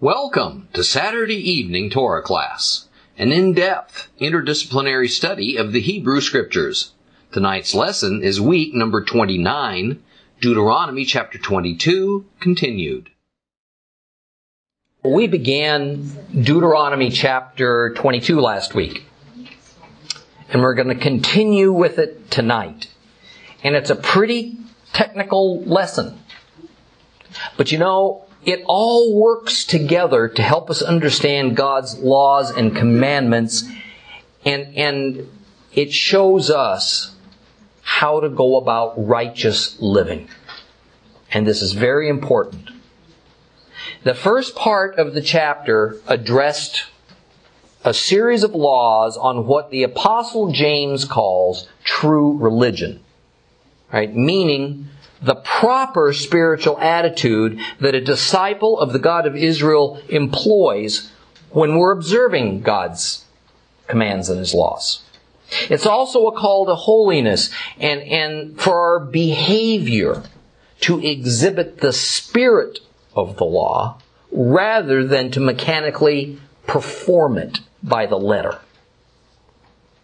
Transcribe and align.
Welcome 0.00 0.68
to 0.74 0.84
Saturday 0.84 1.50
Evening 1.50 1.90
Torah 1.90 2.22
Class, 2.22 2.86
an 3.16 3.32
in-depth 3.32 4.06
interdisciplinary 4.20 5.10
study 5.10 5.56
of 5.56 5.72
the 5.72 5.80
Hebrew 5.80 6.20
Scriptures. 6.20 6.92
Tonight's 7.32 7.74
lesson 7.74 8.22
is 8.22 8.40
week 8.40 8.72
number 8.72 9.02
29, 9.02 10.00
Deuteronomy 10.40 11.04
chapter 11.04 11.36
22, 11.36 12.24
continued. 12.38 13.10
We 15.02 15.26
began 15.26 16.08
Deuteronomy 16.32 17.10
chapter 17.10 17.92
22 17.94 18.40
last 18.40 18.76
week, 18.76 19.02
and 20.52 20.62
we're 20.62 20.74
going 20.74 20.96
to 20.96 21.02
continue 21.02 21.72
with 21.72 21.98
it 21.98 22.30
tonight. 22.30 22.86
And 23.64 23.74
it's 23.74 23.90
a 23.90 23.96
pretty 23.96 24.58
technical 24.92 25.60
lesson. 25.64 26.20
But 27.56 27.72
you 27.72 27.78
know, 27.78 28.27
it 28.48 28.64
all 28.64 29.14
works 29.14 29.62
together 29.62 30.26
to 30.26 30.42
help 30.42 30.70
us 30.70 30.80
understand 30.80 31.54
God's 31.54 31.98
laws 31.98 32.50
and 32.50 32.74
commandments, 32.74 33.64
and, 34.42 34.74
and 34.74 35.28
it 35.74 35.92
shows 35.92 36.48
us 36.48 37.14
how 37.82 38.20
to 38.20 38.30
go 38.30 38.56
about 38.56 38.94
righteous 39.06 39.78
living. 39.80 40.30
And 41.30 41.46
this 41.46 41.60
is 41.60 41.72
very 41.72 42.08
important. 42.08 42.70
The 44.04 44.14
first 44.14 44.56
part 44.56 44.98
of 44.98 45.12
the 45.12 45.20
chapter 45.20 46.00
addressed 46.06 46.86
a 47.84 47.92
series 47.92 48.44
of 48.44 48.54
laws 48.54 49.18
on 49.18 49.46
what 49.46 49.70
the 49.70 49.82
apostle 49.82 50.52
James 50.52 51.04
calls 51.04 51.68
true 51.84 52.38
religion. 52.38 53.00
Right? 53.92 54.14
Meaning 54.14 54.88
the 55.20 55.34
proper 55.34 56.12
spiritual 56.12 56.78
attitude 56.78 57.58
that 57.80 57.94
a 57.94 58.00
disciple 58.00 58.78
of 58.78 58.92
the 58.92 58.98
God 58.98 59.26
of 59.26 59.36
Israel 59.36 60.00
employs 60.08 61.10
when 61.50 61.76
we're 61.76 61.92
observing 61.92 62.60
God's 62.60 63.24
commands 63.86 64.28
and 64.28 64.38
His 64.38 64.54
laws. 64.54 65.02
It's 65.70 65.86
also 65.86 66.26
a 66.26 66.38
call 66.38 66.66
to 66.66 66.74
holiness 66.74 67.50
and, 67.78 68.02
and 68.02 68.60
for 68.60 68.78
our 68.78 69.00
behavior 69.00 70.22
to 70.80 71.00
exhibit 71.00 71.78
the 71.78 71.92
spirit 71.92 72.80
of 73.14 73.36
the 73.38 73.44
law 73.44 74.00
rather 74.30 75.04
than 75.04 75.30
to 75.32 75.40
mechanically 75.40 76.38
perform 76.66 77.38
it 77.38 77.60
by 77.82 78.06
the 78.06 78.18
letter. 78.18 78.58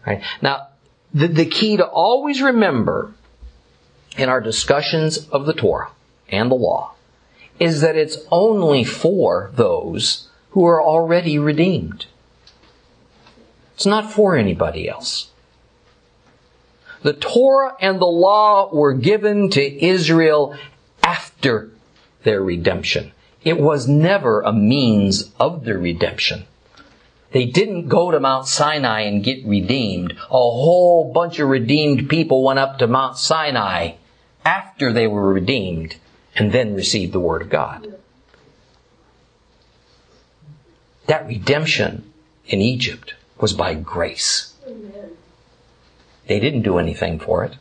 Right? 0.05 0.23
Now, 0.41 0.69
the, 1.13 1.27
the 1.27 1.45
key 1.45 1.77
to 1.77 1.85
always 1.85 2.41
remember 2.41 3.13
in 4.17 4.29
our 4.29 4.41
discussions 4.41 5.27
of 5.29 5.45
the 5.45 5.53
Torah 5.53 5.91
and 6.29 6.49
the 6.49 6.55
law 6.55 6.93
is 7.59 7.81
that 7.81 7.95
it's 7.95 8.17
only 8.31 8.83
for 8.83 9.51
those 9.53 10.27
who 10.51 10.65
are 10.65 10.81
already 10.81 11.37
redeemed. 11.37 12.05
It's 13.75 13.85
not 13.85 14.11
for 14.11 14.35
anybody 14.35 14.89
else. 14.89 15.29
The 17.01 17.13
Torah 17.13 17.75
and 17.79 17.99
the 17.99 18.05
law 18.05 18.73
were 18.73 18.93
given 18.93 19.49
to 19.51 19.85
Israel 19.85 20.57
after 21.03 21.69
their 22.23 22.41
redemption. 22.41 23.11
It 23.43 23.59
was 23.59 23.87
never 23.87 24.41
a 24.41 24.51
means 24.51 25.31
of 25.39 25.65
their 25.65 25.77
redemption. 25.77 26.45
They 27.31 27.45
didn't 27.45 27.89
go 27.89 28.11
to 28.11 28.19
Mount 28.19 28.47
Sinai 28.47 29.01
and 29.01 29.23
get 29.23 29.45
redeemed. 29.45 30.13
A 30.13 30.27
whole 30.29 31.11
bunch 31.13 31.37
of 31.37 31.49
redeemed 31.49 32.09
people 32.09 32.43
went 32.43 32.59
up 32.59 32.79
to 32.79 32.87
Mount 32.87 33.17
Sinai 33.17 33.95
after 34.45 34.93
they 34.93 35.07
were 35.07 35.33
redeemed 35.33 35.97
and 36.35 36.51
then 36.51 36.75
received 36.75 37.11
the 37.11 37.19
Word 37.19 37.41
of 37.41 37.49
God. 37.49 37.95
That 41.07 41.27
redemption 41.27 42.13
in 42.45 42.61
Egypt 42.61 43.15
was 43.39 43.53
by 43.53 43.73
grace. 43.73 44.53
They 46.27 46.39
didn't 46.39 46.61
do 46.61 46.77
anything 46.77 47.19
for 47.19 47.43
it. 47.43 47.57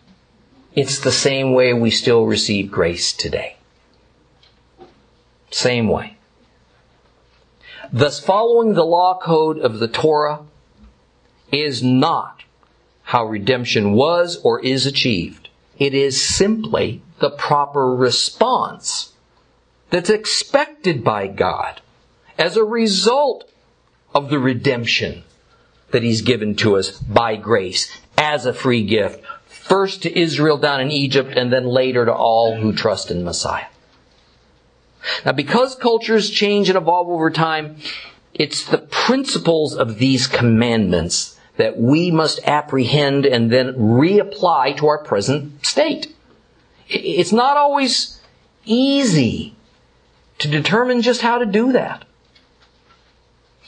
It's 0.75 0.99
the 0.99 1.13
same 1.13 1.53
way 1.53 1.73
we 1.73 1.91
still 1.91 2.25
receive 2.27 2.71
grace 2.71 3.13
today. 3.13 3.57
Same 5.51 5.89
way. 5.89 6.17
Thus, 7.93 8.19
following 8.19 8.75
the 8.75 8.85
law 8.85 9.19
code 9.19 9.59
of 9.59 9.79
the 9.79 9.87
Torah 9.87 10.41
is 11.53 11.83
not 11.83 12.43
how 13.05 13.25
redemption 13.25 13.93
was 13.93 14.41
or 14.43 14.59
is 14.61 14.87
achieved. 14.87 15.44
It 15.79 15.95
is 15.95 16.25
simply 16.25 17.03
the 17.19 17.31
proper 17.31 17.95
response 17.95 19.13
that's 19.91 20.11
expected 20.11 21.05
by 21.05 21.27
God 21.27 21.81
as 22.39 22.57
a 22.57 22.65
result 22.65 23.51
of 24.15 24.31
the 24.31 24.39
redemption 24.39 25.25
that 25.91 26.03
He's 26.03 26.23
given 26.23 26.55
to 26.57 26.77
us 26.77 26.91
by 26.99 27.37
grace 27.37 27.91
as 28.19 28.47
a 28.47 28.55
free 28.55 28.85
gift, 28.85 29.25
first 29.47 30.03
to 30.03 30.19
Israel 30.19 30.59
down 30.59 30.81
in 30.81 30.91
Egypt 30.91 31.33
and 31.37 31.53
then 31.53 31.65
later 31.65 32.05
to 32.05 32.13
all 32.13 32.57
who 32.57 32.73
trust 32.73 33.11
in 33.11 33.25
Messiah. 33.25 33.67
Now, 35.25 35.33
because 35.33 35.75
cultures 35.75 36.31
change 36.31 36.69
and 36.69 36.79
evolve 36.79 37.09
over 37.09 37.31
time, 37.31 37.77
it's 38.33 38.65
the 38.65 38.79
principles 38.79 39.75
of 39.75 39.99
these 39.99 40.27
commandments 40.27 41.34
that 41.57 41.79
we 41.79 42.11
must 42.11 42.41
apprehend 42.45 43.27
and 43.27 43.51
then 43.51 43.75
reapply 43.75 44.77
to 44.77 44.87
our 44.87 44.99
present 44.99 45.65
state. 45.65 46.15
It's 46.89 47.33
not 47.33 47.57
always 47.57 48.21
easy 48.65 49.55
to 50.39 50.49
determine 50.49 51.03
just 51.03 51.21
how 51.23 51.39
to 51.39 51.47
do 51.47 51.73
that. 51.73 52.05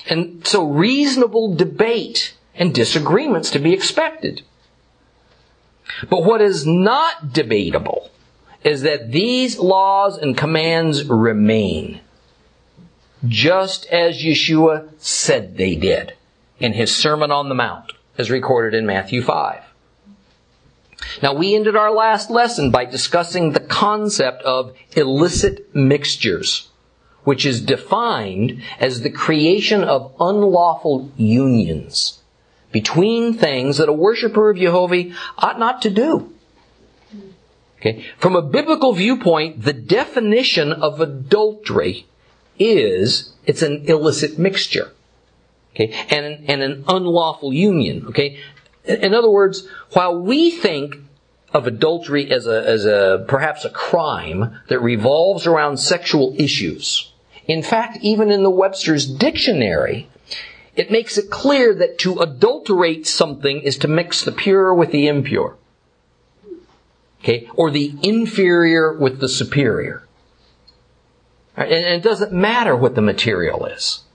And 0.09 0.47
so 0.47 0.65
reasonable 0.65 1.55
debate 1.55 2.35
and 2.55 2.75
disagreements 2.75 3.51
to 3.51 3.59
be 3.59 3.73
expected. 3.73 4.43
But 6.11 6.25
what 6.25 6.41
is 6.41 6.67
not 6.67 7.33
debatable 7.33 8.11
is 8.65 8.83
that 8.83 9.13
these 9.13 9.59
laws 9.59 10.19
and 10.19 10.37
commands 10.37 11.05
remain 11.05 12.01
just 13.27 13.87
as 13.87 14.23
Yeshua 14.23 14.89
said 14.99 15.57
they 15.57 15.77
did 15.77 16.16
in 16.59 16.73
his 16.73 16.95
Sermon 16.95 17.31
on 17.31 17.49
the 17.49 17.55
Mount, 17.55 17.93
as 18.19 18.31
recorded 18.31 18.77
in 18.77 18.87
Matthew 18.87 19.23
5. 19.23 19.63
Now, 21.23 21.35
we 21.35 21.55
ended 21.55 21.77
our 21.77 21.93
last 21.93 22.31
lesson 22.31 22.71
by 22.71 22.85
discussing 22.85 23.53
the 23.53 23.61
concept 23.61 24.43
of 24.43 24.77
illicit 24.93 25.75
mixtures, 25.75 26.69
which 27.25 27.45
is 27.45 27.61
defined 27.61 28.63
as 28.81 29.01
the 29.01 29.11
creation 29.11 29.85
of 29.85 30.15
unlawful 30.19 31.11
unions 31.17 32.23
between 32.73 33.35
things 33.35 33.79
that 33.79 33.89
a 33.89 33.93
worshiper 33.93 34.51
of 34.51 34.59
Jehovah 34.59 35.11
ought 35.39 35.59
not 35.59 35.83
to 35.83 35.91
do. 35.91 36.33
Okay. 37.79 38.05
From 38.19 38.35
a 38.35 38.43
biblical 38.43 38.93
viewpoint, 38.93 39.63
the 39.63 39.73
definition 39.73 40.73
of 40.73 41.01
adultery 41.01 42.07
is 42.59 43.35
it's 43.45 43.63
an 43.63 43.85
illicit 43.87 44.39
mixture 44.39 44.93
okay, 45.77 45.93
and, 46.11 46.49
and 46.49 46.63
an 46.63 46.85
unlawful 46.89 47.53
union, 47.53 48.07
okay? 48.09 48.41
In 48.85 49.15
other 49.15 49.31
words, 49.31 49.69
while 49.93 50.19
we 50.19 50.51
think 50.51 50.97
of 51.53 51.67
adultery 51.67 52.31
as 52.31 52.47
a, 52.47 52.67
as 52.67 52.85
a, 52.85 53.25
perhaps 53.29 53.65
a 53.65 53.71
crime 53.71 54.59
that 54.69 54.81
revolves 54.81 55.47
around 55.47 55.77
sexual 55.79 56.35
issues, 56.39 57.13
in 57.47 57.63
fact, 57.63 57.99
even 58.01 58.31
in 58.31 58.43
the 58.43 58.51
Webster's 58.51 59.07
dictionary, 59.07 60.09
it 60.75 60.91
makes 60.91 61.17
it 61.17 61.31
clear 61.31 61.75
that 61.75 61.99
to 61.99 62.21
adulterate 62.21 63.07
something 63.07 63.61
is 63.61 63.79
to 63.79 63.89
mix 63.89 64.25
the 64.25 64.33
pure 64.33 64.75
with 64.75 64.91
the 64.91 65.07
impure. 65.07 65.57
Okay? 67.23 67.49
Or 67.55 67.71
the 67.71 67.95
inferior 68.03 68.93
with 68.93 69.21
the 69.21 69.29
superior. 69.29 70.03
And 71.57 71.71
it 71.71 72.03
doesn't 72.03 72.33
matter 72.33 72.77
what 72.77 72.95
the 72.95 73.03
material 73.03 73.65
is. 73.65 74.06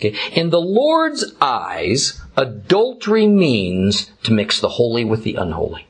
Okay. 0.00 0.16
In 0.32 0.48
the 0.48 0.60
Lord's 0.60 1.34
eyes, 1.42 2.18
adultery 2.34 3.26
means 3.26 4.10
to 4.22 4.32
mix 4.32 4.58
the 4.58 4.70
holy 4.70 5.04
with 5.04 5.24
the 5.24 5.34
unholy, 5.34 5.86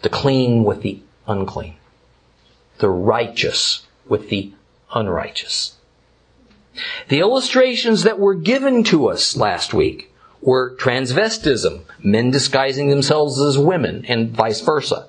the 0.00 0.08
clean 0.08 0.64
with 0.64 0.80
the 0.80 1.00
unclean, 1.26 1.74
the 2.78 2.88
righteous 2.88 3.86
with 4.08 4.30
the 4.30 4.52
unrighteous. 4.94 5.76
The 7.08 7.20
illustrations 7.20 8.02
that 8.02 8.18
were 8.18 8.34
given 8.34 8.82
to 8.84 9.08
us 9.08 9.36
last 9.36 9.74
week 9.74 10.10
were 10.40 10.74
transvestism, 10.76 11.82
men 12.02 12.30
disguising 12.30 12.88
themselves 12.88 13.40
as 13.42 13.58
women, 13.58 14.06
and 14.08 14.30
vice 14.30 14.62
versa 14.62 15.08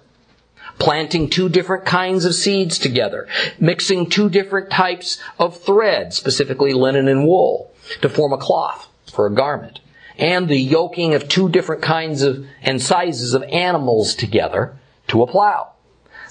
planting 0.79 1.29
two 1.29 1.49
different 1.49 1.85
kinds 1.85 2.25
of 2.25 2.35
seeds 2.35 2.77
together, 2.77 3.27
mixing 3.59 4.09
two 4.09 4.29
different 4.29 4.69
types 4.69 5.19
of 5.39 5.59
thread, 5.61 6.13
specifically 6.13 6.73
linen 6.73 7.07
and 7.07 7.25
wool, 7.25 7.73
to 8.01 8.09
form 8.09 8.33
a 8.33 8.37
cloth 8.37 8.87
for 9.11 9.25
a 9.25 9.33
garment, 9.33 9.79
and 10.17 10.47
the 10.47 10.59
yoking 10.59 11.13
of 11.13 11.27
two 11.27 11.49
different 11.49 11.81
kinds 11.81 12.21
of 12.21 12.45
and 12.61 12.81
sizes 12.81 13.33
of 13.33 13.43
animals 13.43 14.15
together 14.15 14.75
to 15.07 15.21
a 15.21 15.27
plow. 15.27 15.71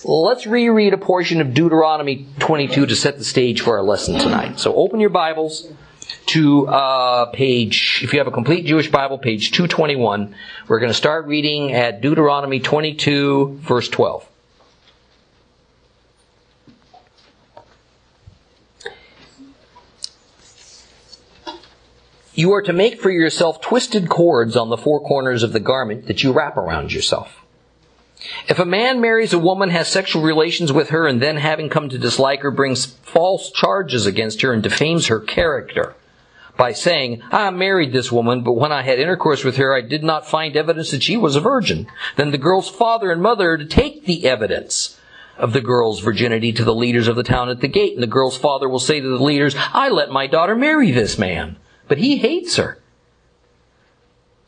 let's 0.05 0.47
reread 0.47 0.93
a 0.93 0.99
portion 0.99 1.41
of 1.41 1.55
Deuteronomy 1.55 2.27
22 2.39 2.87
to 2.87 2.97
set 2.97 3.17
the 3.17 3.25
stage 3.25 3.61
for 3.63 3.79
our 3.79 3.83
lesson 3.83 4.19
tonight. 4.19 4.59
So 4.59 4.75
open 4.75 5.01
your 5.01 5.11
Bibles 5.11 5.71
to 6.27 6.67
uh, 6.69 7.27
page, 7.27 8.01
if 8.03 8.13
you 8.13 8.19
have 8.19 8.27
a 8.27 8.33
complete 8.33 8.67
Jewish 8.67 8.91
Bible, 8.91 9.19
page 9.19 9.53
221. 9.53 10.35
We're 10.69 10.81
going 10.81 10.91
to 10.91 10.97
start 10.97 11.27
reading 11.27 11.73
at 11.73 12.01
Deuteronomy 12.01 12.61
22, 12.61 13.61
verse 13.63 13.89
12. 13.89 14.29
You 22.35 22.53
are 22.53 22.63
to 22.63 22.73
make 22.73 23.01
for 23.01 23.11
yourself 23.11 23.61
twisted 23.61 24.09
cords 24.09 24.57
on 24.57 24.69
the 24.69 24.77
four 24.77 25.01
corners 25.01 25.45
of 25.45 25.53
the 25.53 25.61
garment 25.61 26.07
that 26.07 26.25
you 26.25 26.33
wrap 26.33 26.57
around 26.57 26.93
yourself. 26.93 27.41
If 28.49 28.59
a 28.59 28.65
man 28.65 29.01
marries 29.01 29.33
a 29.33 29.39
woman, 29.39 29.71
has 29.71 29.87
sexual 29.87 30.23
relations 30.23 30.73
with 30.73 30.89
her, 30.89 31.07
and 31.07 31.23
then 31.23 31.37
having 31.37 31.69
come 31.69 31.89
to 31.91 31.99
dislike 31.99 32.43
her, 32.43 32.51
brings 32.51 32.87
false 32.87 33.53
charges 33.53 34.07
against 34.07 34.43
her 34.43 34.53
and 34.53 34.63
defames 34.63 35.07
her 35.07 35.21
character 35.21 35.95
by 36.57 36.73
saying, 36.73 37.23
I 37.31 37.51
married 37.51 37.93
this 37.93 38.11
woman, 38.11 38.43
but 38.43 38.53
when 38.53 38.73
I 38.73 38.83
had 38.83 38.99
intercourse 38.99 39.45
with 39.45 39.57
her, 39.57 39.75
I 39.75 39.81
did 39.81 40.03
not 40.03 40.27
find 40.27 40.57
evidence 40.57 40.91
that 40.91 41.03
she 41.03 41.17
was 41.17 41.37
a 41.37 41.41
virgin, 41.41 41.87
then 42.17 42.31
the 42.31 42.39
girl's 42.39 42.69
father 42.69 43.13
and 43.13 43.23
mother 43.23 43.53
are 43.53 43.59
to 43.59 43.67
take 43.67 44.07
the 44.07 44.27
evidence 44.27 44.99
of 45.37 45.53
the 45.53 45.61
girl's 45.61 46.01
virginity 46.01 46.53
to 46.53 46.65
the 46.65 46.75
leaders 46.75 47.09
of 47.09 47.17
the 47.17 47.25
town 47.25 47.49
at 47.49 47.61
the 47.61 47.69
gate, 47.69 47.95
and 47.95 48.03
the 48.03 48.09
girl's 48.09 48.37
father 48.37 48.69
will 48.69 48.79
say 48.79 49.01
to 49.01 49.09
the 49.09 49.23
leaders, 49.23 49.55
I 49.59 49.89
let 49.89 50.11
my 50.11 50.27
daughter 50.27 50.55
marry 50.55 50.93
this 50.93 51.19
man 51.19 51.57
but 51.89 51.99
he 51.99 52.17
hates 52.17 52.57
her. 52.57 52.79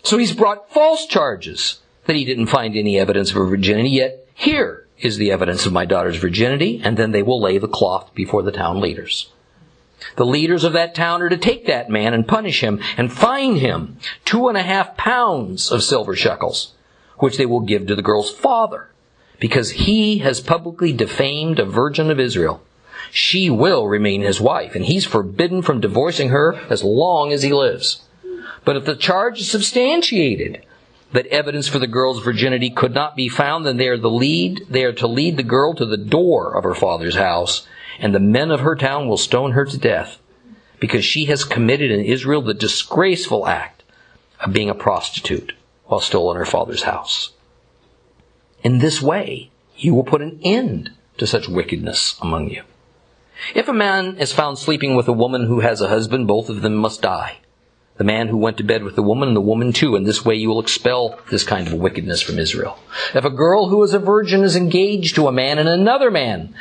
So 0.03 0.19
he's 0.19 0.35
brought 0.35 0.71
false 0.71 1.07
charges 1.07 1.81
that 2.07 2.17
he 2.17 2.25
didn't 2.25 2.47
find 2.47 2.77
any 2.77 2.99
evidence 2.99 3.31
of 3.31 3.37
her 3.37 3.47
virginity, 3.47 3.91
yet 3.91 4.27
here 4.35 4.87
is 4.99 5.17
the 5.17 5.31
evidence 5.31 5.67
of 5.67 5.73
my 5.73 5.85
daughter's 5.85 6.17
virginity, 6.17 6.81
and 6.83 6.97
then 6.97 7.11
they 7.11 7.23
will 7.23 7.41
lay 7.41 7.59
the 7.59 7.69
cloth 7.69 8.15
before 8.15 8.43
the 8.43 8.53
town 8.53 8.81
leaders. 8.81 9.31
The 10.17 10.27
leaders 10.27 10.65
of 10.65 10.73
that 10.75 10.95
town 10.95 11.23
are 11.23 11.29
to 11.29 11.37
take 11.37 11.67
that 11.67 11.91
man 11.91 12.15
and 12.15 12.29
punish 12.29 12.63
him 12.63 12.81
and 12.97 13.13
fine 13.13 13.57
him 13.57 13.99
two 14.25 14.49
and 14.49 14.57
a 14.57 14.63
half 14.63 14.97
pounds 14.97 15.71
of 15.71 15.83
silver 15.83 16.15
shekels, 16.15 16.75
which 17.19 17.37
they 17.37 17.47
will 17.47 17.61
give 17.61 17.87
to 17.87 17.97
the 17.97 18.03
girl's 18.03 18.31
father, 18.31 18.91
because 19.41 19.73
he 19.73 20.19
has 20.19 20.41
publicly 20.41 20.93
defamed 20.93 21.59
a 21.59 21.65
virgin 21.65 22.11
of 22.11 22.21
Israel 22.21 22.63
she 23.11 23.51
will 23.51 23.87
remain 23.87 24.23
his 24.23 24.41
wife, 24.41 24.75
and 24.75 24.85
he's 24.85 25.05
forbidden 25.05 25.63
from 25.63 25.81
divorcing 25.81 26.31
her 26.31 26.55
as 26.71 26.85
long 26.85 27.33
as 27.33 27.43
he 27.43 27.53
lives. 27.53 28.03
But 28.65 28.77
if 28.77 28.85
the 28.85 28.97
charge 28.97 29.41
is 29.41 29.51
substantiated, 29.51 30.65
that 31.13 31.27
evidence 31.27 31.69
for 31.69 31.79
the 31.79 31.87
girl's 31.87 32.23
virginity 32.23 32.71
could 32.71 32.93
not 32.93 33.17
be 33.17 33.29
found, 33.29 33.65
then 33.65 33.77
they 33.77 33.89
are 33.89 33.97
the 33.97 34.11
lead, 34.11 34.67
they 34.69 34.85
are 34.85 34.93
to 34.95 35.07
lead 35.07 35.37
the 35.37 35.43
girl 35.43 35.75
to 35.75 35.87
the 35.87 35.97
door 35.97 36.57
of 36.57 36.65
her 36.65 36.75
father's 36.75 37.17
house, 37.17 37.67
and 37.99 38.15
the 38.15 38.21
men 38.21 38.51
of 38.51 38.61
her 38.61 38.77
town 38.77 39.09
will 39.09 39.17
stone 39.17 39.53
her 39.53 39.65
to 39.65 39.79
death, 39.79 40.19
because 40.81 41.05
she 41.05 41.27
has 41.27 41.45
committed 41.45 41.91
in 41.91 42.05
Israel 42.05 42.43
the 42.43 42.55
disgraceful 42.55 43.47
act 43.47 43.83
of 44.41 44.53
being 44.53 44.69
a 44.69 44.75
prostitute 44.75 45.55
while 45.85 46.01
still 46.01 46.31
in 46.31 46.37
her 46.37 46.45
father's 46.45 46.83
house. 46.83 47.33
In 48.63 48.79
this 48.79 49.01
way, 49.01 49.51
you 49.77 49.95
will 49.95 50.05
put 50.05 50.23
an 50.23 50.41
end 50.43 50.91
to 51.19 51.27
such 51.27 51.49
wickedness 51.49 52.19
among 52.21 52.51
you. 52.51 52.63
If 53.55 53.69
a 53.69 53.73
man 53.73 54.17
is 54.19 54.33
found 54.33 54.59
sleeping 54.59 54.97
with 54.97 55.09
a 55.09 55.13
woman 55.13 55.47
who 55.47 55.61
has 55.61 55.81
a 55.81 55.89
husband, 55.89 56.27
both 56.27 56.49
of 56.49 56.63
them 56.63 56.77
must 56.77 57.03
die. 57.03 57.39
The 57.97 58.05
man 58.05 58.29
who 58.29 58.37
went 58.37 58.59
to 58.59 58.65
bed 58.65 58.85
with 58.85 58.95
the 58.95 59.03
woman 59.03 59.29
and 59.29 59.37
the 59.37 59.41
woman 59.41 59.73
too. 59.73 59.97
In 59.97 60.05
this 60.05 60.25
way 60.25 60.35
you 60.35 60.49
will 60.49 60.61
expel 60.61 61.19
this 61.31 61.45
kind 61.45 61.67
of 61.67 61.75
wickedness 61.75 62.21
from 62.21 62.39
Israel. 62.39 62.79
If 63.15 63.25
a 63.25 63.31
girl 63.31 63.69
who 63.69 63.83
is 63.83 63.95
a 63.95 63.99
virgin 63.99 64.43
is 64.43 64.57
engaged 64.57 65.15
to 65.15 65.29
a 65.29 65.33
man 65.33 65.59
and 65.59 65.69
another 65.69 66.11
man 66.11 66.55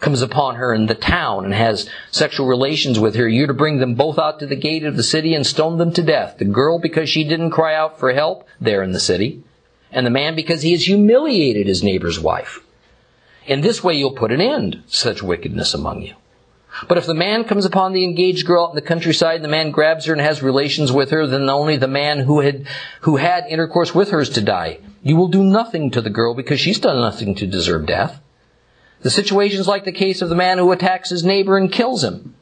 comes 0.00 0.20
upon 0.20 0.56
her 0.56 0.74
in 0.74 0.86
the 0.86 0.94
town 0.94 1.44
and 1.44 1.54
has 1.54 1.88
sexual 2.10 2.46
relations 2.46 2.98
with 2.98 3.14
her, 3.14 3.26
you're 3.28 3.46
to 3.46 3.54
bring 3.54 3.78
them 3.78 3.94
both 3.94 4.18
out 4.18 4.40
to 4.40 4.46
the 4.46 4.56
gate 4.56 4.84
of 4.84 4.96
the 4.96 5.02
city 5.02 5.34
and 5.34 5.46
stone 5.46 5.78
them 5.78 5.92
to 5.92 6.02
death. 6.02 6.36
The 6.38 6.44
girl 6.44 6.78
because 6.78 7.08
she 7.08 7.24
didn't 7.24 7.52
cry 7.52 7.74
out 7.74 7.98
for 7.98 8.12
help 8.12 8.46
there 8.60 8.82
in 8.82 8.92
the 8.92 9.00
city, 9.00 9.42
and 9.92 10.04
the 10.04 10.10
man 10.10 10.34
because 10.34 10.62
he 10.62 10.72
has 10.72 10.86
humiliated 10.86 11.68
his 11.68 11.84
neighbor's 11.84 12.18
wife. 12.18 12.60
In 13.46 13.60
this 13.60 13.82
way 13.82 13.94
you'll 13.94 14.12
put 14.12 14.32
an 14.32 14.40
end 14.40 14.82
to 14.88 14.96
such 14.96 15.22
wickedness 15.22 15.72
among 15.72 16.02
you. 16.02 16.14
But 16.88 16.98
if 16.98 17.06
the 17.06 17.14
man 17.14 17.44
comes 17.44 17.64
upon 17.64 17.92
the 17.92 18.04
engaged 18.04 18.46
girl 18.46 18.64
out 18.64 18.70
in 18.70 18.76
the 18.76 18.82
countryside 18.82 19.36
and 19.36 19.44
the 19.44 19.48
man 19.48 19.70
grabs 19.70 20.06
her 20.06 20.12
and 20.12 20.22
has 20.22 20.42
relations 20.42 20.90
with 20.90 21.10
her, 21.10 21.26
then 21.26 21.48
only 21.48 21.76
the 21.76 21.86
man 21.86 22.20
who 22.20 22.40
had, 22.40 22.66
who 23.02 23.16
had 23.16 23.46
intercourse 23.46 23.94
with 23.94 24.10
her 24.10 24.20
is 24.20 24.30
to 24.30 24.40
die. 24.40 24.78
You 25.02 25.16
will 25.16 25.28
do 25.28 25.42
nothing 25.42 25.90
to 25.90 26.00
the 26.00 26.10
girl 26.10 26.34
because 26.34 26.60
she's 26.60 26.80
done 26.80 27.00
nothing 27.00 27.34
to 27.36 27.46
deserve 27.46 27.86
death. 27.86 28.20
The 29.02 29.10
situation 29.10 29.60
is 29.60 29.68
like 29.68 29.84
the 29.84 29.92
case 29.92 30.22
of 30.22 30.28
the 30.28 30.36
man 30.36 30.58
who 30.58 30.72
attacks 30.72 31.10
his 31.10 31.24
neighbor 31.24 31.56
and 31.56 31.70
kills 31.70 32.04
him. 32.04 32.34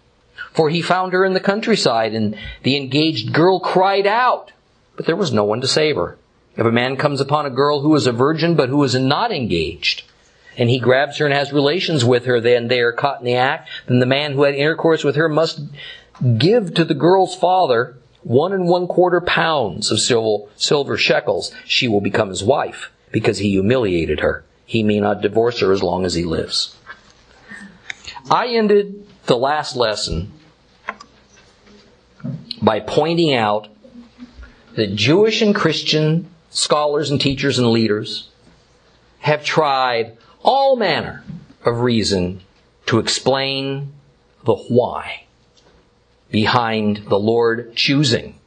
For 0.52 0.68
he 0.68 0.82
found 0.82 1.12
her 1.12 1.24
in 1.24 1.32
the 1.32 1.40
countryside 1.40 2.14
and 2.14 2.36
the 2.62 2.76
engaged 2.76 3.32
girl 3.32 3.60
cried 3.60 4.06
out, 4.06 4.52
but 4.96 5.06
there 5.06 5.16
was 5.16 5.32
no 5.32 5.44
one 5.44 5.60
to 5.60 5.68
save 5.68 5.96
her. 5.96 6.18
If 6.56 6.66
a 6.66 6.72
man 6.72 6.96
comes 6.96 7.20
upon 7.20 7.46
a 7.46 7.50
girl 7.50 7.80
who 7.80 7.94
is 7.94 8.06
a 8.06 8.12
virgin 8.12 8.56
but 8.56 8.68
who 8.68 8.82
is 8.84 8.94
not 8.94 9.32
engaged, 9.32 10.02
and 10.60 10.68
he 10.68 10.78
grabs 10.78 11.16
her 11.16 11.24
and 11.24 11.34
has 11.34 11.54
relations 11.54 12.04
with 12.04 12.26
her, 12.26 12.38
then 12.38 12.68
they 12.68 12.80
are 12.80 12.92
caught 12.92 13.18
in 13.18 13.24
the 13.24 13.34
act, 13.34 13.70
then 13.86 13.98
the 13.98 14.04
man 14.04 14.34
who 14.34 14.42
had 14.42 14.54
intercourse 14.54 15.02
with 15.02 15.16
her 15.16 15.26
must 15.26 15.62
give 16.36 16.74
to 16.74 16.84
the 16.84 16.94
girl's 16.94 17.34
father 17.34 17.96
one 18.22 18.52
and 18.52 18.68
one 18.68 18.86
quarter 18.86 19.22
pounds 19.22 19.90
of 19.90 19.98
silver, 19.98 20.52
silver 20.56 20.98
shekels. 20.98 21.50
She 21.64 21.88
will 21.88 22.02
become 22.02 22.28
his 22.28 22.44
wife 22.44 22.90
because 23.10 23.38
he 23.38 23.48
humiliated 23.48 24.20
her. 24.20 24.44
He 24.66 24.82
may 24.82 25.00
not 25.00 25.22
divorce 25.22 25.60
her 25.60 25.72
as 25.72 25.82
long 25.82 26.04
as 26.04 26.12
he 26.12 26.24
lives. 26.24 26.76
I 28.30 28.48
ended 28.48 29.06
the 29.24 29.38
last 29.38 29.76
lesson 29.76 30.30
by 32.60 32.80
pointing 32.80 33.32
out 33.32 33.68
that 34.74 34.94
Jewish 34.94 35.40
and 35.40 35.54
Christian 35.54 36.28
scholars 36.50 37.10
and 37.10 37.18
teachers 37.18 37.58
and 37.58 37.70
leaders 37.70 38.28
have 39.20 39.42
tried 39.42 40.18
all 40.42 40.76
manner 40.76 41.24
of 41.64 41.80
reason 41.80 42.40
to 42.86 42.98
explain 42.98 43.92
the 44.44 44.54
why 44.54 45.24
behind 46.30 46.98
the 47.08 47.18
Lord 47.18 47.74
choosing 47.74 48.38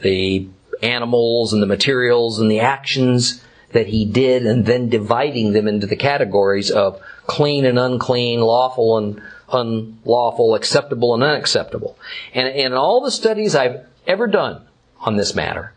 the 0.00 0.48
animals 0.82 1.52
and 1.52 1.62
the 1.62 1.66
materials 1.66 2.38
and 2.38 2.50
the 2.50 2.60
actions 2.60 3.44
that 3.72 3.88
he 3.88 4.04
did 4.04 4.46
and 4.46 4.64
then 4.64 4.88
dividing 4.88 5.52
them 5.52 5.68
into 5.68 5.86
the 5.86 5.96
categories 5.96 6.70
of 6.70 7.00
clean 7.26 7.64
and 7.64 7.78
unclean, 7.78 8.40
lawful 8.40 8.96
and 8.96 9.20
unlawful, 9.52 10.54
acceptable 10.54 11.14
and 11.14 11.22
unacceptable. 11.22 11.98
And 12.32 12.48
in 12.48 12.72
all 12.72 13.02
the 13.02 13.10
studies 13.10 13.54
I've 13.54 13.84
ever 14.06 14.26
done 14.26 14.66
on 15.00 15.16
this 15.16 15.34
matter, 15.34 15.74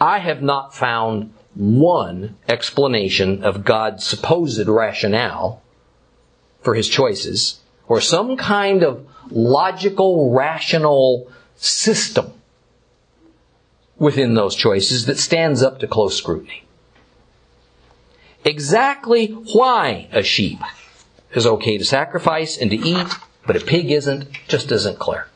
I 0.00 0.18
have 0.18 0.42
not 0.42 0.74
found 0.74 1.32
one 1.58 2.36
explanation 2.46 3.42
of 3.42 3.64
God's 3.64 4.06
supposed 4.06 4.68
rationale 4.68 5.60
for 6.62 6.76
his 6.76 6.88
choices, 6.88 7.60
or 7.88 8.00
some 8.00 8.36
kind 8.36 8.84
of 8.84 9.04
logical, 9.28 10.30
rational 10.32 11.28
system 11.56 12.32
within 13.98 14.34
those 14.34 14.54
choices 14.54 15.06
that 15.06 15.18
stands 15.18 15.60
up 15.60 15.80
to 15.80 15.88
close 15.88 16.16
scrutiny. 16.16 16.62
Exactly 18.44 19.26
why 19.26 20.08
a 20.12 20.22
sheep 20.22 20.60
is 21.34 21.44
okay 21.44 21.76
to 21.76 21.84
sacrifice 21.84 22.56
and 22.56 22.70
to 22.70 22.76
eat, 22.76 23.08
but 23.44 23.56
a 23.56 23.60
pig 23.60 23.90
isn't, 23.90 24.28
just 24.46 24.70
isn't 24.70 25.00
clear. 25.00 25.26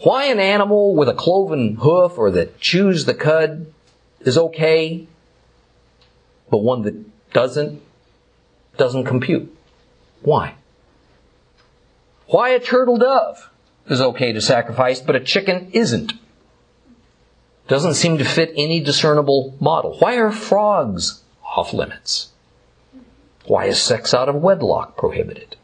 Why 0.00 0.26
an 0.26 0.38
animal 0.38 0.94
with 0.94 1.08
a 1.08 1.14
cloven 1.14 1.76
hoof 1.76 2.18
or 2.18 2.30
that 2.32 2.60
chews 2.60 3.06
the 3.06 3.14
cud 3.14 3.72
is 4.20 4.38
okay, 4.38 5.06
but 6.50 6.58
one 6.58 6.82
that 6.82 7.32
doesn't, 7.32 7.82
doesn't 8.76 9.04
compute. 9.04 9.54
Why? 10.22 10.54
Why 12.26 12.50
a 12.50 12.60
turtle 12.60 12.96
dove 12.96 13.50
is 13.88 14.00
okay 14.00 14.32
to 14.32 14.40
sacrifice, 14.40 15.00
but 15.00 15.16
a 15.16 15.20
chicken 15.20 15.70
isn't? 15.72 16.12
Doesn't 17.68 17.94
seem 17.94 18.18
to 18.18 18.24
fit 18.24 18.52
any 18.56 18.80
discernible 18.80 19.56
model. 19.60 19.96
Why 19.98 20.16
are 20.16 20.30
frogs 20.30 21.22
off 21.44 21.72
limits? 21.72 22.30
Why 23.46 23.66
is 23.66 23.80
sex 23.80 24.12
out 24.12 24.28
of 24.28 24.36
wedlock 24.36 24.96
prohibited? 24.96 25.56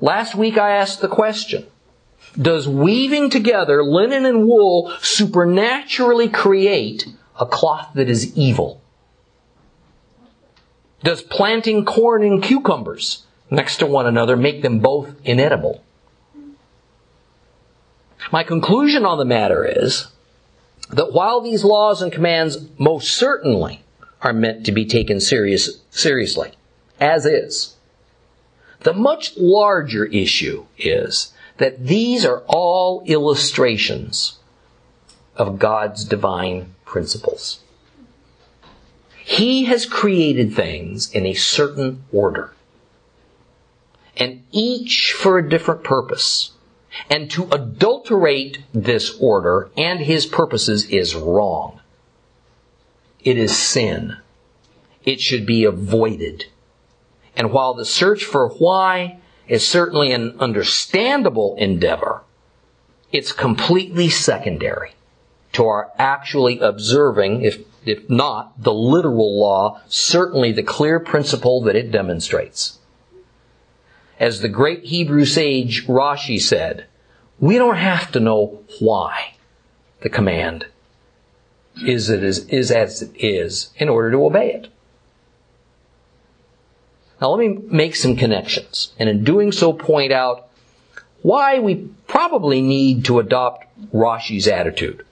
Last 0.00 0.34
week 0.34 0.58
I 0.58 0.72
asked 0.72 1.00
the 1.00 1.08
question, 1.08 1.66
does 2.40 2.68
weaving 2.68 3.30
together 3.30 3.82
linen 3.82 4.26
and 4.26 4.46
wool 4.46 4.92
supernaturally 5.00 6.28
create 6.28 7.06
a 7.38 7.46
cloth 7.46 7.90
that 7.94 8.08
is 8.08 8.36
evil? 8.36 8.80
Does 11.02 11.22
planting 11.22 11.84
corn 11.84 12.22
and 12.22 12.42
cucumbers 12.42 13.26
next 13.50 13.76
to 13.78 13.86
one 13.86 14.06
another 14.06 14.36
make 14.36 14.62
them 14.62 14.78
both 14.78 15.14
inedible? 15.24 15.84
My 18.32 18.42
conclusion 18.42 19.04
on 19.04 19.18
the 19.18 19.24
matter 19.24 19.64
is 19.64 20.08
that 20.90 21.12
while 21.12 21.40
these 21.40 21.62
laws 21.62 22.00
and 22.00 22.10
commands 22.10 22.58
most 22.78 23.10
certainly 23.10 23.82
are 24.22 24.32
meant 24.32 24.64
to 24.64 24.72
be 24.72 24.86
taken 24.86 25.20
serious, 25.20 25.82
seriously, 25.90 26.52
as 26.98 27.26
is. 27.26 27.76
The 28.80 28.94
much 28.94 29.36
larger 29.36 30.06
issue 30.06 30.64
is 30.78 31.33
that 31.58 31.86
these 31.86 32.24
are 32.24 32.42
all 32.46 33.02
illustrations 33.06 34.38
of 35.36 35.58
God's 35.58 36.04
divine 36.04 36.74
principles. 36.84 37.60
He 39.24 39.64
has 39.64 39.86
created 39.86 40.54
things 40.54 41.10
in 41.10 41.26
a 41.26 41.34
certain 41.34 42.04
order, 42.12 42.52
and 44.16 44.42
each 44.52 45.12
for 45.12 45.38
a 45.38 45.48
different 45.48 45.82
purpose. 45.82 46.52
And 47.10 47.28
to 47.32 47.48
adulterate 47.50 48.62
this 48.72 49.18
order 49.18 49.68
and 49.76 49.98
his 49.98 50.26
purposes 50.26 50.86
is 50.90 51.16
wrong. 51.16 51.80
It 53.18 53.36
is 53.36 53.56
sin. 53.56 54.18
It 55.04 55.20
should 55.20 55.44
be 55.44 55.64
avoided. 55.64 56.46
And 57.36 57.50
while 57.50 57.74
the 57.74 57.84
search 57.84 58.24
for 58.24 58.48
why 58.48 59.18
is 59.48 59.66
certainly 59.66 60.12
an 60.12 60.36
understandable 60.40 61.54
endeavor, 61.56 62.22
it's 63.12 63.32
completely 63.32 64.08
secondary 64.08 64.92
to 65.52 65.64
our 65.64 65.90
actually 65.98 66.58
observing, 66.58 67.42
if, 67.42 67.58
if 67.84 68.08
not 68.10 68.60
the 68.62 68.72
literal 68.72 69.38
law, 69.38 69.80
certainly 69.86 70.52
the 70.52 70.62
clear 70.62 70.98
principle 70.98 71.62
that 71.62 71.76
it 71.76 71.90
demonstrates. 71.90 72.78
As 74.18 74.40
the 74.40 74.48
great 74.48 74.84
Hebrew 74.84 75.24
sage 75.24 75.86
Rashi 75.86 76.40
said, 76.40 76.86
we 77.38 77.56
don't 77.56 77.76
have 77.76 78.12
to 78.12 78.20
know 78.20 78.62
why 78.80 79.34
the 80.00 80.08
command 80.08 80.66
is, 81.84 82.10
it 82.10 82.22
is, 82.22 82.46
is 82.48 82.70
as 82.70 83.02
it 83.02 83.12
is 83.16 83.70
in 83.76 83.88
order 83.88 84.10
to 84.12 84.24
obey 84.24 84.52
it. 84.52 84.68
Now 87.20 87.30
let 87.30 87.46
me 87.46 87.60
make 87.68 87.96
some 87.96 88.16
connections, 88.16 88.92
and 88.98 89.08
in 89.08 89.24
doing 89.24 89.52
so 89.52 89.72
point 89.72 90.12
out 90.12 90.48
why 91.22 91.58
we 91.58 91.88
probably 92.06 92.60
need 92.60 93.04
to 93.06 93.18
adopt 93.18 93.66
Rashi's 93.92 94.46
attitude 94.46 95.04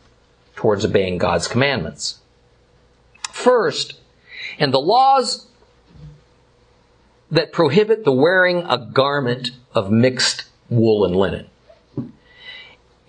towards 0.57 0.85
obeying 0.85 1.19
God's 1.19 1.49
commandments. 1.49 2.19
First, 3.33 3.99
in 4.59 4.71
the 4.71 4.81
laws 4.81 5.47
that 7.31 7.51
prohibit 7.51 8.05
the 8.05 8.13
wearing 8.13 8.59
a 8.69 8.77
garment 8.77 9.51
of 9.75 9.91
mixed 9.91 10.45
wool 10.69 11.05
and 11.05 11.17
linen. 11.17 11.47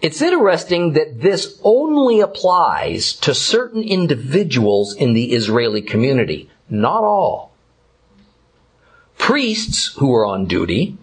It's 0.01 0.21
interesting 0.21 0.93
that 0.93 1.21
this 1.21 1.59
only 1.63 2.19
applies 2.19 3.13
to 3.17 3.33
certain 3.33 3.83
individuals 3.83 4.95
in 4.95 5.13
the 5.13 5.33
Israeli 5.33 5.81
community, 5.81 6.49
not 6.69 7.03
all. 7.03 7.52
Priests 9.23 9.93
who 9.99 10.07
were 10.07 10.25
on 10.25 10.47
duty 10.47 10.97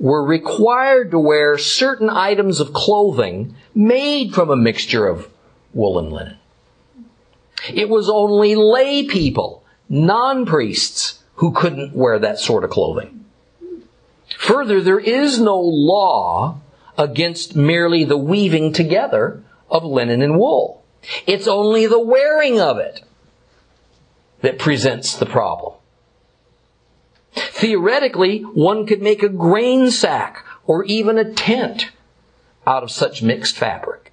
were 0.00 0.24
required 0.24 1.10
to 1.10 1.18
wear 1.18 1.58
certain 1.58 2.08
items 2.08 2.60
of 2.60 2.72
clothing 2.72 3.54
made 3.74 4.32
from 4.34 4.48
a 4.48 4.56
mixture 4.56 5.06
of 5.06 5.28
wool 5.74 5.98
and 5.98 6.10
linen. 6.10 6.38
It 7.70 7.90
was 7.90 8.08
only 8.08 8.54
lay 8.54 9.04
people, 9.04 9.62
non-priests, 9.90 11.22
who 11.34 11.52
couldn't 11.52 11.94
wear 11.94 12.18
that 12.18 12.38
sort 12.38 12.64
of 12.64 12.70
clothing. 12.70 13.26
Further, 14.38 14.80
there 14.80 14.98
is 14.98 15.38
no 15.38 15.60
law 15.60 16.58
against 16.96 17.54
merely 17.54 18.02
the 18.04 18.16
weaving 18.16 18.72
together 18.72 19.44
of 19.68 19.84
linen 19.84 20.22
and 20.22 20.38
wool. 20.38 20.82
It's 21.26 21.46
only 21.46 21.86
the 21.86 22.00
wearing 22.00 22.58
of 22.58 22.78
it 22.78 23.02
that 24.40 24.58
presents 24.58 25.14
the 25.14 25.26
problem. 25.26 25.74
Theoretically, 27.34 28.40
one 28.40 28.86
could 28.86 29.02
make 29.02 29.22
a 29.22 29.28
grain 29.28 29.90
sack 29.90 30.44
or 30.66 30.84
even 30.84 31.18
a 31.18 31.32
tent 31.32 31.90
out 32.66 32.82
of 32.82 32.90
such 32.90 33.22
mixed 33.22 33.56
fabric. 33.56 34.12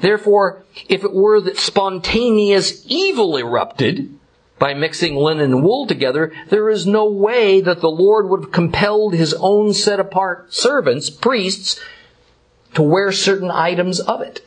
Therefore, 0.00 0.64
if 0.88 1.04
it 1.04 1.12
were 1.12 1.40
that 1.40 1.58
spontaneous 1.58 2.84
evil 2.86 3.36
erupted 3.36 4.18
by 4.58 4.74
mixing 4.74 5.16
linen 5.16 5.52
and 5.52 5.64
wool 5.64 5.86
together, 5.86 6.32
there 6.48 6.68
is 6.68 6.86
no 6.86 7.06
way 7.06 7.60
that 7.60 7.80
the 7.80 7.90
Lord 7.90 8.28
would 8.28 8.44
have 8.44 8.52
compelled 8.52 9.14
his 9.14 9.32
own 9.34 9.72
set 9.72 9.98
apart 9.98 10.52
servants, 10.52 11.08
priests, 11.08 11.80
to 12.74 12.82
wear 12.82 13.10
certain 13.10 13.50
items 13.50 14.00
of 14.00 14.20
it. 14.20 14.46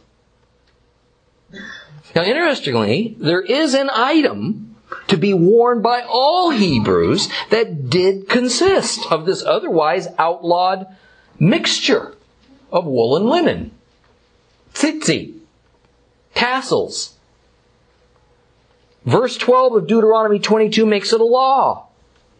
Now, 2.15 2.23
interestingly, 2.23 3.17
there 3.19 3.41
is 3.41 3.73
an 3.73 3.89
item 3.91 4.72
to 5.07 5.17
be 5.17 5.33
worn 5.33 5.81
by 5.81 6.01
all 6.01 6.50
Hebrews 6.50 7.29
that 7.50 7.89
did 7.89 8.29
consist 8.29 9.12
of 9.12 9.25
this 9.25 9.43
otherwise 9.43 10.07
outlawed 10.17 10.88
mixture 11.39 12.15
of 12.71 12.85
wool 12.85 13.15
and 13.15 13.25
linen. 13.25 13.71
Tzitzit, 14.73 15.33
tassels. 16.33 17.15
Verse 19.05 19.38
12 19.38 19.75
of 19.75 19.88
Deuteronomy 19.88 20.39
22 20.39 20.85
makes 20.85 21.13
it 21.13 21.19
a 21.19 21.25
law 21.25 21.88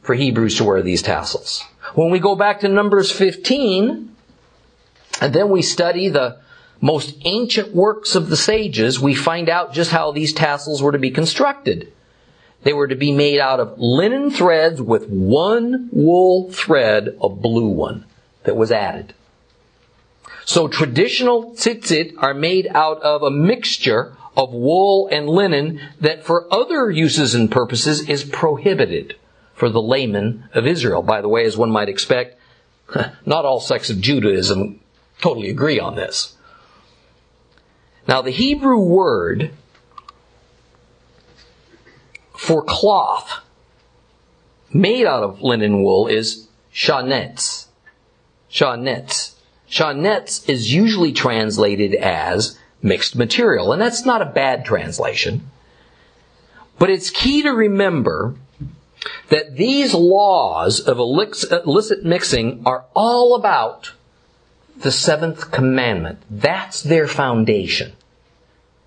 for 0.02 0.16
Hebrews 0.16 0.58
to 0.58 0.64
wear 0.64 0.82
these 0.82 1.02
tassels. 1.02 1.64
When 1.96 2.10
we 2.10 2.20
go 2.20 2.36
back 2.36 2.62
to 2.62 2.68
Numbers 2.68 3.12
15, 3.12 4.16
and 5.22 5.34
then 5.34 5.50
we 5.50 5.62
study 5.62 6.10
the 6.10 6.40
most 6.82 7.16
ancient 7.24 7.74
works 7.74 8.16
of 8.16 8.30
the 8.30 8.38
sages, 8.38 9.00
we 9.00 9.16
find 9.16 9.50
out 9.50 9.74
just 9.74 9.92
how 9.92 10.12
these 10.12 10.34
tassels 10.34 10.82
were 10.82 10.92
to 10.92 10.98
be 10.98 11.12
constructed. 11.12 11.92
They 12.64 12.74
were 12.74 12.88
to 12.88 12.96
be 12.96 13.12
made 13.12 13.40
out 13.40 13.60
of 13.60 13.78
linen 13.78 14.32
threads 14.32 14.82
with 14.82 15.08
one 15.10 15.90
wool 15.92 16.52
thread, 16.52 17.18
a 17.22 17.30
blue 17.30 17.68
one, 17.68 18.06
that 18.44 18.56
was 18.56 18.72
added. 18.72 19.14
So 20.46 20.68
traditional 20.68 21.54
tzitzit 21.54 22.14
are 22.18 22.34
made 22.34 22.68
out 22.74 23.02
of 23.02 23.22
a 23.22 23.32
mixture 23.32 24.16
of 24.36 24.54
wool 24.54 25.08
and 25.12 25.30
linen 25.30 25.80
that 26.00 26.26
for 26.26 26.52
other 26.54 26.90
uses 26.90 27.36
and 27.36 27.52
purposes 27.52 28.10
is 28.10 28.24
prohibited 28.24 29.16
for 29.54 29.70
the 29.70 29.82
laymen 29.82 30.50
of 30.54 30.66
Israel. 30.66 31.02
By 31.02 31.22
the 31.22 31.30
way, 31.30 31.46
as 31.46 31.56
one 31.56 31.72
might 31.72 31.90
expect, 31.90 32.40
not 33.26 33.46
all 33.46 33.60
sects 33.60 33.90
of 33.90 34.02
Judaism 34.02 34.80
totally 35.22 35.50
agree 35.50 35.80
on 35.80 35.96
this. 35.96 36.36
Now 38.08 38.22
the 38.22 38.32
Hebrew 38.32 38.80
word 38.80 39.52
for 42.34 42.64
cloth 42.64 43.42
made 44.74 45.06
out 45.06 45.24
of 45.24 45.42
linen 45.42 45.84
wool 45.84 46.08
is 46.08 46.48
shanetz. 46.74 47.68
Shanetz. 48.52 49.34
Shanetz 49.70 50.48
is 50.50 50.74
usually 50.74 51.14
translated 51.14 51.96
as 51.96 52.60
mixed 52.82 53.16
material, 53.16 53.72
and 53.72 53.82
that's 53.82 54.06
not 54.06 54.22
a 54.22 54.26
bad 54.26 54.66
translation. 54.66 55.50
But 56.78 56.90
it's 56.90 57.10
key 57.10 57.42
to 57.44 57.50
remember 57.50 58.36
that 59.30 59.56
these 59.56 59.94
laws 59.94 60.80
of 60.80 61.00
illicit 61.00 62.04
mixing 62.04 62.64
are 62.66 62.86
all 62.96 63.36
about 63.36 63.94
the 64.78 64.92
seventh 64.92 65.52
commandment. 65.52 66.20
That's 66.30 66.82
their 66.82 67.08
foundation. 67.08 67.94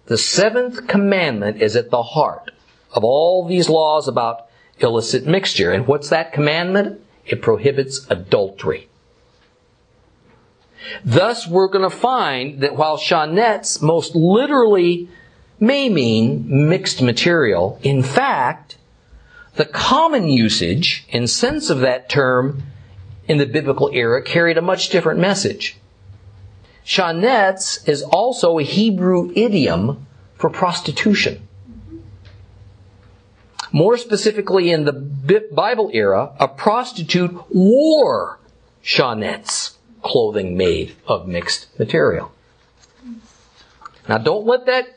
The 0.06 0.18
seventh 0.18 0.86
commandment 0.86 1.60
is 1.60 1.74
at 1.74 1.90
the 1.90 2.02
heart 2.02 2.50
of 2.96 3.04
all 3.04 3.46
these 3.46 3.68
laws 3.68 4.08
about 4.08 4.46
illicit 4.80 5.26
mixture. 5.26 5.70
And 5.70 5.86
what's 5.86 6.08
that 6.08 6.32
commandment? 6.32 7.00
It 7.24 7.42
prohibits 7.42 8.06
adultery. 8.10 8.88
Thus, 11.04 11.46
we're 11.46 11.68
going 11.68 11.88
to 11.88 11.96
find 11.96 12.60
that 12.60 12.76
while 12.76 12.96
shanetz 12.96 13.82
most 13.82 14.14
literally 14.14 15.08
may 15.58 15.88
mean 15.88 16.68
mixed 16.68 17.02
material, 17.02 17.78
in 17.82 18.02
fact, 18.02 18.76
the 19.54 19.64
common 19.64 20.28
usage 20.28 21.06
and 21.12 21.28
sense 21.28 21.70
of 21.70 21.80
that 21.80 22.08
term 22.08 22.62
in 23.26 23.38
the 23.38 23.46
biblical 23.46 23.90
era 23.92 24.22
carried 24.22 24.58
a 24.58 24.62
much 24.62 24.90
different 24.90 25.18
message. 25.18 25.76
Shanetz 26.84 27.88
is 27.88 28.02
also 28.02 28.58
a 28.58 28.62
Hebrew 28.62 29.32
idiom 29.34 30.06
for 30.36 30.50
prostitution. 30.50 31.45
More 33.72 33.96
specifically, 33.96 34.70
in 34.70 34.84
the 34.84 34.92
Bible 35.52 35.90
era, 35.92 36.32
a 36.38 36.48
prostitute 36.48 37.34
wore 37.50 38.38
shanetz, 38.82 39.74
clothing 40.02 40.56
made 40.56 40.94
of 41.06 41.26
mixed 41.26 41.66
material. 41.78 42.32
Now 44.08 44.18
don't 44.18 44.46
let 44.46 44.66
that 44.66 44.96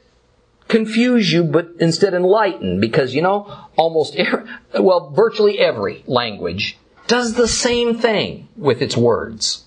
confuse 0.67 1.33
you, 1.33 1.43
but 1.43 1.69
instead 1.79 2.13
enlighten, 2.13 2.79
because 2.79 3.13
you 3.13 3.21
know, 3.21 3.51
almost 3.75 4.15
every, 4.15 4.43
well, 4.79 5.09
virtually 5.09 5.59
every 5.59 6.03
language 6.05 6.77
does 7.07 7.33
the 7.33 7.47
same 7.47 7.97
thing 7.97 8.47
with 8.55 8.81
its 8.81 8.95
words. 8.95 9.65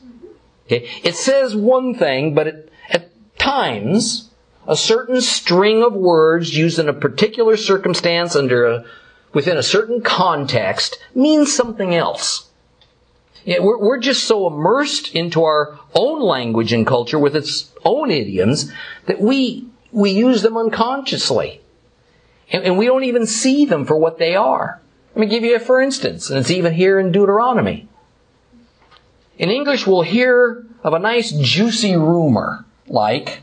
Okay? 0.67 0.89
It 1.03 1.17
says 1.17 1.57
one 1.57 1.95
thing, 1.95 2.35
but 2.35 2.47
it, 2.47 2.73
at 2.89 3.11
times, 3.37 4.31
a 4.67 4.77
certain 4.77 5.21
string 5.21 5.83
of 5.83 5.93
words 5.93 6.57
used 6.57 6.79
in 6.79 6.89
a 6.89 6.93
particular 6.93 7.57
circumstance 7.57 8.37
under 8.37 8.65
a, 8.65 8.85
within 9.33 9.57
a 9.57 9.63
certain 9.63 10.01
context 10.01 10.99
means 11.15 11.55
something 11.55 11.95
else. 11.95 12.49
Yeah, 13.45 13.59
we're, 13.59 13.79
we're 13.79 13.99
just 13.99 14.25
so 14.25 14.47
immersed 14.47 15.15
into 15.15 15.43
our 15.43 15.79
own 15.95 16.21
language 16.21 16.73
and 16.73 16.87
culture 16.87 17.19
with 17.19 17.35
its 17.35 17.73
own 17.85 18.11
idioms 18.11 18.73
that 19.07 19.21
we, 19.21 19.67
we 19.91 20.13
use 20.13 20.43
them 20.43 20.57
unconsciously. 20.57 21.61
And, 22.53 22.65
and 22.65 22.79
we 22.79 22.87
don't 22.87 23.05
even 23.05 23.27
see 23.27 23.65
them 23.65 23.85
for 23.85 23.97
what 23.97 24.19
they 24.19 24.37
are. 24.37 24.81
Let 25.15 25.21
me 25.21 25.27
give 25.27 25.43
you 25.43 25.57
a 25.57 25.61
for 25.61 25.81
instance, 25.81 26.31
and 26.31 26.39
it's 26.39 26.51
even 26.51 26.73
here 26.73 26.99
in 26.99 27.13
Deuteronomy. 27.13 27.89
In 29.39 29.51
English, 29.51 29.87
we'll 29.87 30.03
hear 30.03 30.65
of 30.85 30.95
a 30.95 30.99
nice 30.99 31.33
juicy 31.33 31.97
rumor, 31.97 32.65
like, 32.87 33.43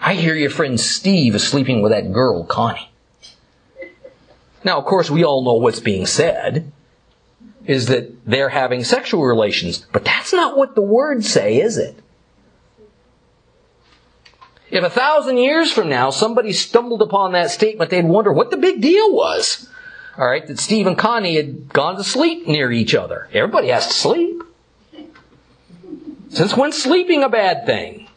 I 0.00 0.14
hear 0.14 0.34
your 0.34 0.50
friend 0.50 0.80
Steve 0.80 1.34
is 1.34 1.46
sleeping 1.46 1.82
with 1.82 1.92
that 1.92 2.12
girl, 2.12 2.44
Connie. 2.44 2.90
Now, 4.64 4.78
of 4.78 4.84
course, 4.84 5.10
we 5.10 5.24
all 5.24 5.44
know 5.44 5.54
what's 5.54 5.80
being 5.80 6.06
said 6.06 6.72
is 7.66 7.86
that 7.86 8.26
they're 8.26 8.48
having 8.48 8.84
sexual 8.84 9.24
relations, 9.24 9.86
but 9.92 10.04
that's 10.04 10.32
not 10.32 10.56
what 10.56 10.74
the 10.74 10.82
words 10.82 11.30
say, 11.30 11.60
is 11.60 11.76
it? 11.76 11.96
If 14.70 14.84
a 14.84 14.90
thousand 14.90 15.38
years 15.38 15.72
from 15.72 15.88
now 15.88 16.10
somebody 16.10 16.52
stumbled 16.52 17.02
upon 17.02 17.32
that 17.32 17.50
statement, 17.50 17.90
they'd 17.90 18.04
wonder 18.04 18.32
what 18.32 18.50
the 18.50 18.56
big 18.56 18.80
deal 18.80 19.12
was. 19.14 19.68
All 20.16 20.28
right, 20.28 20.46
that 20.46 20.58
Steve 20.58 20.86
and 20.86 20.98
Connie 20.98 21.36
had 21.36 21.72
gone 21.72 21.96
to 21.96 22.04
sleep 22.04 22.46
near 22.46 22.70
each 22.70 22.94
other. 22.94 23.28
Everybody 23.32 23.68
has 23.68 23.86
to 23.88 23.92
sleep. 23.92 24.42
Since 26.28 26.56
when's 26.56 26.80
sleeping 26.80 27.22
a 27.22 27.28
bad 27.28 27.66
thing? 27.66 28.08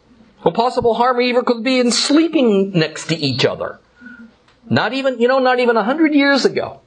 What 0.44 0.56
possible 0.56 0.94
harm 0.94 1.22
even 1.22 1.46
could 1.46 1.64
be 1.64 1.80
in 1.80 1.92
sleeping 1.92 2.72
next 2.72 3.08
to 3.08 3.16
each 3.16 3.46
other? 3.46 3.80
Not 4.70 4.94
even, 4.94 5.20
you 5.20 5.28
know, 5.28 5.40
not 5.40 5.60
even 5.60 5.78
a 5.78 5.84
hundred 5.84 6.14
years 6.14 6.44
ago. 6.44 6.82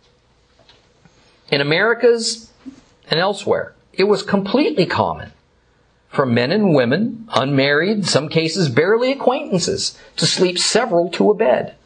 In 1.50 1.62
Americas 1.62 2.52
and 3.10 3.18
elsewhere, 3.18 3.75
it 3.94 4.04
was 4.04 4.22
completely 4.22 4.84
common 4.84 5.32
for 6.10 6.26
men 6.26 6.52
and 6.52 6.75
women, 6.75 7.28
unmarried, 7.34 8.06
some 8.06 8.28
cases 8.28 8.68
barely 8.68 9.12
acquaintances, 9.12 9.98
to 10.16 10.26
sleep 10.26 10.58
several 10.58 11.10
to 11.10 11.30
a 11.30 11.34
bed. 11.34 11.76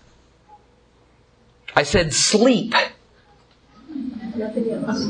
I 1.77 1.85
said 1.85 2.13
sleep. 2.13 2.75
Nothing 4.35 4.71
else. 4.73 5.05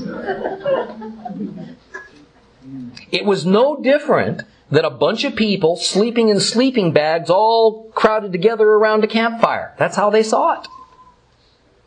It 3.10 3.24
was 3.24 3.46
no 3.46 3.80
different 3.80 4.42
than 4.70 4.84
a 4.84 4.90
bunch 4.90 5.24
of 5.24 5.34
people 5.34 5.76
sleeping 5.76 6.28
in 6.28 6.40
sleeping 6.40 6.92
bags 6.92 7.28
all 7.28 7.90
crowded 7.90 8.32
together 8.32 8.68
around 8.68 9.04
a 9.04 9.08
campfire. 9.08 9.74
That's 9.78 9.96
how 9.96 10.10
they 10.10 10.22
saw 10.22 10.60
it. 10.60 10.68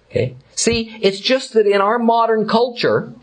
Okay? 0.09 0.35
See, 0.55 0.95
it's 1.01 1.19
just 1.19 1.53
that 1.53 1.65
in 1.65 1.81
our 1.81 1.97
modern 1.97 2.47
culture, 2.47 3.13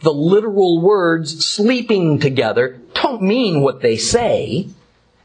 the 0.00 0.12
literal 0.12 0.80
words 0.80 1.44
sleeping 1.44 2.18
together 2.18 2.80
don't 2.94 3.22
mean 3.22 3.60
what 3.62 3.80
they 3.80 3.96
say. 3.96 4.68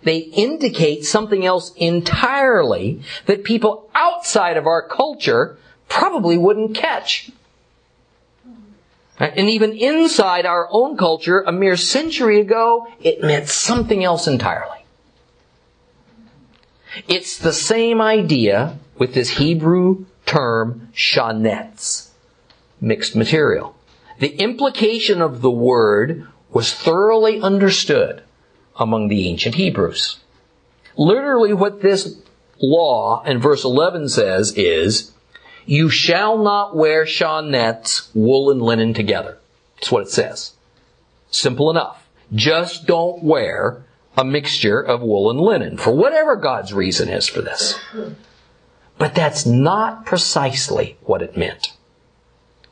They 0.03 0.17
indicate 0.17 1.03
something 1.03 1.45
else 1.45 1.73
entirely 1.75 3.01
that 3.25 3.43
people 3.43 3.89
outside 3.93 4.57
of 4.57 4.65
our 4.65 4.87
culture 4.87 5.57
probably 5.89 6.37
wouldn't 6.37 6.75
catch. 6.75 7.31
And 9.21 9.51
even 9.51 9.73
inside 9.73 10.47
our 10.47 10.67
own 10.71 10.97
culture, 10.97 11.41
a 11.41 11.51
mere 11.51 11.77
century 11.77 12.41
ago, 12.41 12.87
it 12.99 13.21
meant 13.21 13.47
something 13.47 14.03
else 14.03 14.27
entirely. 14.27 14.79
It's 17.07 17.37
the 17.37 17.53
same 17.53 18.01
idea 18.01 18.79
with 18.97 19.13
this 19.13 19.37
Hebrew 19.37 20.05
term 20.25 20.89
shanetz, 20.95 22.09
mixed 22.81 23.15
material. 23.15 23.75
The 24.17 24.35
implication 24.37 25.21
of 25.21 25.41
the 25.41 25.51
word 25.51 26.27
was 26.49 26.73
thoroughly 26.73 27.39
understood 27.39 28.23
among 28.77 29.07
the 29.07 29.29
ancient 29.29 29.53
Hebrews. 29.53 30.19
Literally 30.97 31.53
what 31.53 31.83
this 31.83 32.19
law 32.59 33.21
in 33.23 33.39
verse 33.39 33.63
11 33.63 34.09
says 34.09 34.53
is, 34.57 35.11
you 35.65 35.89
shall 35.89 36.37
not 36.37 36.75
wear 36.75 37.05
shanetz, 37.05 38.09
wool 38.13 38.51
and 38.51 38.61
linen 38.61 38.93
together. 38.93 39.37
That's 39.75 39.91
what 39.91 40.03
it 40.03 40.09
says. 40.09 40.53
Simple 41.29 41.69
enough. 41.69 42.07
Just 42.33 42.85
don't 42.85 43.23
wear 43.23 43.83
a 44.17 44.23
mixture 44.23 44.79
of 44.79 45.01
wool 45.01 45.29
and 45.29 45.39
linen 45.39 45.77
for 45.77 45.91
whatever 45.91 46.35
God's 46.35 46.73
reason 46.73 47.09
is 47.09 47.27
for 47.27 47.41
this. 47.41 47.79
But 48.97 49.15
that's 49.15 49.45
not 49.45 50.05
precisely 50.05 50.97
what 51.01 51.21
it 51.21 51.35
meant. 51.37 51.73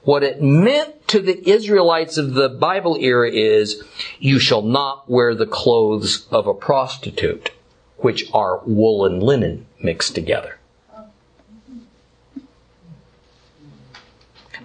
What 0.03 0.23
it 0.23 0.41
meant 0.41 1.07
to 1.09 1.19
the 1.19 1.49
Israelites 1.49 2.17
of 2.17 2.33
the 2.33 2.49
Bible 2.49 2.97
era 2.99 3.29
is, 3.31 3.83
you 4.19 4.39
shall 4.39 4.61
not 4.61 5.09
wear 5.09 5.35
the 5.35 5.47
clothes 5.47 6.27
of 6.31 6.47
a 6.47 6.53
prostitute, 6.53 7.51
which 7.97 8.29
are 8.33 8.61
wool 8.65 9.05
and 9.05 9.21
linen 9.21 9.65
mixed 9.81 10.15
together. 10.15 10.58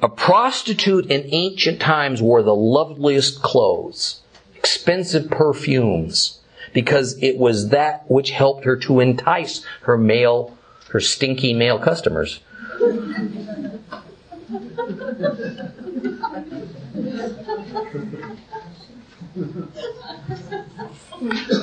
A 0.04 0.08
prostitute 0.10 1.10
in 1.10 1.26
ancient 1.32 1.80
times 1.80 2.20
wore 2.20 2.42
the 2.42 2.54
loveliest 2.54 3.40
clothes, 3.40 4.20
expensive 4.54 5.30
perfumes, 5.30 6.40
because 6.74 7.16
it 7.22 7.38
was 7.38 7.70
that 7.70 8.04
which 8.10 8.28
helped 8.28 8.66
her 8.66 8.76
to 8.80 9.00
entice 9.00 9.64
her 9.84 9.96
male, 9.96 10.58
her 10.90 11.00
stinky 11.00 11.54
male 11.54 11.78
customers. 11.78 12.40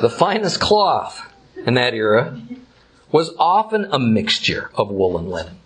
the 0.02 0.16
finest 0.18 0.60
cloth 0.60 1.32
in 1.68 1.76
that 1.76 1.94
era 1.94 2.42
was 3.12 3.36
often 3.38 3.86
a 3.92 4.00
mixture 4.00 4.72
of 4.74 4.90
wool 4.90 5.16
and 5.20 5.30
linen. 5.30 5.61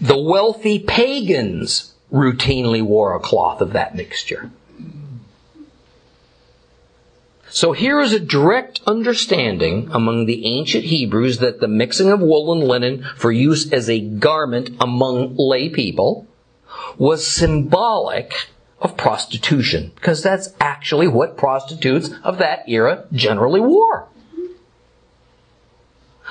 The 0.00 0.18
wealthy 0.18 0.78
pagans 0.78 1.94
routinely 2.12 2.82
wore 2.82 3.14
a 3.14 3.20
cloth 3.20 3.60
of 3.60 3.72
that 3.72 3.94
mixture. 3.94 4.50
So 7.48 7.72
here 7.72 8.00
is 8.00 8.12
a 8.12 8.18
direct 8.18 8.80
understanding 8.86 9.88
among 9.92 10.26
the 10.26 10.44
ancient 10.44 10.84
Hebrews 10.84 11.38
that 11.38 11.60
the 11.60 11.68
mixing 11.68 12.10
of 12.10 12.20
wool 12.20 12.52
and 12.52 12.64
linen 12.64 13.04
for 13.16 13.30
use 13.30 13.72
as 13.72 13.88
a 13.88 14.00
garment 14.00 14.70
among 14.80 15.36
lay 15.36 15.68
people 15.68 16.26
was 16.98 17.26
symbolic 17.26 18.48
of 18.80 18.96
prostitution, 18.96 19.92
because 19.94 20.22
that's 20.22 20.52
actually 20.60 21.06
what 21.08 21.36
prostitutes 21.36 22.10
of 22.24 22.38
that 22.38 22.68
era 22.68 23.06
generally 23.12 23.60
wore. 23.60 24.08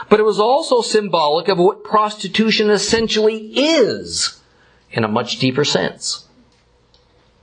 But 0.09 0.19
it 0.19 0.23
was 0.23 0.39
also 0.39 0.81
symbolic 0.81 1.47
of 1.47 1.57
what 1.57 1.83
prostitution 1.83 2.69
essentially 2.69 3.51
is 3.55 4.39
in 4.91 5.03
a 5.03 5.07
much 5.07 5.39
deeper 5.39 5.65
sense. 5.65 6.27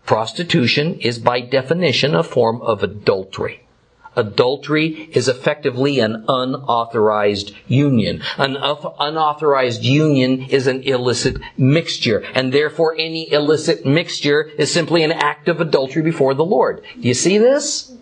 Prostitution 0.07 0.99
is 1.01 1.19
by 1.19 1.41
definition 1.41 2.15
a 2.15 2.23
form 2.23 2.61
of 2.63 2.83
adultery. 2.83 3.67
Adultery 4.17 5.09
is 5.13 5.29
effectively 5.29 6.01
an 6.01 6.25
unauthorized 6.27 7.55
union. 7.69 8.23
An 8.39 8.57
unauthorized 8.57 9.85
union 9.85 10.43
is 10.51 10.67
an 10.67 10.83
illicit 10.83 11.37
mixture, 11.57 12.25
and 12.35 12.53
therefore 12.53 12.97
any 12.99 13.31
illicit 13.31 13.87
mixture 13.87 14.51
is 14.59 14.73
simply 14.73 15.05
an 15.05 15.13
act 15.13 15.49
of 15.49 15.61
adultery 15.61 16.03
before 16.03 16.35
the 16.35 16.45
Lord. 16.45 16.83
Do 17.01 17.07
you 17.07 17.15
see 17.15 17.39
this? 17.39 17.93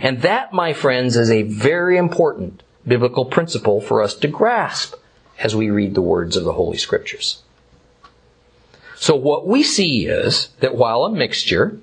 And 0.00 0.22
that, 0.22 0.52
my 0.52 0.72
friends, 0.72 1.16
is 1.16 1.30
a 1.30 1.42
very 1.42 1.98
important 1.98 2.62
biblical 2.86 3.26
principle 3.26 3.80
for 3.80 4.02
us 4.02 4.14
to 4.14 4.28
grasp 4.28 4.94
as 5.38 5.54
we 5.54 5.70
read 5.70 5.94
the 5.94 6.02
words 6.02 6.36
of 6.36 6.44
the 6.44 6.54
Holy 6.54 6.78
Scriptures. 6.78 7.42
So 8.96 9.14
what 9.14 9.46
we 9.46 9.62
see 9.62 10.06
is 10.06 10.48
that 10.60 10.74
while 10.74 11.04
a 11.04 11.10
mixture 11.10 11.78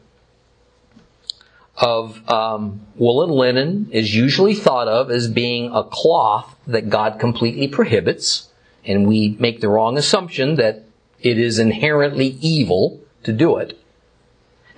of 1.75 2.27
um, 2.29 2.81
wool 2.95 3.23
and 3.23 3.31
linen 3.31 3.89
is 3.91 4.15
usually 4.15 4.55
thought 4.55 4.87
of 4.87 5.11
as 5.11 5.27
being 5.27 5.71
a 5.71 5.83
cloth 5.83 6.55
that 6.65 6.89
God 6.89 7.19
completely 7.19 7.67
prohibits, 7.67 8.49
and 8.83 9.07
we 9.07 9.37
make 9.39 9.61
the 9.61 9.69
wrong 9.69 9.97
assumption 9.97 10.55
that 10.55 10.83
it 11.21 11.37
is 11.37 11.59
inherently 11.59 12.37
evil 12.41 12.99
to 13.23 13.31
do 13.31 13.57
it. 13.57 13.79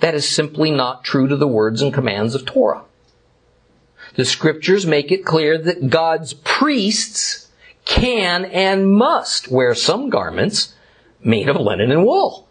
That 0.01 0.15
is 0.15 0.27
simply 0.27 0.71
not 0.71 1.05
true 1.05 1.27
to 1.27 1.37
the 1.37 1.47
words 1.47 1.81
and 1.81 1.93
commands 1.93 2.35
of 2.35 2.45
Torah. 2.45 2.83
The 4.15 4.25
scriptures 4.25 4.85
make 4.85 5.11
it 5.11 5.25
clear 5.25 5.57
that 5.57 5.89
God's 5.89 6.33
priests 6.33 7.49
can 7.85 8.45
and 8.45 8.91
must 8.91 9.49
wear 9.49 9.73
some 9.73 10.09
garments 10.09 10.73
made 11.23 11.49
of 11.49 11.55
linen 11.57 11.91
and 11.91 12.05
wool. 12.05 12.47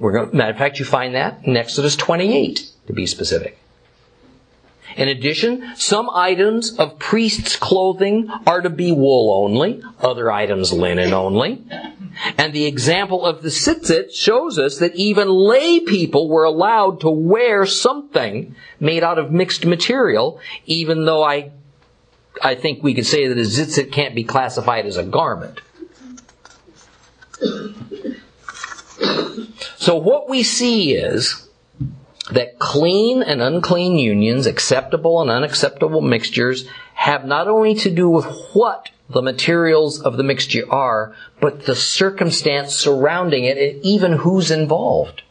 Going, 0.00 0.36
matter 0.36 0.50
of 0.50 0.58
fact, 0.58 0.78
you 0.78 0.84
find 0.84 1.14
that 1.14 1.44
in 1.44 1.56
Exodus 1.56 1.94
28, 1.96 2.70
to 2.88 2.92
be 2.92 3.06
specific. 3.06 3.58
In 4.96 5.08
addition, 5.08 5.74
some 5.76 6.10
items 6.10 6.76
of 6.78 6.98
priests' 6.98 7.56
clothing 7.56 8.28
are 8.46 8.60
to 8.60 8.70
be 8.70 8.92
wool 8.92 9.44
only, 9.44 9.82
other 10.00 10.30
items 10.30 10.72
linen 10.72 11.14
only. 11.14 11.64
And 12.38 12.52
the 12.52 12.66
example 12.66 13.24
of 13.24 13.42
the 13.42 13.48
tzitzit 13.48 14.12
shows 14.12 14.58
us 14.58 14.78
that 14.78 14.94
even 14.94 15.28
lay 15.28 15.80
people 15.80 16.28
were 16.28 16.44
allowed 16.44 17.00
to 17.00 17.10
wear 17.10 17.66
something 17.66 18.54
made 18.80 19.02
out 19.02 19.18
of 19.18 19.30
mixed 19.30 19.64
material, 19.64 20.40
even 20.66 21.04
though 21.04 21.22
I, 21.22 21.52
I 22.42 22.54
think 22.54 22.82
we 22.82 22.94
could 22.94 23.06
say 23.06 23.28
that 23.28 23.38
a 23.38 23.42
tzitzit 23.42 23.92
can't 23.92 24.14
be 24.14 24.24
classified 24.24 24.86
as 24.86 24.96
a 24.96 25.02
garment. 25.02 25.60
So 29.76 29.96
what 29.96 30.28
we 30.28 30.42
see 30.42 30.94
is 30.94 31.48
that 32.30 32.58
clean 32.58 33.22
and 33.22 33.42
unclean 33.42 33.98
unions, 33.98 34.46
acceptable 34.46 35.20
and 35.20 35.30
unacceptable 35.30 36.00
mixtures, 36.00 36.66
have 36.94 37.24
not 37.24 37.48
only 37.48 37.74
to 37.74 37.90
do 37.90 38.08
with 38.08 38.24
what 38.52 38.90
the 39.12 39.22
materials 39.22 40.00
of 40.00 40.16
the 40.16 40.22
mixture 40.22 40.64
are, 40.70 41.14
but 41.40 41.66
the 41.66 41.74
circumstance 41.74 42.74
surrounding 42.74 43.44
it 43.44 43.58
and 43.58 43.84
even 43.84 44.12
who's 44.12 44.50
involved. 44.50 45.22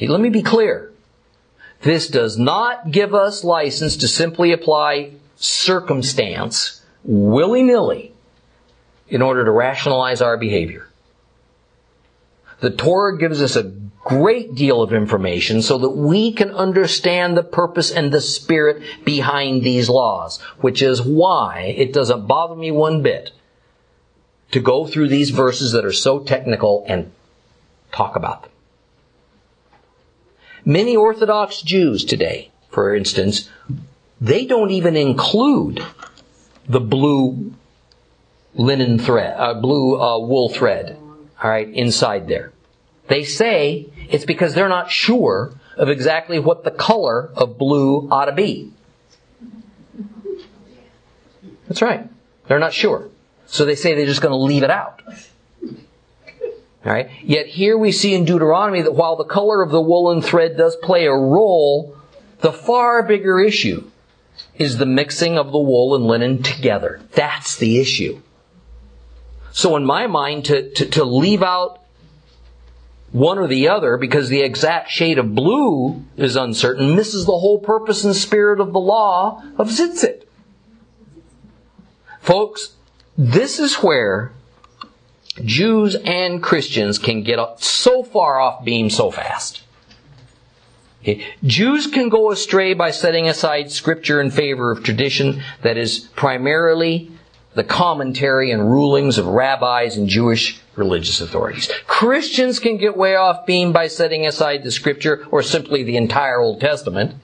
Let 0.00 0.20
me 0.20 0.30
be 0.30 0.42
clear. 0.42 0.92
This 1.82 2.08
does 2.08 2.38
not 2.38 2.90
give 2.90 3.14
us 3.14 3.44
license 3.44 3.96
to 3.98 4.08
simply 4.08 4.52
apply 4.52 5.12
circumstance 5.36 6.84
willy-nilly 7.04 8.12
in 9.08 9.22
order 9.22 9.44
to 9.44 9.50
rationalize 9.50 10.20
our 10.20 10.36
behavior. 10.36 10.88
The 12.60 12.70
Torah 12.70 13.18
gives 13.18 13.42
us 13.42 13.56
a 13.56 13.72
great 14.10 14.56
deal 14.56 14.82
of 14.82 14.92
information 14.92 15.62
so 15.62 15.78
that 15.78 15.90
we 15.90 16.32
can 16.32 16.50
understand 16.50 17.36
the 17.36 17.44
purpose 17.44 17.92
and 17.92 18.10
the 18.10 18.20
spirit 18.20 18.82
behind 19.04 19.62
these 19.62 19.88
laws, 19.88 20.40
which 20.60 20.82
is 20.82 21.00
why 21.00 21.72
it 21.76 21.92
doesn't 21.92 22.26
bother 22.26 22.56
me 22.56 22.72
one 22.72 23.02
bit 23.02 23.30
to 24.50 24.58
go 24.58 24.84
through 24.84 25.06
these 25.06 25.30
verses 25.30 25.70
that 25.72 25.84
are 25.84 25.92
so 25.92 26.18
technical 26.18 26.84
and 26.88 27.12
talk 27.92 28.16
about 28.16 28.42
them. 28.42 28.50
Many 30.64 30.96
Orthodox 30.96 31.62
Jews 31.62 32.04
today, 32.04 32.50
for 32.68 32.96
instance, 32.96 33.48
they 34.20 34.44
don't 34.44 34.72
even 34.72 34.96
include 34.96 35.84
the 36.68 36.80
blue 36.80 37.54
linen 38.54 38.98
thread, 38.98 39.36
uh, 39.38 39.54
blue 39.54 40.00
uh, 40.00 40.18
wool 40.18 40.48
thread, 40.48 40.98
all 41.40 41.48
right, 41.48 41.68
inside 41.68 42.26
there. 42.26 42.52
They 43.06 43.24
say 43.24 43.88
it's 44.10 44.24
because 44.24 44.54
they're 44.54 44.68
not 44.68 44.90
sure 44.90 45.52
of 45.76 45.88
exactly 45.88 46.38
what 46.38 46.64
the 46.64 46.70
color 46.70 47.30
of 47.34 47.56
blue 47.56 48.08
ought 48.10 48.26
to 48.26 48.32
be. 48.32 48.72
That's 51.68 51.80
right. 51.80 52.08
They're 52.46 52.58
not 52.58 52.72
sure. 52.72 53.08
So 53.46 53.64
they 53.64 53.76
say 53.76 53.94
they're 53.94 54.06
just 54.06 54.22
going 54.22 54.32
to 54.32 54.36
leave 54.36 54.64
it 54.64 54.70
out. 54.70 55.02
Alright? 56.84 57.10
Yet 57.22 57.46
here 57.46 57.76
we 57.76 57.92
see 57.92 58.14
in 58.14 58.24
Deuteronomy 58.24 58.82
that 58.82 58.92
while 58.92 59.16
the 59.16 59.24
color 59.24 59.62
of 59.62 59.70
the 59.70 59.80
woolen 59.80 60.22
thread 60.22 60.56
does 60.56 60.76
play 60.76 61.06
a 61.06 61.12
role, 61.12 61.96
the 62.40 62.52
far 62.52 63.02
bigger 63.02 63.38
issue 63.38 63.90
is 64.56 64.78
the 64.78 64.86
mixing 64.86 65.38
of 65.38 65.52
the 65.52 65.58
wool 65.58 65.94
and 65.94 66.06
linen 66.06 66.42
together. 66.42 67.00
That's 67.12 67.56
the 67.56 67.78
issue. 67.78 68.20
So 69.52 69.76
in 69.76 69.84
my 69.84 70.06
mind, 70.06 70.46
to, 70.46 70.70
to, 70.70 70.86
to 70.86 71.04
leave 71.04 71.42
out 71.42 71.79
one 73.12 73.38
or 73.38 73.46
the 73.46 73.68
other 73.68 73.96
because 73.96 74.28
the 74.28 74.40
exact 74.40 74.90
shade 74.90 75.18
of 75.18 75.34
blue 75.34 76.04
is 76.16 76.36
uncertain 76.36 76.94
misses 76.94 77.26
the 77.26 77.38
whole 77.38 77.58
purpose 77.58 78.04
and 78.04 78.14
spirit 78.14 78.60
of 78.60 78.72
the 78.72 78.80
law 78.80 79.42
of 79.58 79.68
tzitzit. 79.68 80.24
Folks, 82.20 82.74
this 83.16 83.58
is 83.58 83.76
where 83.76 84.32
Jews 85.44 85.96
and 86.04 86.42
Christians 86.42 86.98
can 86.98 87.22
get 87.22 87.38
so 87.60 88.02
far 88.02 88.38
off 88.38 88.64
beam 88.64 88.90
so 88.90 89.10
fast. 89.10 89.62
Okay. 91.02 91.26
Jews 91.44 91.86
can 91.86 92.10
go 92.10 92.30
astray 92.30 92.74
by 92.74 92.90
setting 92.90 93.26
aside 93.26 93.70
scripture 93.70 94.20
in 94.20 94.30
favor 94.30 94.70
of 94.70 94.82
tradition 94.82 95.42
that 95.62 95.78
is 95.78 96.00
primarily 96.14 97.10
the 97.54 97.64
commentary 97.64 98.50
and 98.50 98.70
rulings 98.70 99.18
of 99.18 99.26
rabbis 99.26 99.96
and 99.96 100.08
Jewish 100.08 100.60
religious 100.76 101.20
authorities. 101.20 101.70
Christians 101.86 102.58
can 102.58 102.76
get 102.76 102.96
way 102.96 103.16
off 103.16 103.44
beam 103.44 103.72
by 103.72 103.88
setting 103.88 104.26
aside 104.26 104.62
the 104.62 104.70
scripture 104.70 105.26
or 105.30 105.42
simply 105.42 105.82
the 105.82 105.96
entire 105.96 106.40
Old 106.40 106.60
Testament 106.60 107.14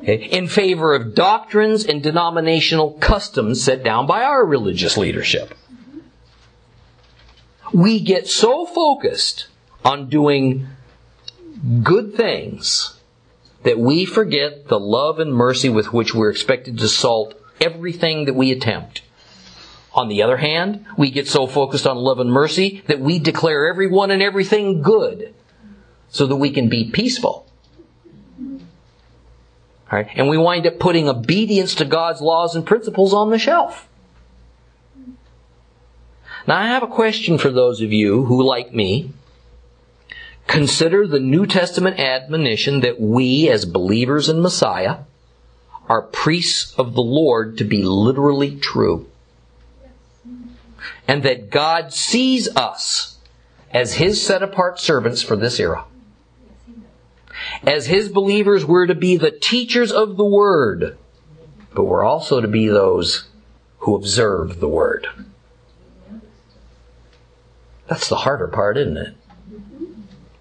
okay, 0.00 0.16
in 0.16 0.46
favor 0.46 0.94
of 0.94 1.14
doctrines 1.14 1.84
and 1.84 2.02
denominational 2.02 2.92
customs 2.92 3.62
set 3.62 3.82
down 3.82 4.06
by 4.06 4.22
our 4.22 4.44
religious 4.44 4.96
leadership. 4.96 5.54
We 7.72 8.00
get 8.00 8.26
so 8.28 8.66
focused 8.66 9.46
on 9.84 10.08
doing 10.08 10.66
good 11.82 12.14
things 12.14 12.96
that 13.62 13.78
we 13.78 14.04
forget 14.04 14.68
the 14.68 14.80
love 14.80 15.18
and 15.18 15.32
mercy 15.32 15.68
with 15.68 15.92
which 15.92 16.14
we're 16.14 16.30
expected 16.30 16.78
to 16.78 16.88
salt 16.88 17.39
everything 17.60 18.24
that 18.24 18.34
we 18.34 18.50
attempt. 18.50 19.02
On 19.92 20.08
the 20.08 20.22
other 20.22 20.36
hand, 20.36 20.86
we 20.96 21.10
get 21.10 21.26
so 21.26 21.46
focused 21.46 21.86
on 21.86 21.96
love 21.96 22.20
and 22.20 22.30
mercy 22.30 22.82
that 22.86 23.00
we 23.00 23.18
declare 23.18 23.68
everyone 23.68 24.10
and 24.10 24.22
everything 24.22 24.82
good 24.82 25.34
so 26.08 26.26
that 26.26 26.36
we 26.36 26.50
can 26.50 26.68
be 26.68 26.90
peaceful. 26.90 27.46
Right? 29.90 30.08
And 30.14 30.28
we 30.28 30.38
wind 30.38 30.66
up 30.66 30.78
putting 30.78 31.08
obedience 31.08 31.74
to 31.76 31.84
God's 31.84 32.20
laws 32.20 32.54
and 32.54 32.64
principles 32.64 33.12
on 33.12 33.30
the 33.30 33.38
shelf. 33.38 33.88
Now 36.46 36.58
I 36.58 36.66
have 36.68 36.84
a 36.84 36.88
question 36.88 37.38
for 37.38 37.50
those 37.50 37.80
of 37.80 37.92
you 37.92 38.24
who, 38.24 38.42
like 38.42 38.72
me, 38.72 39.12
consider 40.46 41.06
the 41.06 41.20
New 41.20 41.46
Testament 41.46 41.98
admonition 41.98 42.80
that 42.80 43.00
we 43.00 43.48
as 43.48 43.64
believers 43.64 44.28
in 44.28 44.40
Messiah 44.40 44.98
are 45.90 46.02
priests 46.02 46.72
of 46.78 46.94
the 46.94 47.02
Lord 47.02 47.58
to 47.58 47.64
be 47.64 47.82
literally 47.82 48.54
true. 48.54 49.08
And 51.08 51.24
that 51.24 51.50
God 51.50 51.92
sees 51.92 52.46
us 52.54 53.18
as 53.72 53.94
His 53.94 54.24
set 54.24 54.40
apart 54.40 54.78
servants 54.78 55.20
for 55.20 55.34
this 55.34 55.58
era. 55.58 55.84
As 57.64 57.88
His 57.88 58.08
believers, 58.08 58.64
we're 58.64 58.86
to 58.86 58.94
be 58.94 59.16
the 59.16 59.32
teachers 59.32 59.90
of 59.90 60.16
the 60.16 60.24
Word, 60.24 60.96
but 61.74 61.82
we're 61.82 62.04
also 62.04 62.40
to 62.40 62.46
be 62.46 62.68
those 62.68 63.28
who 63.78 63.96
observe 63.96 64.60
the 64.60 64.68
Word. 64.68 65.08
That's 67.88 68.08
the 68.08 68.18
harder 68.18 68.46
part, 68.46 68.78
isn't 68.78 68.96
it? 68.96 69.14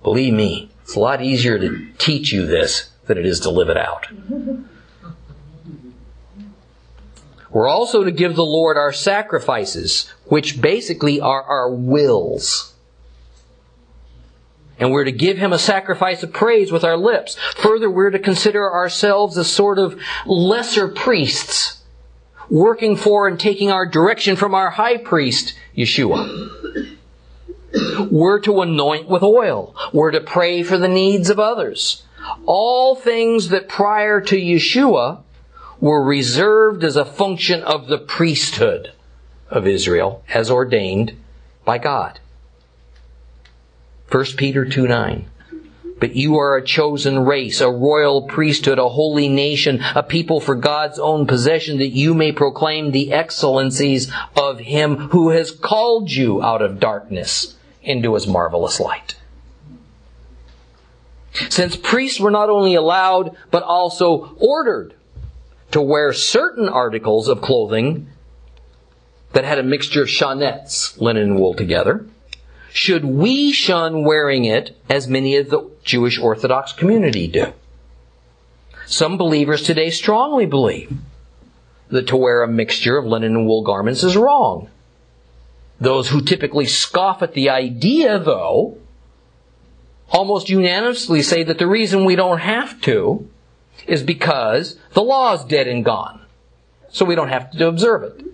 Believe 0.03 0.35
me, 0.35 0.69
it's 0.83 0.93
a 0.93 0.99
lot 0.99 1.23
easier 1.23 1.57
to 1.57 1.87
teach 1.97 2.31
you 2.31 2.45
this 2.45 2.91
than 3.07 3.17
it 3.17 3.25
is 3.25 3.39
to 3.39 3.49
live 3.49 3.69
it 3.69 3.77
out. 3.77 4.05
We're 7.51 7.67
also 7.67 8.03
to 8.03 8.11
give 8.11 8.35
the 8.35 8.45
Lord 8.45 8.77
our 8.77 8.93
sacrifices, 8.93 10.11
which 10.25 10.61
basically 10.61 11.19
are 11.19 11.43
our 11.43 11.69
wills. 11.71 12.75
And 14.77 14.91
we're 14.91 15.03
to 15.03 15.11
give 15.11 15.37
Him 15.37 15.51
a 15.51 15.59
sacrifice 15.59 16.23
of 16.23 16.31
praise 16.31 16.71
with 16.71 16.83
our 16.83 16.95
lips. 16.95 17.35
Further, 17.57 17.89
we're 17.89 18.11
to 18.11 18.19
consider 18.19 18.71
ourselves 18.71 19.37
as 19.37 19.51
sort 19.51 19.79
of 19.79 19.99
lesser 20.25 20.87
priests, 20.87 21.81
working 22.49 22.95
for 22.95 23.27
and 23.27 23.39
taking 23.39 23.71
our 23.71 23.85
direction 23.85 24.35
from 24.35 24.53
our 24.53 24.69
high 24.69 24.97
priest, 24.97 25.55
Yeshua. 25.75 26.95
We're 28.09 28.39
to 28.41 28.61
anoint 28.61 29.07
with 29.07 29.21
oil. 29.21 29.75
We're 29.91 30.11
to 30.11 30.21
pray 30.21 30.63
for 30.63 30.77
the 30.77 30.87
needs 30.87 31.29
of 31.29 31.39
others. 31.39 32.03
All 32.45 32.95
things 32.95 33.49
that 33.49 33.69
prior 33.69 34.21
to 34.21 34.35
Yeshua 34.35 35.23
were 35.79 36.03
reserved 36.03 36.83
as 36.83 36.95
a 36.95 37.05
function 37.05 37.63
of 37.63 37.87
the 37.87 37.97
priesthood 37.97 38.91
of 39.49 39.67
Israel 39.67 40.23
as 40.29 40.51
ordained 40.51 41.15
by 41.65 41.77
God. 41.77 42.19
1 44.11 44.25
Peter 44.37 44.65
2 44.65 44.87
9. 44.87 45.25
But 45.99 46.15
you 46.15 46.37
are 46.37 46.55
a 46.55 46.65
chosen 46.65 47.19
race, 47.19 47.59
a 47.59 47.69
royal 47.69 48.21
priesthood, 48.23 48.79
a 48.79 48.87
holy 48.87 49.27
nation, 49.27 49.83
a 49.95 50.01
people 50.01 50.39
for 50.39 50.55
God's 50.55 50.97
own 50.97 51.27
possession, 51.27 51.77
that 51.79 51.89
you 51.89 52.13
may 52.13 52.31
proclaim 52.31 52.91
the 52.91 53.11
excellencies 53.11 54.11
of 54.35 54.59
Him 54.59 55.09
who 55.09 55.29
has 55.29 55.51
called 55.51 56.09
you 56.09 56.41
out 56.41 56.61
of 56.61 56.79
darkness 56.79 57.55
into 57.83 58.13
His 58.13 58.27
marvelous 58.27 58.79
light. 58.79 59.15
Since 61.49 61.75
priests 61.75 62.19
were 62.19 62.31
not 62.31 62.49
only 62.49 62.75
allowed, 62.75 63.35
but 63.51 63.63
also 63.63 64.35
ordered 64.39 64.95
to 65.71 65.81
wear 65.81 66.13
certain 66.13 66.67
articles 66.67 67.27
of 67.27 67.41
clothing 67.41 68.07
that 69.33 69.45
had 69.45 69.59
a 69.59 69.63
mixture 69.63 70.03
of 70.03 70.07
shanetz, 70.07 70.99
linen 70.99 71.23
and 71.23 71.39
wool 71.39 71.53
together, 71.53 72.05
should 72.71 73.05
we 73.05 73.51
shun 73.51 74.03
wearing 74.03 74.45
it 74.45 74.75
as 74.89 75.07
many 75.07 75.35
of 75.35 75.49
the 75.49 75.69
Jewish 75.83 76.19
Orthodox 76.19 76.73
community 76.73 77.27
do? 77.27 77.53
Some 78.85 79.17
believers 79.17 79.63
today 79.63 79.89
strongly 79.91 80.45
believe 80.45 80.97
that 81.89 82.07
to 82.07 82.17
wear 82.17 82.43
a 82.43 82.47
mixture 82.47 82.97
of 82.97 83.05
linen 83.05 83.35
and 83.35 83.47
wool 83.47 83.63
garments 83.63 84.03
is 84.03 84.17
wrong. 84.17 84.69
Those 85.79 86.09
who 86.09 86.21
typically 86.21 86.65
scoff 86.65 87.21
at 87.21 87.33
the 87.33 87.49
idea, 87.49 88.19
though, 88.19 88.77
almost 90.09 90.49
unanimously 90.49 91.21
say 91.21 91.43
that 91.43 91.57
the 91.57 91.67
reason 91.67 92.05
we 92.05 92.15
don't 92.15 92.39
have 92.39 92.81
to 92.81 93.29
is 93.89 94.03
because 94.03 94.77
the 94.93 95.01
law 95.01 95.33
is 95.33 95.43
dead 95.43 95.67
and 95.67 95.83
gone. 95.83 96.21
So 96.89 97.05
we 97.05 97.15
don't 97.15 97.29
have 97.29 97.51
to 97.51 97.67
observe 97.67 98.03
it. 98.03 98.25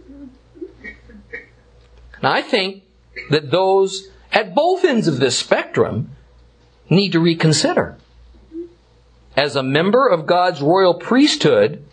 Now 2.21 2.31
I 2.31 2.41
think 2.41 2.83
that 3.29 3.51
those 3.51 4.09
at 4.31 4.53
both 4.53 4.83
ends 4.83 5.07
of 5.07 5.19
this 5.19 5.37
spectrum 5.37 6.11
need 6.89 7.13
to 7.13 7.19
reconsider. 7.19 7.97
As 9.35 9.55
a 9.55 9.63
member 9.63 10.07
of 10.07 10.25
God's 10.25 10.61
royal 10.61 10.93
priesthood, 10.93 11.83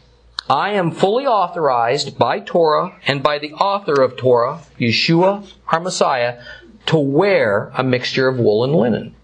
I 0.48 0.70
am 0.70 0.90
fully 0.90 1.26
authorized 1.26 2.18
by 2.18 2.40
Torah 2.40 2.96
and 3.06 3.22
by 3.22 3.38
the 3.38 3.52
author 3.54 4.00
of 4.02 4.16
Torah, 4.16 4.60
Yeshua, 4.78 5.50
our 5.68 5.80
Messiah, 5.80 6.42
to 6.86 6.98
wear 6.98 7.70
a 7.74 7.82
mixture 7.82 8.28
of 8.28 8.38
wool 8.38 8.64
and 8.64 8.74
linen. 8.74 9.14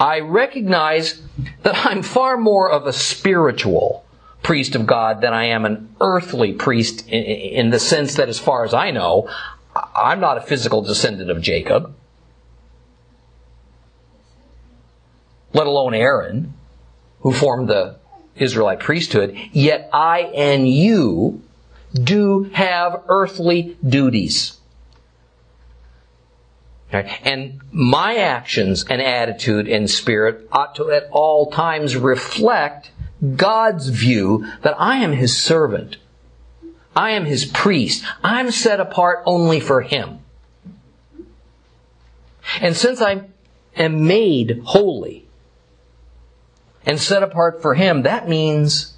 I 0.00 0.20
recognize 0.20 1.20
that 1.62 1.76
I'm 1.86 2.02
far 2.02 2.38
more 2.38 2.70
of 2.70 2.86
a 2.86 2.92
spiritual 2.92 4.04
priest 4.42 4.74
of 4.74 4.86
God 4.86 5.20
than 5.20 5.34
I 5.34 5.44
am 5.44 5.66
an 5.66 5.94
earthly 6.00 6.54
priest 6.54 7.06
in, 7.06 7.68
the 7.68 7.78
sense 7.78 8.14
that, 8.14 8.30
as 8.30 8.38
far 8.38 8.64
as 8.64 8.72
I 8.72 8.90
know, 8.90 9.28
I'm 9.94 10.18
not 10.18 10.38
a 10.38 10.40
physical 10.40 10.80
descendant 10.80 11.30
of 11.30 11.42
Jacob, 11.42 11.94
let 15.52 15.66
alone 15.66 15.92
Aaron, 15.92 16.54
who 17.20 17.32
formed 17.32 17.68
the 17.68 17.96
Israelite 18.34 18.80
priesthood, 18.80 19.36
yet 19.52 19.90
I 19.92 20.20
and 20.34 20.66
you 20.66 21.42
do 21.92 22.44
have 22.54 23.02
earthly 23.08 23.76
duties. 23.86 24.59
And 26.92 27.60
my 27.70 28.16
actions 28.16 28.84
and 28.88 29.00
attitude 29.00 29.68
and 29.68 29.88
spirit 29.88 30.48
ought 30.50 30.74
to 30.76 30.90
at 30.90 31.08
all 31.12 31.50
times 31.50 31.96
reflect 31.96 32.90
God's 33.36 33.88
view 33.88 34.46
that 34.62 34.74
I 34.78 34.96
am 34.96 35.12
His 35.12 35.36
servant. 35.36 35.98
I 36.96 37.10
am 37.10 37.24
His 37.24 37.44
priest. 37.44 38.04
I'm 38.24 38.50
set 38.50 38.80
apart 38.80 39.22
only 39.24 39.60
for 39.60 39.82
Him. 39.82 40.18
And 42.60 42.76
since 42.76 43.00
I 43.00 43.22
am 43.76 44.06
made 44.06 44.60
holy 44.64 45.26
and 46.84 46.98
set 46.98 47.22
apart 47.22 47.62
for 47.62 47.74
Him, 47.74 48.02
that 48.02 48.28
means 48.28 48.96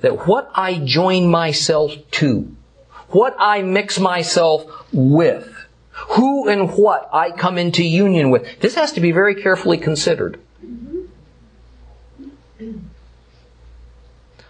that 0.00 0.26
what 0.26 0.50
I 0.54 0.78
join 0.78 1.30
myself 1.30 1.92
to, 2.12 2.54
what 3.08 3.34
I 3.38 3.62
mix 3.62 3.98
myself 3.98 4.64
with, 4.92 5.59
who 6.10 6.48
and 6.48 6.70
what 6.72 7.08
I 7.12 7.30
come 7.30 7.56
into 7.56 7.84
union 7.84 8.30
with, 8.30 8.60
this 8.60 8.74
has 8.74 8.92
to 8.92 9.00
be 9.00 9.12
very 9.12 9.34
carefully 9.34 9.78
considered. 9.78 10.40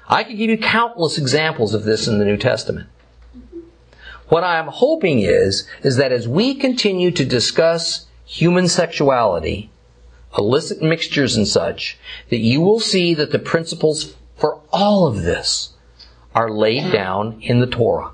I 0.09 0.25
could 0.25 0.39
give 0.39 0.51
you 0.51 0.59
countless 0.59 1.19
examples 1.19 1.75
of 1.75 1.85
this 1.85 2.09
in 2.09 2.19
the 2.19 2.25
New 2.25 2.37
Testament. 2.37 2.89
What 4.29 4.43
I'm 4.43 4.69
hoping 4.69 5.21
is, 5.21 5.69
is 5.83 5.97
that 5.97 6.13
as 6.13 6.27
we 6.27 6.55
continue 6.55 7.11
to 7.11 7.25
discuss 7.25 8.07
human 8.25 8.67
sexuality, 8.67 9.71
illicit 10.39 10.81
mixtures 10.81 11.37
and 11.37 11.47
such, 11.47 11.99
that 12.31 12.39
you 12.39 12.61
will 12.61 12.81
see 12.81 13.13
that 13.15 13.33
the 13.33 13.39
principles 13.39 14.15
for 14.37 14.61
all 14.73 15.07
of 15.07 15.23
this 15.23 15.75
are 16.35 16.51
laid 16.51 16.91
down 16.93 17.41
in 17.43 17.61
the 17.61 17.67
Torah. 17.67 18.13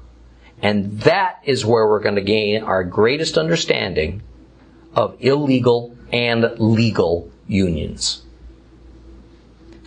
And 0.66 0.98
that 1.02 1.38
is 1.44 1.64
where 1.64 1.86
we're 1.86 2.00
going 2.00 2.16
to 2.16 2.20
gain 2.20 2.64
our 2.64 2.82
greatest 2.82 3.38
understanding 3.38 4.20
of 4.96 5.16
illegal 5.20 5.96
and 6.12 6.44
legal 6.58 7.30
unions. 7.46 8.22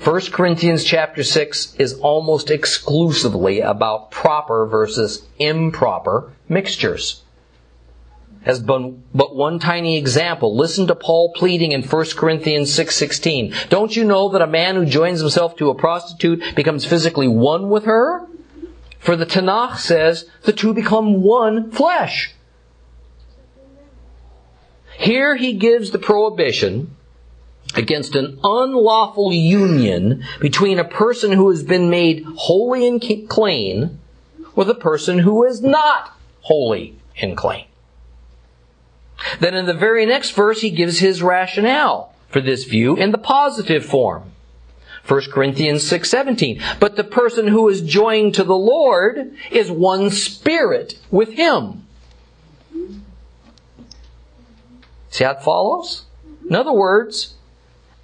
1 0.02 0.22
Corinthians 0.32 0.86
chapter 0.86 1.22
6 1.22 1.76
is 1.76 1.96
almost 1.96 2.50
exclusively 2.50 3.60
about 3.60 4.10
proper 4.10 4.65
versus 4.65 5.28
improper 5.38 6.32
mixtures. 6.48 7.24
As 8.46 8.62
but 8.62 9.36
one 9.36 9.60
tiny 9.60 9.98
example, 9.98 10.56
listen 10.56 10.88
to 10.88 10.96
Paul 10.96 11.34
pleading 11.34 11.74
in 11.74 11.84
1 11.84 12.06
Corinthians 12.15 12.74
6:16. 12.74 13.54
Don't 13.68 13.98
you 13.98 14.06
know 14.06 14.30
that 14.30 14.42
a 14.42 14.48
man 14.48 14.78
who 14.78 14.86
joins 14.86 15.20
himself 15.20 15.58
to 15.58 15.72
a 15.72 15.76
prostitute 15.76 16.56
becomes 16.56 16.86
physically 16.86 17.28
one 17.28 17.70
with 17.70 17.84
her? 17.84 18.29
For 19.00 19.16
the 19.16 19.26
Tanakh 19.26 19.78
says 19.78 20.30
the 20.44 20.54
two 20.54 20.74
become 20.74 21.24
one 21.24 21.72
flesh. 21.72 22.34
Here 24.98 25.38
he 25.38 25.54
gives 25.54 25.92
the 25.92 26.00
prohibition 26.00 26.96
against 27.76 28.16
an 28.16 28.40
unlawful 28.44 29.32
union 29.32 30.24
between 30.42 30.78
a 30.78 30.84
person 30.84 31.32
who 31.32 31.50
has 31.50 31.64
been 31.64 31.90
made 31.90 32.26
holy 32.36 32.86
and 32.86 33.02
clean 33.30 34.00
with 34.56 34.70
a 34.70 34.76
person 34.76 35.20
who 35.20 35.46
is 35.46 35.62
not 35.62 36.12
holy 36.42 37.00
and 37.22 37.38
clean. 37.38 37.66
Then 39.40 39.54
in 39.54 39.66
the 39.66 39.74
very 39.74 40.06
next 40.06 40.32
verse, 40.32 40.62
he 40.62 40.70
gives 40.70 41.00
his 41.00 41.24
rationale 41.24 42.14
for 42.28 42.42
this 42.42 42.66
view 42.66 42.96
in 42.98 43.12
the 43.12 43.18
positive 43.18 43.86
form. 43.86 44.29
1 45.10 45.32
Corinthians 45.32 45.84
6:17. 45.84 46.62
But 46.80 46.95
the 46.95 47.04
person 47.04 47.48
who 47.48 47.67
is 47.67 47.82
joined 47.82 48.36
to 48.36 48.43
the 48.43 48.56
Lord 48.56 49.34
is 49.50 49.72
one 49.72 50.12
spirit 50.12 51.00
with 51.10 51.34
him. 51.34 51.84
See 55.10 55.24
how 55.24 55.32
it 55.32 55.41
follows? 55.41 56.06
In 56.48 56.56
other 56.56 56.72
words, 56.72 57.34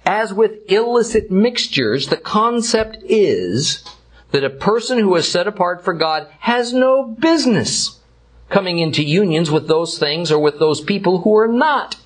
as 0.04 0.34
with 0.34 0.70
illicit 0.70 1.30
mixtures, 1.30 2.08
the 2.08 2.16
concept 2.16 2.98
is 3.04 3.84
that 4.32 4.42
a 4.42 4.50
person 4.50 4.98
who 4.98 5.14
is 5.14 5.30
set 5.30 5.46
apart 5.46 5.84
for 5.84 5.94
God 5.94 6.26
has 6.40 6.72
no 6.72 7.04
business 7.04 8.00
coming 8.48 8.80
into 8.80 9.04
unions 9.04 9.50
with 9.50 9.68
those 9.68 9.98
things 9.98 10.32
or 10.32 10.40
with 10.40 10.58
those 10.58 10.80
people 10.80 11.20
who 11.20 11.36
are 11.36 11.48
not. 11.48 11.96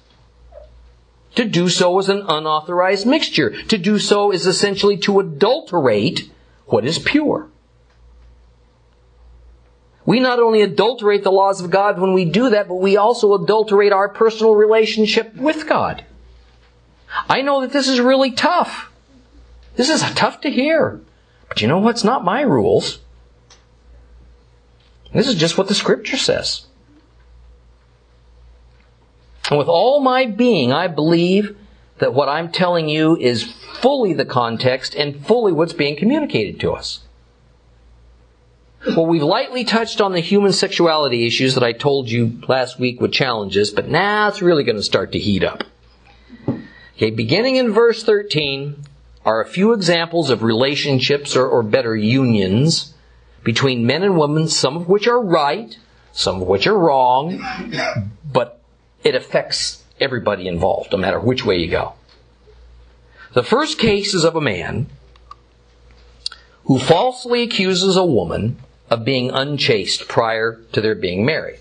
To 1.36 1.44
do 1.44 1.68
so 1.68 1.98
is 1.98 2.08
an 2.08 2.24
unauthorized 2.26 3.06
mixture. 3.06 3.62
To 3.64 3.78
do 3.78 3.98
so 3.98 4.32
is 4.32 4.46
essentially 4.46 4.96
to 4.98 5.20
adulterate 5.20 6.30
what 6.66 6.84
is 6.84 6.98
pure. 6.98 7.48
We 10.04 10.18
not 10.18 10.40
only 10.40 10.62
adulterate 10.62 11.22
the 11.22 11.30
laws 11.30 11.60
of 11.60 11.70
God 11.70 12.00
when 12.00 12.12
we 12.12 12.24
do 12.24 12.50
that, 12.50 12.68
but 12.68 12.76
we 12.76 12.96
also 12.96 13.34
adulterate 13.34 13.92
our 13.92 14.08
personal 14.08 14.54
relationship 14.54 15.36
with 15.36 15.68
God. 15.68 16.04
I 17.28 17.42
know 17.42 17.60
that 17.60 17.72
this 17.72 17.88
is 17.88 18.00
really 18.00 18.32
tough. 18.32 18.90
This 19.76 19.88
is 19.88 20.00
tough 20.14 20.40
to 20.40 20.50
hear. 20.50 21.00
But 21.48 21.60
you 21.60 21.68
know 21.68 21.78
what's 21.78 22.04
not 22.04 22.24
my 22.24 22.40
rules. 22.40 23.00
This 25.12 25.28
is 25.28 25.34
just 25.34 25.58
what 25.58 25.68
the 25.68 25.74
scripture 25.74 26.16
says. 26.16 26.66
And 29.50 29.58
with 29.58 29.68
all 29.68 30.00
my 30.00 30.26
being, 30.26 30.72
I 30.72 30.86
believe 30.86 31.56
that 31.98 32.14
what 32.14 32.28
I'm 32.28 32.50
telling 32.50 32.88
you 32.88 33.16
is 33.16 33.52
fully 33.80 34.12
the 34.12 34.24
context 34.24 34.94
and 34.94 35.26
fully 35.26 35.52
what's 35.52 35.72
being 35.72 35.96
communicated 35.96 36.60
to 36.60 36.72
us. 36.72 37.00
Well, 38.86 39.06
we've 39.06 39.22
lightly 39.22 39.64
touched 39.64 40.00
on 40.00 40.12
the 40.12 40.20
human 40.20 40.52
sexuality 40.52 41.26
issues 41.26 41.54
that 41.54 41.62
I 41.62 41.72
told 41.72 42.08
you 42.10 42.40
last 42.48 42.78
week 42.78 43.00
with 43.00 43.12
challenges, 43.12 43.70
but 43.70 43.88
now 43.88 44.28
it's 44.28 44.40
really 44.40 44.64
going 44.64 44.76
to 44.76 44.82
start 44.82 45.12
to 45.12 45.18
heat 45.18 45.44
up. 45.44 45.64
Okay, 46.96 47.10
beginning 47.10 47.56
in 47.56 47.72
verse 47.72 48.02
13 48.02 48.84
are 49.26 49.42
a 49.42 49.46
few 49.46 49.72
examples 49.72 50.30
of 50.30 50.42
relationships 50.42 51.36
or, 51.36 51.46
or 51.46 51.62
better 51.62 51.94
unions 51.94 52.94
between 53.44 53.84
men 53.84 54.02
and 54.02 54.18
women, 54.18 54.48
some 54.48 54.76
of 54.76 54.88
which 54.88 55.06
are 55.06 55.20
right, 55.20 55.76
some 56.12 56.40
of 56.40 56.48
which 56.48 56.66
are 56.66 56.78
wrong, 56.78 57.38
it 59.02 59.14
affects 59.14 59.84
everybody 60.00 60.46
involved, 60.48 60.92
no 60.92 60.98
matter 60.98 61.20
which 61.20 61.44
way 61.44 61.58
you 61.58 61.70
go. 61.70 61.94
The 63.32 63.42
first 63.42 63.78
case 63.78 64.14
is 64.14 64.24
of 64.24 64.34
a 64.34 64.40
man 64.40 64.86
who 66.64 66.78
falsely 66.78 67.42
accuses 67.42 67.96
a 67.96 68.04
woman 68.04 68.58
of 68.88 69.04
being 69.04 69.30
unchaste 69.30 70.08
prior 70.08 70.60
to 70.72 70.80
their 70.80 70.94
being 70.94 71.24
married. 71.24 71.60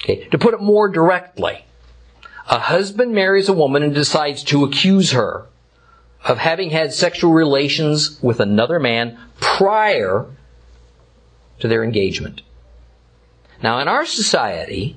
Okay, 0.00 0.28
to 0.28 0.38
put 0.38 0.54
it 0.54 0.60
more 0.60 0.88
directly, 0.88 1.64
a 2.48 2.58
husband 2.58 3.12
marries 3.12 3.48
a 3.48 3.52
woman 3.52 3.82
and 3.82 3.94
decides 3.94 4.44
to 4.44 4.64
accuse 4.64 5.12
her 5.12 5.46
of 6.24 6.38
having 6.38 6.70
had 6.70 6.92
sexual 6.92 7.32
relations 7.32 8.18
with 8.22 8.40
another 8.40 8.78
man 8.78 9.18
prior 9.40 10.26
to 11.60 11.68
their 11.68 11.82
engagement. 11.82 12.42
Now, 13.62 13.80
in 13.80 13.88
our 13.88 14.06
society, 14.06 14.96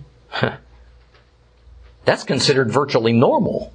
that's 2.05 2.23
considered 2.23 2.71
virtually 2.71 3.13
normal. 3.13 3.73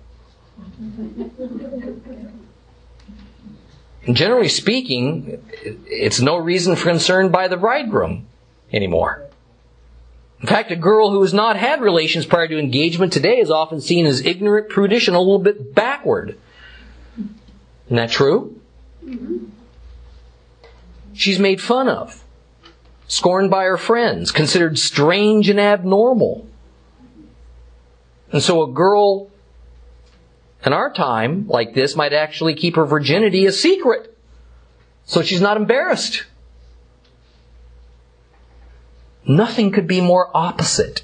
generally 4.13 4.49
speaking, 4.49 5.43
it's 5.87 6.21
no 6.21 6.37
reason 6.37 6.77
for 6.77 6.89
concern 6.91 7.31
by 7.31 7.49
the 7.49 7.57
bridegroom 7.57 8.27
anymore. 8.73 9.23
In 10.41 10.47
fact, 10.47 10.71
a 10.71 10.77
girl 10.77 11.11
who 11.11 11.23
has 11.23 11.33
not 11.33 11.57
had 11.57 11.81
relations 11.81 12.27
prior 12.27 12.47
to 12.47 12.59
engagement 12.59 13.13
today 13.13 13.39
is 13.39 13.51
often 13.51 13.81
seen 13.81 14.07
as 14.07 14.21
ignorant, 14.25 14.69
prudish, 14.69 15.09
and 15.09 15.17
a 15.17 15.21
little 15.21 15.39
bit 15.39 15.75
backward. 15.75 16.39
Isn't 17.87 17.97
that 17.97 18.11
true? 18.11 18.61
She's 21.15 21.39
made 21.39 21.63
fun 21.63 21.89
of, 21.89 22.23
scorned 23.09 23.51
by 23.51 23.65
her 23.65 23.79
friends, 23.79 24.31
considered 24.31 24.79
strange 24.79 25.49
and 25.49 25.59
abnormal. 25.59 26.46
And 28.33 28.43
so 28.43 28.63
a 28.63 28.73
girl 28.73 29.31
in 30.65 30.73
our 30.73 30.93
time 30.93 31.47
like 31.47 31.75
this 31.75 31.95
might 31.95 32.13
actually 32.13 32.55
keep 32.55 32.77
her 32.77 32.85
virginity 32.85 33.47
a 33.47 33.53
secret. 33.53 34.17
So 35.05 35.23
she's 35.23 35.41
not 35.41 35.57
embarrassed. 35.57 36.25
Nothing 39.25 39.71
could 39.71 39.87
be 39.87 40.01
more 40.01 40.31
opposite 40.35 41.03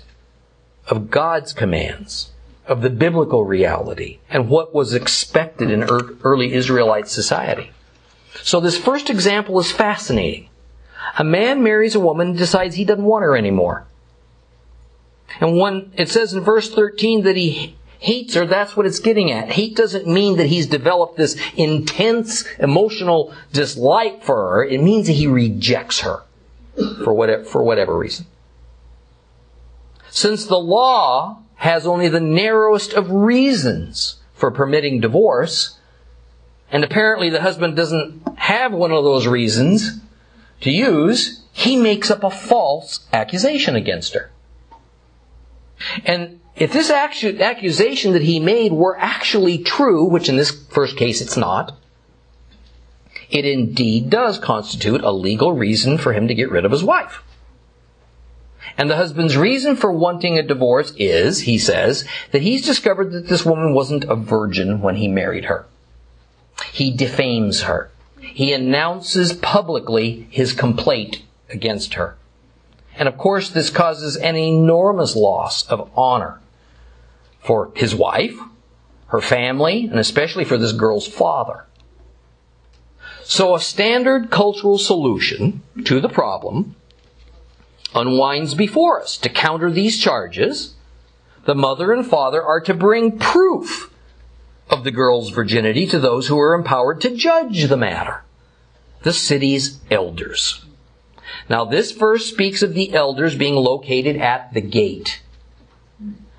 of 0.88 1.10
God's 1.10 1.52
commands, 1.52 2.32
of 2.66 2.82
the 2.82 2.90
biblical 2.90 3.44
reality, 3.44 4.18
and 4.28 4.48
what 4.48 4.74
was 4.74 4.94
expected 4.94 5.70
in 5.70 5.84
er, 5.84 6.16
early 6.22 6.52
Israelite 6.52 7.08
society. 7.08 7.70
So 8.42 8.60
this 8.60 8.78
first 8.78 9.10
example 9.10 9.58
is 9.60 9.70
fascinating. 9.70 10.48
A 11.18 11.24
man 11.24 11.62
marries 11.62 11.94
a 11.94 12.00
woman 12.00 12.28
and 12.28 12.38
decides 12.38 12.74
he 12.74 12.84
doesn't 12.84 13.04
want 13.04 13.24
her 13.24 13.36
anymore. 13.36 13.86
And 15.40 15.58
when 15.58 15.92
it 15.96 16.08
says 16.08 16.34
in 16.34 16.40
verse 16.40 16.72
13 16.72 17.22
that 17.22 17.36
he 17.36 17.76
hates 17.98 18.34
her, 18.34 18.44
that's 18.44 18.76
what 18.76 18.86
it's 18.86 18.98
getting 18.98 19.30
at. 19.30 19.50
Hate 19.50 19.76
doesn't 19.76 20.06
mean 20.06 20.36
that 20.36 20.46
he's 20.46 20.66
developed 20.66 21.16
this 21.16 21.40
intense 21.56 22.44
emotional 22.58 23.32
dislike 23.52 24.22
for 24.22 24.36
her. 24.36 24.64
It 24.64 24.82
means 24.82 25.06
that 25.06 25.14
he 25.14 25.26
rejects 25.26 26.00
her 26.00 26.22
for 27.04 27.12
whatever, 27.12 27.44
for 27.44 27.62
whatever 27.62 27.96
reason. 27.96 28.26
Since 30.10 30.46
the 30.46 30.58
law 30.58 31.42
has 31.56 31.86
only 31.86 32.08
the 32.08 32.20
narrowest 32.20 32.92
of 32.92 33.10
reasons 33.10 34.16
for 34.34 34.50
permitting 34.50 35.00
divorce, 35.00 35.78
and 36.70 36.82
apparently 36.82 37.30
the 37.30 37.40
husband 37.40 37.76
doesn't 37.76 38.38
have 38.38 38.72
one 38.72 38.90
of 38.90 39.04
those 39.04 39.26
reasons 39.26 40.00
to 40.60 40.70
use, 40.70 41.42
he 41.52 41.76
makes 41.76 42.10
up 42.10 42.24
a 42.24 42.30
false 42.30 43.06
accusation 43.12 43.76
against 43.76 44.14
her. 44.14 44.30
And 46.04 46.40
if 46.56 46.72
this 46.72 46.90
accusation 46.90 48.12
that 48.12 48.22
he 48.22 48.40
made 48.40 48.72
were 48.72 48.98
actually 48.98 49.58
true, 49.58 50.04
which 50.04 50.28
in 50.28 50.36
this 50.36 50.50
first 50.66 50.96
case 50.96 51.20
it's 51.20 51.36
not, 51.36 51.76
it 53.30 53.44
indeed 53.46 54.10
does 54.10 54.38
constitute 54.38 55.02
a 55.02 55.10
legal 55.10 55.54
reason 55.54 55.96
for 55.96 56.12
him 56.12 56.28
to 56.28 56.34
get 56.34 56.50
rid 56.50 56.64
of 56.64 56.72
his 56.72 56.84
wife. 56.84 57.22
And 58.76 58.90
the 58.90 58.96
husband's 58.96 59.36
reason 59.36 59.76
for 59.76 59.92
wanting 59.92 60.38
a 60.38 60.42
divorce 60.42 60.92
is, 60.96 61.40
he 61.40 61.58
says, 61.58 62.06
that 62.30 62.42
he's 62.42 62.64
discovered 62.64 63.12
that 63.12 63.28
this 63.28 63.44
woman 63.44 63.74
wasn't 63.74 64.04
a 64.04 64.16
virgin 64.16 64.80
when 64.80 64.96
he 64.96 65.08
married 65.08 65.46
her. 65.46 65.66
He 66.72 66.90
defames 66.90 67.62
her. 67.62 67.90
He 68.20 68.52
announces 68.52 69.32
publicly 69.32 70.26
his 70.30 70.52
complaint 70.52 71.22
against 71.50 71.94
her. 71.94 72.16
And 72.96 73.08
of 73.08 73.16
course, 73.16 73.50
this 73.50 73.70
causes 73.70 74.16
an 74.16 74.36
enormous 74.36 75.16
loss 75.16 75.66
of 75.68 75.90
honor 75.96 76.40
for 77.40 77.72
his 77.74 77.94
wife, 77.94 78.38
her 79.06 79.20
family, 79.20 79.84
and 79.84 79.98
especially 79.98 80.44
for 80.44 80.56
this 80.58 80.72
girl's 80.72 81.06
father. 81.06 81.66
So 83.24 83.54
a 83.54 83.60
standard 83.60 84.30
cultural 84.30 84.78
solution 84.78 85.62
to 85.84 86.00
the 86.00 86.08
problem 86.08 86.76
unwinds 87.94 88.54
before 88.54 89.02
us. 89.02 89.16
To 89.18 89.28
counter 89.28 89.70
these 89.70 90.00
charges, 90.00 90.74
the 91.44 91.54
mother 91.54 91.92
and 91.92 92.06
father 92.06 92.42
are 92.42 92.60
to 92.60 92.74
bring 92.74 93.18
proof 93.18 93.92
of 94.70 94.84
the 94.84 94.90
girl's 94.90 95.30
virginity 95.30 95.86
to 95.86 95.98
those 95.98 96.28
who 96.28 96.38
are 96.38 96.54
empowered 96.54 97.00
to 97.02 97.14
judge 97.14 97.64
the 97.64 97.76
matter. 97.76 98.24
The 99.02 99.12
city's 99.12 99.80
elders. 99.90 100.64
Now 101.48 101.64
this 101.64 101.92
verse 101.92 102.26
speaks 102.26 102.62
of 102.62 102.74
the 102.74 102.94
elders 102.94 103.36
being 103.36 103.54
located 103.54 104.16
at 104.16 104.52
the 104.54 104.60
gate. 104.60 105.22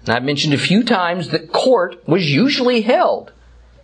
Now 0.08 0.16
I've 0.16 0.24
mentioned 0.24 0.54
a 0.54 0.58
few 0.58 0.84
times 0.84 1.30
that 1.30 1.52
court 1.52 2.08
was 2.08 2.32
usually 2.32 2.82
held 2.82 3.32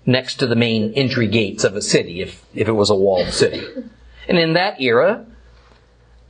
next 0.05 0.35
to 0.35 0.47
the 0.47 0.55
main 0.55 0.93
entry 0.93 1.27
gates 1.27 1.63
of 1.63 1.75
a 1.75 1.81
city 1.81 2.21
if, 2.21 2.43
if 2.53 2.67
it 2.67 2.73
was 2.73 2.89
a 2.89 2.95
walled 2.95 3.29
city. 3.29 3.65
And 4.27 4.37
in 4.37 4.53
that 4.53 4.81
era, 4.81 5.25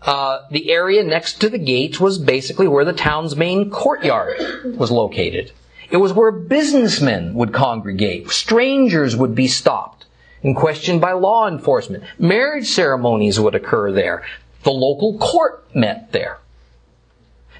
uh, 0.01 0.41
the 0.51 0.71
area 0.71 1.03
next 1.03 1.41
to 1.41 1.49
the 1.49 1.57
gates 1.57 1.99
was 1.99 2.17
basically 2.17 2.67
where 2.67 2.85
the 2.85 2.93
town's 2.93 3.35
main 3.35 3.69
courtyard 3.69 4.77
was 4.77 4.91
located. 4.91 5.51
It 5.89 5.97
was 5.97 6.13
where 6.13 6.31
businessmen 6.31 7.33
would 7.33 7.51
congregate. 7.51 8.29
Strangers 8.29 9.15
would 9.15 9.33
be 9.33 9.47
stopped 9.47 10.05
and 10.43 10.55
questioned 10.55 11.01
by 11.01 11.13
law 11.13 11.47
enforcement. 11.47 12.03
Marriage 12.17 12.67
ceremonies 12.67 13.39
would 13.39 13.55
occur 13.55 13.91
there. 13.91 14.23
The 14.63 14.71
local 14.71 15.17
court 15.17 15.73
met 15.75 16.11
there. 16.11 16.39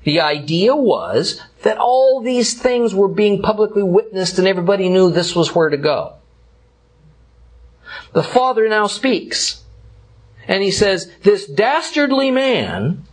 The 0.04 0.22
idea 0.22 0.76
was 0.76 1.42
that 1.64 1.78
all 1.78 2.22
these 2.22 2.60
things 2.60 2.96
were 2.96 3.08
being 3.08 3.42
publicly 3.42 3.84
witnessed 3.84 4.40
and 4.40 4.48
everybody 4.48 4.90
knew 4.90 5.12
this 5.12 5.36
was 5.36 5.54
where 5.54 5.70
to 5.70 5.78
go. 5.78 6.16
The 8.14 8.24
father 8.24 8.68
now 8.70 8.88
speaks. 8.88 9.64
And 10.48 10.64
he 10.64 10.72
says, 10.72 11.12
this 11.24 11.46
dastardly 11.46 12.32
man 12.32 13.04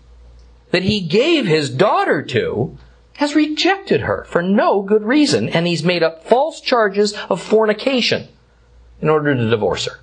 that 0.71 0.85
he 0.85 1.01
gave 1.01 1.47
his 1.47 1.71
daughter 1.71 2.23
to 2.23 2.79
has 3.15 3.35
rejected 3.35 4.03
her 4.03 4.25
for 4.25 4.43
no 4.43 4.83
good 4.83 5.03
reason, 5.03 5.49
and 5.49 5.67
he's 5.67 5.83
made 5.83 6.03
up 6.03 6.25
false 6.25 6.61
charges 6.61 7.15
of 7.31 7.43
fornication 7.43 8.29
in 9.01 9.09
order 9.09 9.35
to 9.35 9.51
divorce 9.51 9.87
her. 9.87 10.01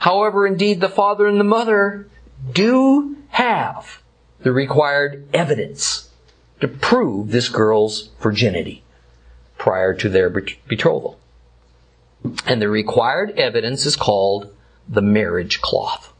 However, 0.00 0.46
indeed, 0.46 0.80
the 0.80 0.88
father 0.88 1.26
and 1.26 1.38
the 1.38 1.44
mother 1.44 2.08
do 2.52 3.16
have 3.30 4.02
the 4.40 4.52
required 4.52 5.28
evidence 5.32 6.10
to 6.60 6.68
prove 6.68 7.30
this 7.30 7.48
girl's 7.48 8.10
virginity 8.20 8.82
prior 9.58 9.94
to 9.94 10.08
their 10.08 10.30
betrothal. 10.30 11.18
And 12.46 12.60
the 12.60 12.68
required 12.68 13.38
evidence 13.38 13.86
is 13.86 13.96
called 13.96 14.54
the 14.88 15.02
marriage 15.02 15.60
cloth 15.60 16.12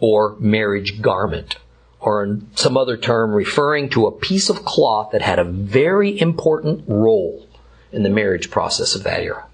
or 0.00 0.36
marriage 0.38 1.00
garment 1.00 1.56
or 2.00 2.38
some 2.54 2.76
other 2.76 2.96
term 2.96 3.32
referring 3.32 3.88
to 3.88 4.06
a 4.06 4.12
piece 4.12 4.50
of 4.50 4.64
cloth 4.64 5.10
that 5.12 5.22
had 5.22 5.38
a 5.38 5.44
very 5.44 6.20
important 6.20 6.84
role 6.86 7.46
in 7.90 8.02
the 8.02 8.10
marriage 8.10 8.50
process 8.50 8.94
of 8.94 9.04
that 9.04 9.20
era. 9.20 9.46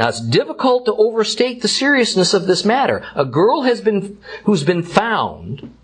Now 0.00 0.08
it's 0.08 0.22
difficult 0.22 0.86
to 0.86 0.94
overstate 0.94 1.60
the 1.60 1.68
seriousness 1.68 2.32
of 2.32 2.46
this 2.46 2.64
matter. 2.64 3.04
A 3.14 3.26
girl 3.26 3.64
has 3.64 3.82
been, 3.82 4.16
who's 4.44 4.64
been 4.64 4.82
found 4.82 5.76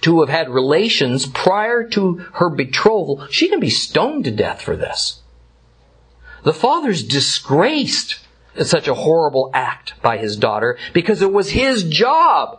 to 0.00 0.18
have 0.20 0.28
had 0.28 0.48
relations 0.48 1.24
prior 1.24 1.84
to 1.90 2.14
her 2.32 2.50
betrothal, 2.50 3.28
she 3.30 3.48
can 3.48 3.60
be 3.60 3.70
stoned 3.70 4.24
to 4.24 4.32
death 4.32 4.60
for 4.60 4.76
this. 4.76 5.22
The 6.42 6.52
father's 6.52 7.04
disgraced 7.04 8.18
at 8.56 8.66
such 8.66 8.88
a 8.88 8.94
horrible 8.94 9.52
act 9.54 9.94
by 10.02 10.18
his 10.18 10.36
daughter 10.36 10.76
because 10.92 11.22
it 11.22 11.32
was 11.32 11.50
his 11.50 11.84
job 11.84 12.58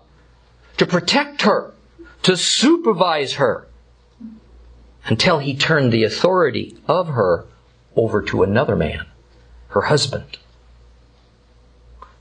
to 0.77 0.85
protect 0.85 1.41
her, 1.41 1.73
to 2.23 2.37
supervise 2.37 3.33
her, 3.33 3.67
until 5.07 5.39
he 5.39 5.57
turned 5.57 5.91
the 5.91 6.05
authority 6.05 6.77
of 6.87 7.09
her 7.09 7.47
over 7.97 8.21
to 8.21 8.43
another 8.43 8.77
man, 8.77 9.05
her 9.69 9.81
husband. 9.81 10.38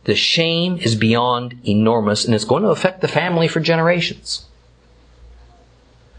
The 0.09 0.15
shame 0.15 0.79
is 0.79 0.95
beyond 0.95 1.61
enormous 1.67 2.25
and 2.25 2.35
it's 2.35 2.47
going 2.47 2.63
to 2.63 2.71
affect 2.71 3.03
the 3.03 3.09
family 3.09 3.47
for 3.47 3.61
generations. 3.61 4.47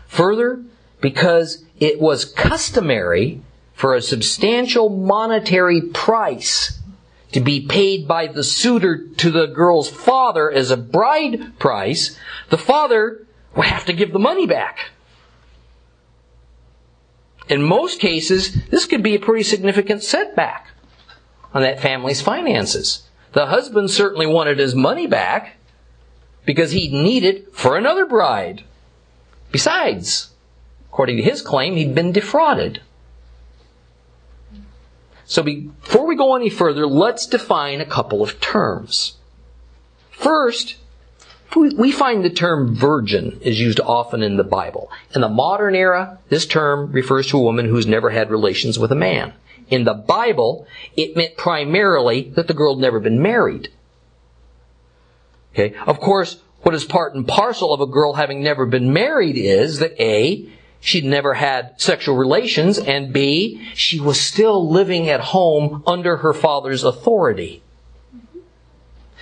Further, 0.06 0.64
because 1.02 1.64
it 1.80 2.00
was 2.00 2.24
customary 2.24 3.42
for 3.74 3.96
a 3.96 4.02
substantial 4.04 4.90
monetary 4.90 5.82
price 5.82 6.80
to 7.32 7.40
be 7.40 7.66
paid 7.66 8.08
by 8.08 8.28
the 8.28 8.44
suitor 8.44 9.08
to 9.18 9.32
the 9.32 9.48
girl's 9.48 9.90
father 9.90 10.52
as 10.52 10.70
a 10.70 10.78
bride 10.78 11.58
price, 11.58 12.16
the 12.52 12.60
father 12.60 13.26
would 13.56 13.66
have 13.66 13.86
to 13.86 13.94
give 13.94 14.14
the 14.14 14.20
money 14.20 14.46
back. 14.46 14.92
In 17.48 17.64
most 17.64 18.00
cases, 18.00 18.68
this 18.68 18.86
could 18.86 19.02
be 19.02 19.16
a 19.16 19.20
pretty 19.20 19.42
significant 19.42 20.04
setback 20.04 20.68
on 21.56 21.64
that 21.64 21.80
family's 21.80 22.22
finances. 22.22 23.09
The 23.34 23.48
husband 23.48 23.92
certainly 23.92 24.26
wanted 24.26 24.60
his 24.60 24.74
money 24.74 25.08
back 25.08 25.58
because 26.46 26.72
he'd 26.72 26.92
need 26.92 27.24
it 27.24 27.54
for 27.54 27.78
another 27.78 28.06
bride. 28.06 28.64
Besides, 29.52 30.32
according 30.90 31.18
to 31.18 31.24
his 31.24 31.42
claim, 31.42 31.76
he'd 31.76 31.94
been 31.94 32.12
defrauded. 32.12 32.82
So 35.26 35.44
before 35.44 36.08
we 36.08 36.16
go 36.16 36.36
any 36.36 36.50
further, 36.50 36.88
let's 36.88 37.28
define 37.28 37.82
a 37.82 37.86
couple 37.86 38.24
of 38.24 38.40
terms. 38.40 39.18
First, 40.10 40.78
we 41.56 41.92
find 41.92 42.26
the 42.26 42.30
term 42.30 42.76
virgin 42.76 43.40
is 43.42 43.60
used 43.60 43.80
often 43.80 44.24
in 44.24 44.38
the 44.38 44.44
Bible. 44.44 44.92
In 45.14 45.22
the 45.22 45.30
modern 45.30 45.76
era, 45.76 46.20
this 46.30 46.46
term 46.46 46.92
refers 46.92 47.28
to 47.28 47.38
a 47.38 47.44
woman 47.44 47.68
who's 47.68 47.88
never 47.88 48.10
had 48.10 48.32
relations 48.32 48.80
with 48.80 48.92
a 48.92 48.96
man. 48.96 49.34
In 49.70 49.84
the 49.84 49.94
Bible, 49.94 50.68
it 50.96 51.16
meant 51.16 51.38
primarily 51.38 52.32
that 52.36 52.48
the 52.48 52.54
girl 52.54 52.76
had 52.76 52.82
never 52.82 53.00
been 53.00 53.22
married. 53.22 53.70
Okay. 55.54 55.76
Of 55.86 56.00
course, 56.00 56.42
what 56.62 56.76
is 56.76 56.84
part 56.84 57.16
and 57.16 57.28
parcel 57.28 57.74
of 57.74 57.82
a 57.82 57.88
girl 57.88 58.14
having 58.14 58.44
never 58.44 58.66
been 58.66 58.92
married 58.92 59.38
is 59.38 59.80
that 59.80 60.00
A, 60.02 60.50
she'd 60.80 61.06
never 61.06 61.36
had 61.36 61.80
sexual 61.80 62.16
relations, 62.16 62.78
and 62.78 63.14
B, 63.14 63.62
she 63.74 64.00
was 64.00 64.20
still 64.20 64.70
living 64.70 65.10
at 65.10 65.20
home 65.20 65.84
under 65.88 66.18
her 66.18 66.34
father's 66.34 66.84
authority. 66.84 67.64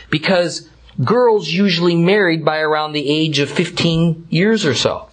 Because 0.10 0.70
girls 1.04 1.50
usually 1.50 1.96
married 1.96 2.44
by 2.44 2.60
around 2.60 2.94
the 2.94 3.10
age 3.10 3.40
of 3.40 3.50
15 3.50 4.28
years 4.30 4.66
or 4.66 4.74
so. 4.74 5.10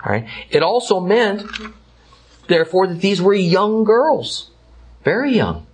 Alright? 0.00 0.26
It 0.50 0.62
also 0.62 1.00
meant, 1.00 1.42
therefore, 2.48 2.86
that 2.86 3.00
these 3.00 3.22
were 3.22 3.34
young 3.34 3.84
girls. 3.84 4.50
Very 5.04 5.34
young. 5.34 5.66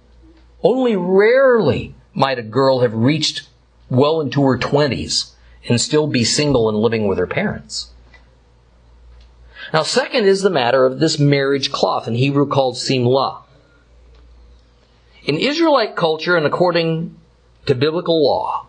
Only 0.62 0.96
rarely 0.96 1.94
might 2.12 2.38
a 2.38 2.42
girl 2.42 2.80
have 2.80 2.94
reached 2.94 3.48
well 3.90 4.20
into 4.20 4.42
her 4.44 4.58
20s 4.58 5.32
and 5.68 5.80
still 5.80 6.06
be 6.06 6.24
single 6.24 6.68
and 6.68 6.78
living 6.78 7.06
with 7.06 7.18
her 7.18 7.26
parents. 7.26 7.90
Now, 9.72 9.82
second 9.82 10.26
is 10.26 10.42
the 10.42 10.50
matter 10.50 10.84
of 10.84 11.00
this 11.00 11.18
marriage 11.18 11.72
cloth, 11.72 12.06
in 12.06 12.14
Hebrew 12.14 12.46
called 12.46 12.76
simlah. 12.76 13.42
In 15.24 15.38
Israelite 15.38 15.96
culture 15.96 16.36
and 16.36 16.46
according 16.46 17.16
to 17.66 17.74
biblical 17.74 18.22
law, 18.22 18.66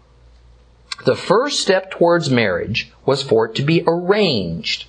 the 1.06 1.16
first 1.16 1.60
step 1.60 1.92
towards 1.92 2.30
marriage 2.30 2.92
was 3.06 3.22
for 3.22 3.46
it 3.46 3.56
to 3.56 3.62
be 3.62 3.84
arranged 3.86 4.86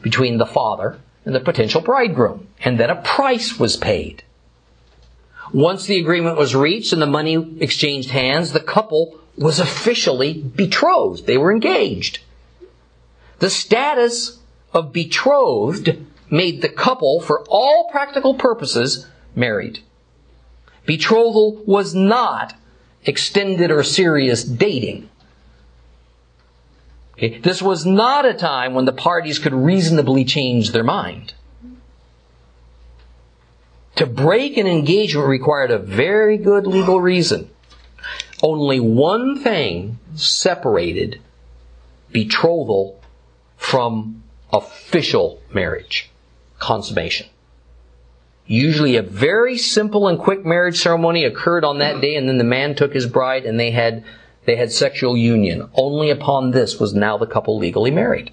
between 0.00 0.38
the 0.38 0.46
father 0.46 0.98
and 1.26 1.34
the 1.34 1.40
potential 1.40 1.82
bridegroom, 1.82 2.46
and 2.60 2.78
then 2.78 2.88
a 2.88 3.02
price 3.02 3.58
was 3.58 3.76
paid. 3.76 4.22
Once 5.52 5.84
the 5.84 5.98
agreement 5.98 6.38
was 6.38 6.54
reached 6.54 6.92
and 6.92 7.02
the 7.02 7.06
money 7.06 7.56
exchanged 7.60 8.10
hands, 8.10 8.52
the 8.52 8.60
couple 8.60 9.18
was 9.36 9.58
officially 9.58 10.32
betrothed. 10.32 11.26
They 11.26 11.36
were 11.36 11.52
engaged. 11.52 12.20
The 13.40 13.50
status 13.50 14.38
of 14.72 14.92
betrothed 14.92 15.98
made 16.30 16.62
the 16.62 16.68
couple, 16.68 17.20
for 17.20 17.44
all 17.48 17.88
practical 17.90 18.34
purposes, 18.34 19.06
married. 19.34 19.80
Betrothal 20.86 21.62
was 21.66 21.94
not 21.94 22.54
extended 23.04 23.70
or 23.70 23.82
serious 23.82 24.42
dating. 24.42 25.08
Okay? 27.16 27.38
This 27.38 27.62
was 27.62 27.86
not 27.86 28.26
a 28.26 28.34
time 28.34 28.74
when 28.74 28.84
the 28.84 28.92
parties 28.92 29.38
could 29.38 29.54
reasonably 29.54 30.24
change 30.24 30.72
their 30.72 30.84
mind. 30.84 31.34
To 33.96 34.06
break 34.06 34.58
an 34.58 34.66
engagement 34.66 35.26
required 35.26 35.70
a 35.70 35.78
very 35.78 36.36
good 36.36 36.66
legal 36.66 37.00
reason. 37.00 37.50
Only 38.42 38.78
one 38.78 39.40
thing 39.42 39.98
separated 40.14 41.20
betrothal 42.12 43.00
from 43.56 44.22
official 44.52 45.40
marriage. 45.52 46.10
Consummation. 46.58 47.26
Usually 48.46 48.96
a 48.96 49.02
very 49.02 49.58
simple 49.58 50.06
and 50.06 50.18
quick 50.18 50.44
marriage 50.44 50.78
ceremony 50.78 51.24
occurred 51.24 51.64
on 51.64 51.78
that 51.78 52.00
day 52.00 52.14
and 52.14 52.28
then 52.28 52.38
the 52.38 52.44
man 52.44 52.74
took 52.74 52.92
his 52.92 53.06
bride 53.06 53.44
and 53.44 53.58
they 53.58 53.70
had, 53.70 54.04
they 54.46 54.56
had 54.56 54.72
sexual 54.72 55.16
union. 55.16 55.68
Only 55.74 56.10
upon 56.10 56.52
this 56.52 56.80
was 56.80 56.94
now 56.94 57.18
the 57.18 57.26
couple 57.26 57.58
legally 57.58 57.90
married. 57.90 58.32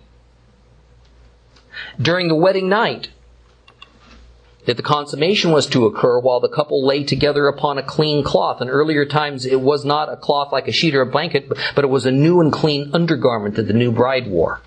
During 2.01 2.28
the 2.28 2.36
wedding 2.36 2.70
night, 2.70 3.09
that 4.66 4.78
the 4.78 4.84
consummation 4.84 5.51
was 5.51 5.68
to 5.68 5.86
occur 5.86 6.20
while 6.20 6.39
the 6.39 6.47
couple 6.47 6.86
lay 6.86 7.03
together 7.03 7.47
upon 7.47 7.78
a 7.78 7.84
clean 7.84 8.24
cloth. 8.24 8.61
In 8.61 8.70
earlier 8.70 9.05
times, 9.05 9.45
it 9.45 9.59
was 9.59 9.84
not 9.84 10.11
a 10.11 10.16
cloth 10.16 10.53
like 10.53 10.68
a 10.68 10.72
sheet 10.72 10.95
or 10.95 11.01
a 11.01 11.05
blanket, 11.05 11.49
but 11.76 11.84
it 11.84 11.89
was 11.89 12.05
a 12.05 12.11
new 12.11 12.39
and 12.39 12.51
clean 12.51 12.89
undergarment 12.93 13.55
that 13.55 13.68
the 13.68 13.74
new 13.74 13.91
bride 13.91 14.28
wore. 14.28 14.61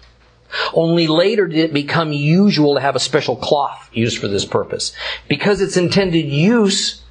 Only 0.75 1.07
later 1.07 1.47
did 1.49 1.59
it 1.59 1.73
become 1.73 2.13
usual 2.13 2.75
to 2.75 2.81
have 2.81 2.95
a 2.95 3.01
special 3.01 3.37
cloth 3.37 3.89
used 3.93 4.19
for 4.19 4.29
this 4.29 4.45
purpose. 4.45 4.93
Because 5.29 5.61
its 5.61 5.77
intended 5.77 6.27
use 6.27 7.03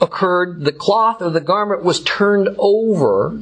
occurred, 0.00 0.64
the 0.64 0.72
cloth 0.72 1.22
or 1.22 1.30
the 1.30 1.40
garment 1.40 1.82
was 1.82 2.02
turned 2.02 2.54
over 2.58 3.40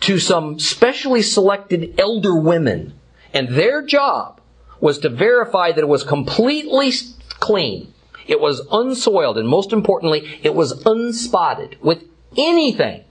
to 0.00 0.18
some 0.18 0.58
specially 0.58 1.22
selected 1.22 1.98
elder 1.98 2.38
women. 2.38 2.92
And 3.32 3.48
their 3.48 3.82
job 3.82 4.40
was 4.80 4.98
to 4.98 5.08
verify 5.08 5.72
that 5.72 5.80
it 5.80 5.88
was 5.88 6.04
completely 6.04 6.92
clean. 7.40 7.92
It 8.26 8.40
was 8.40 8.66
unsoiled, 8.70 9.38
and 9.38 9.48
most 9.48 9.72
importantly, 9.72 10.38
it 10.42 10.54
was 10.54 10.84
unspotted 10.84 11.76
with 11.80 12.04
anything 12.36 13.04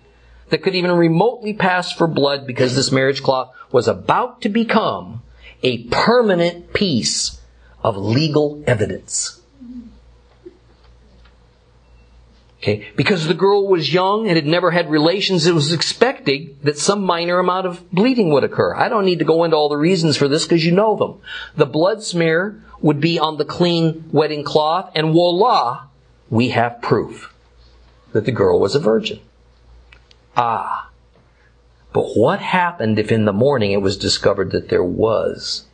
that 0.49 0.61
could 0.63 0.75
even 0.75 0.91
remotely 0.91 1.53
pass 1.53 1.91
for 1.91 2.07
blood 2.07 2.45
because 2.45 2.75
this 2.75 2.91
marriage 2.91 3.23
cloth 3.23 3.53
was 3.71 3.87
about 3.87 4.41
to 4.41 4.49
become 4.49 5.21
a 5.63 5.83
permanent 5.85 6.73
piece 6.73 7.39
of 7.83 7.97
legal 7.97 8.63
evidence. 8.67 9.41
Okay, 12.63 12.87
because 12.95 13.27
the 13.27 13.33
girl 13.33 13.67
was 13.67 13.93
young 13.93 14.25
and 14.25 14.37
had 14.37 14.45
never 14.45 14.71
had 14.71 14.89
relations, 14.89 15.45
it 15.45 15.53
was 15.53 15.73
expected 15.73 16.55
that 16.63 16.77
some 16.77 17.03
minor 17.03 17.37
amount 17.37 17.67
of 17.67 17.91
bleeding 17.91 18.29
would 18.29 18.45
occur. 18.45 18.73
I 18.73 18.87
don't 18.87 19.03
need 19.03 19.19
to 19.19 19.25
go 19.25 19.43
into 19.43 19.57
all 19.57 19.67
the 19.67 19.75
reasons 19.75 20.15
for 20.15 20.29
this 20.29 20.45
because 20.45 20.65
you 20.65 20.71
know 20.71 20.95
them. 20.95 21.19
The 21.57 21.65
blood 21.65 22.03
smear 22.03 22.63
would 22.79 23.01
be 23.01 23.19
on 23.19 23.35
the 23.35 23.43
clean 23.43 24.05
wedding 24.13 24.45
cloth, 24.45 24.93
and 24.95 25.11
voila, 25.11 25.87
we 26.29 26.49
have 26.49 26.81
proof 26.81 27.33
that 28.13 28.23
the 28.23 28.31
girl 28.31 28.61
was 28.61 28.75
a 28.75 28.79
virgin. 28.79 29.19
Ah. 30.37 30.89
But 31.91 32.13
what 32.15 32.39
happened 32.39 32.97
if 32.97 33.11
in 33.11 33.25
the 33.25 33.33
morning 33.33 33.73
it 33.73 33.81
was 33.81 33.97
discovered 33.97 34.51
that 34.51 34.69
there 34.69 34.85
was 34.85 35.65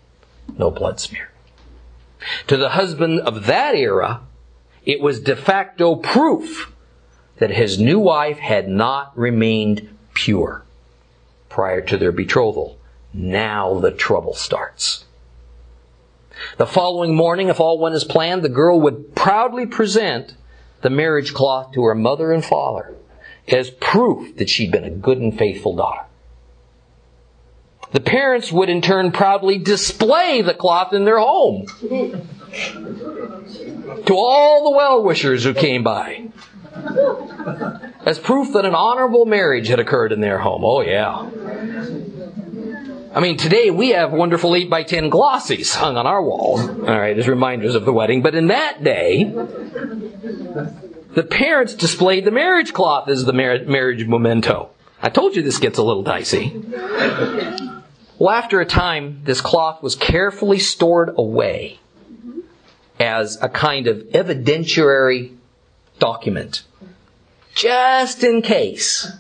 no 0.58 0.72
blood 0.72 1.00
smear? 1.00 1.30
To 2.48 2.58
the 2.58 2.70
husband 2.70 3.20
of 3.20 3.46
that 3.46 3.76
era, 3.76 4.22
it 4.86 5.02
was 5.02 5.20
de 5.20 5.36
facto 5.36 5.96
proof 5.96 6.74
that 7.40 7.52
his 7.52 7.80
new 7.80 8.00
wife 8.00 8.38
had 8.38 8.70
not 8.70 9.18
remained 9.18 9.90
pure 10.14 10.64
prior 11.48 11.82
to 11.82 11.98
their 11.98 12.12
betrothal. 12.12 12.78
Now 13.14 13.80
the 13.80 13.92
trouble 13.92 14.36
starts. 14.36 15.06
The 16.58 16.68
following 16.68 17.16
morning, 17.16 17.50
if 17.50 17.60
all 17.60 17.80
went 17.80 17.96
as 17.96 18.04
planned, 18.04 18.44
the 18.44 18.50
girl 18.50 18.80
would 18.82 19.16
proudly 19.16 19.66
present 19.66 20.36
the 20.82 20.90
marriage 20.90 21.34
cloth 21.34 21.74
to 21.74 21.84
her 21.84 21.96
mother 21.96 22.32
and 22.32 22.46
father 22.46 22.96
as 23.48 23.70
proof 23.70 24.38
that 24.38 24.50
she'd 24.50 24.72
been 24.72 24.84
a 24.84 24.90
good 24.90 25.18
and 25.18 25.38
faithful 25.38 25.76
daughter. 25.76 26.06
The 27.92 28.00
parents 28.00 28.52
would 28.52 28.70
in 28.70 28.82
turn 28.82 29.12
proudly 29.12 29.58
display 29.58 30.42
the 30.44 30.54
cloth 30.54 30.94
in 30.94 31.06
their 31.06 31.20
home 31.20 31.66
to 34.06 34.14
all 34.14 34.64
the 34.64 34.78
well-wishers 34.78 35.44
who 35.44 35.54
came 35.56 35.84
by 35.84 36.30
as 38.06 38.20
proof 38.20 38.54
that 38.54 38.66
an 38.66 38.76
honorable 38.76 39.26
marriage 39.26 39.68
had 39.68 39.80
occurred 39.80 40.12
in 40.12 40.22
their 40.22 40.40
home. 40.40 40.64
Oh 40.64 40.82
yeah. 40.82 41.30
I 43.14 43.22
mean, 43.22 43.38
today 43.38 43.72
we 43.72 43.90
have 43.90 44.12
wonderful 44.12 44.56
8 44.56 44.70
by 44.70 44.84
10 44.84 45.10
glossies 45.10 45.74
hung 45.74 45.98
on 45.98 46.06
our 46.06 46.22
walls, 46.22 46.62
all 46.62 46.86
right, 46.86 47.18
as 47.18 47.28
reminders 47.28 47.74
of 47.74 47.86
the 47.86 47.92
wedding. 47.92 48.22
But 48.22 48.36
in 48.36 48.48
that 48.48 48.84
day, 48.84 49.24
the 51.16 51.24
parents 51.24 51.74
displayed 51.74 52.24
the 52.24 52.32
marriage 52.32 52.72
cloth 52.72 53.10
as 53.10 53.26
the 53.26 53.34
mar- 53.34 53.64
marriage 53.66 54.08
memento. 54.08 54.70
I 55.02 55.10
told 55.10 55.36
you 55.36 55.42
this 55.42 55.58
gets 55.58 55.80
a 55.80 55.84
little 55.84 56.04
dicey. 56.04 56.62
Well, 58.20 58.30
after 58.30 58.62
a 58.62 58.66
time, 58.66 59.22
this 59.24 59.42
cloth 59.42 59.82
was 59.82 59.96
carefully 59.96 60.60
stored 60.60 61.14
away 61.18 61.80
as 63.00 63.42
a 63.42 63.50
kind 63.50 63.88
of 63.88 63.98
evidentiary 64.10 65.36
document. 66.00 66.64
Just 67.56 68.24
in 68.24 68.42
case. 68.42 69.12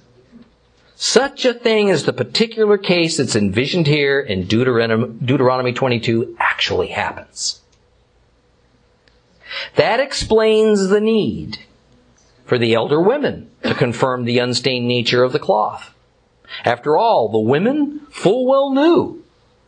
Such 0.95 1.45
a 1.45 1.53
thing 1.53 1.89
as 1.89 2.03
the 2.03 2.13
particular 2.13 2.77
case 2.77 3.17
that's 3.17 3.35
envisioned 3.35 3.87
here 3.87 4.19
in 4.19 4.47
Deuteronomy 4.47 5.73
22 5.73 6.35
actually 6.39 6.87
happens. 6.87 7.61
That 9.75 9.99
explains 9.99 10.89
the 10.89 10.99
need 10.99 11.59
for 12.45 12.57
the 12.57 12.73
elder 12.73 12.99
women 12.99 13.49
to 13.63 13.73
confirm 13.73 14.25
the 14.25 14.39
unstained 14.39 14.87
nature 14.87 15.23
of 15.23 15.31
the 15.31 15.39
cloth. 15.39 15.93
After 16.65 16.97
all, 16.97 17.29
the 17.29 17.39
women 17.39 18.01
full 18.09 18.45
well 18.45 18.73
knew 18.73 19.23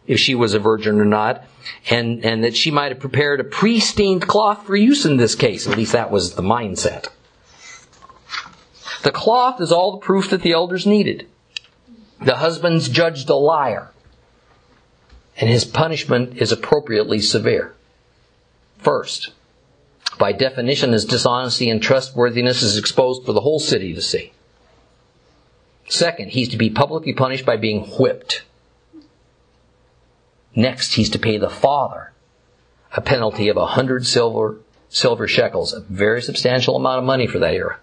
if 0.08 0.20
she 0.20 0.36
was 0.36 0.54
a 0.54 0.60
virgin 0.60 0.99
or 0.99 1.06
not, 1.06 1.43
and, 1.89 2.26
and 2.26 2.43
that 2.43 2.56
she 2.56 2.72
might 2.72 2.91
have 2.91 2.99
prepared 2.99 3.39
a 3.39 3.43
pre-stained 3.43 4.28
cloth 4.28 4.66
for 4.66 4.76
use 4.76 5.06
in 5.06 5.18
this 5.18 5.36
case. 5.36 5.68
At 5.68 5.78
least 5.78 5.93
that 5.93 6.12
was 6.12 6.36
the 6.36 6.41
mindset. 6.41 7.08
The 9.04 9.12
cloth 9.12 9.62
is 9.62 9.72
all 9.72 9.93
the 9.93 10.06
proof 10.06 10.30
that 10.30 10.41
the 10.41 10.52
elders 10.52 10.86
needed. 10.86 11.28
The 12.24 12.38
husband's 12.38 12.88
judged 12.88 13.30
a 13.30 13.36
liar, 13.36 13.89
and 15.38 15.49
his 15.49 15.66
punishment 15.66 16.38
is 16.38 16.52
appropriately 16.52 17.20
severe. 17.20 17.74
First, 18.78 19.32
by 20.20 20.34
definition, 20.34 20.91
his 20.91 21.06
dishonesty 21.06 21.70
and 21.70 21.82
trustworthiness 21.82 22.62
is 22.62 22.78
exposed 22.78 23.26
for 23.26 23.34
the 23.34 23.41
whole 23.41 23.60
city 23.60 23.93
to 23.95 24.02
see. 24.02 24.34
Second, 25.89 26.32
he's 26.32 26.49
to 26.49 26.58
be 26.58 26.70
publicly 26.70 27.14
punished 27.14 27.45
by 27.45 27.58
being 27.58 27.82
whipped. 27.82 28.43
Next, 30.56 30.93
he's 30.93 31.10
to 31.12 31.20
pay 31.20 31.38
the 31.38 31.49
father 31.49 32.12
a 32.93 33.02
penalty 33.02 33.47
of 33.47 33.58
a 33.58 33.68
hundred 33.68 34.06
silver 34.06 34.58
silver 34.89 35.28
shekels, 35.28 35.74
a 35.74 35.80
very 35.82 36.22
substantial 36.22 36.76
amount 36.76 36.99
of 36.99 37.06
money 37.06 37.26
for 37.26 37.39
that 37.39 37.54
era. 37.54 37.80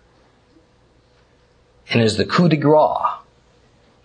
And 1.91 2.03
as 2.03 2.19
the 2.19 2.27
coup 2.27 2.51
de 2.51 2.57
grace, 2.57 3.17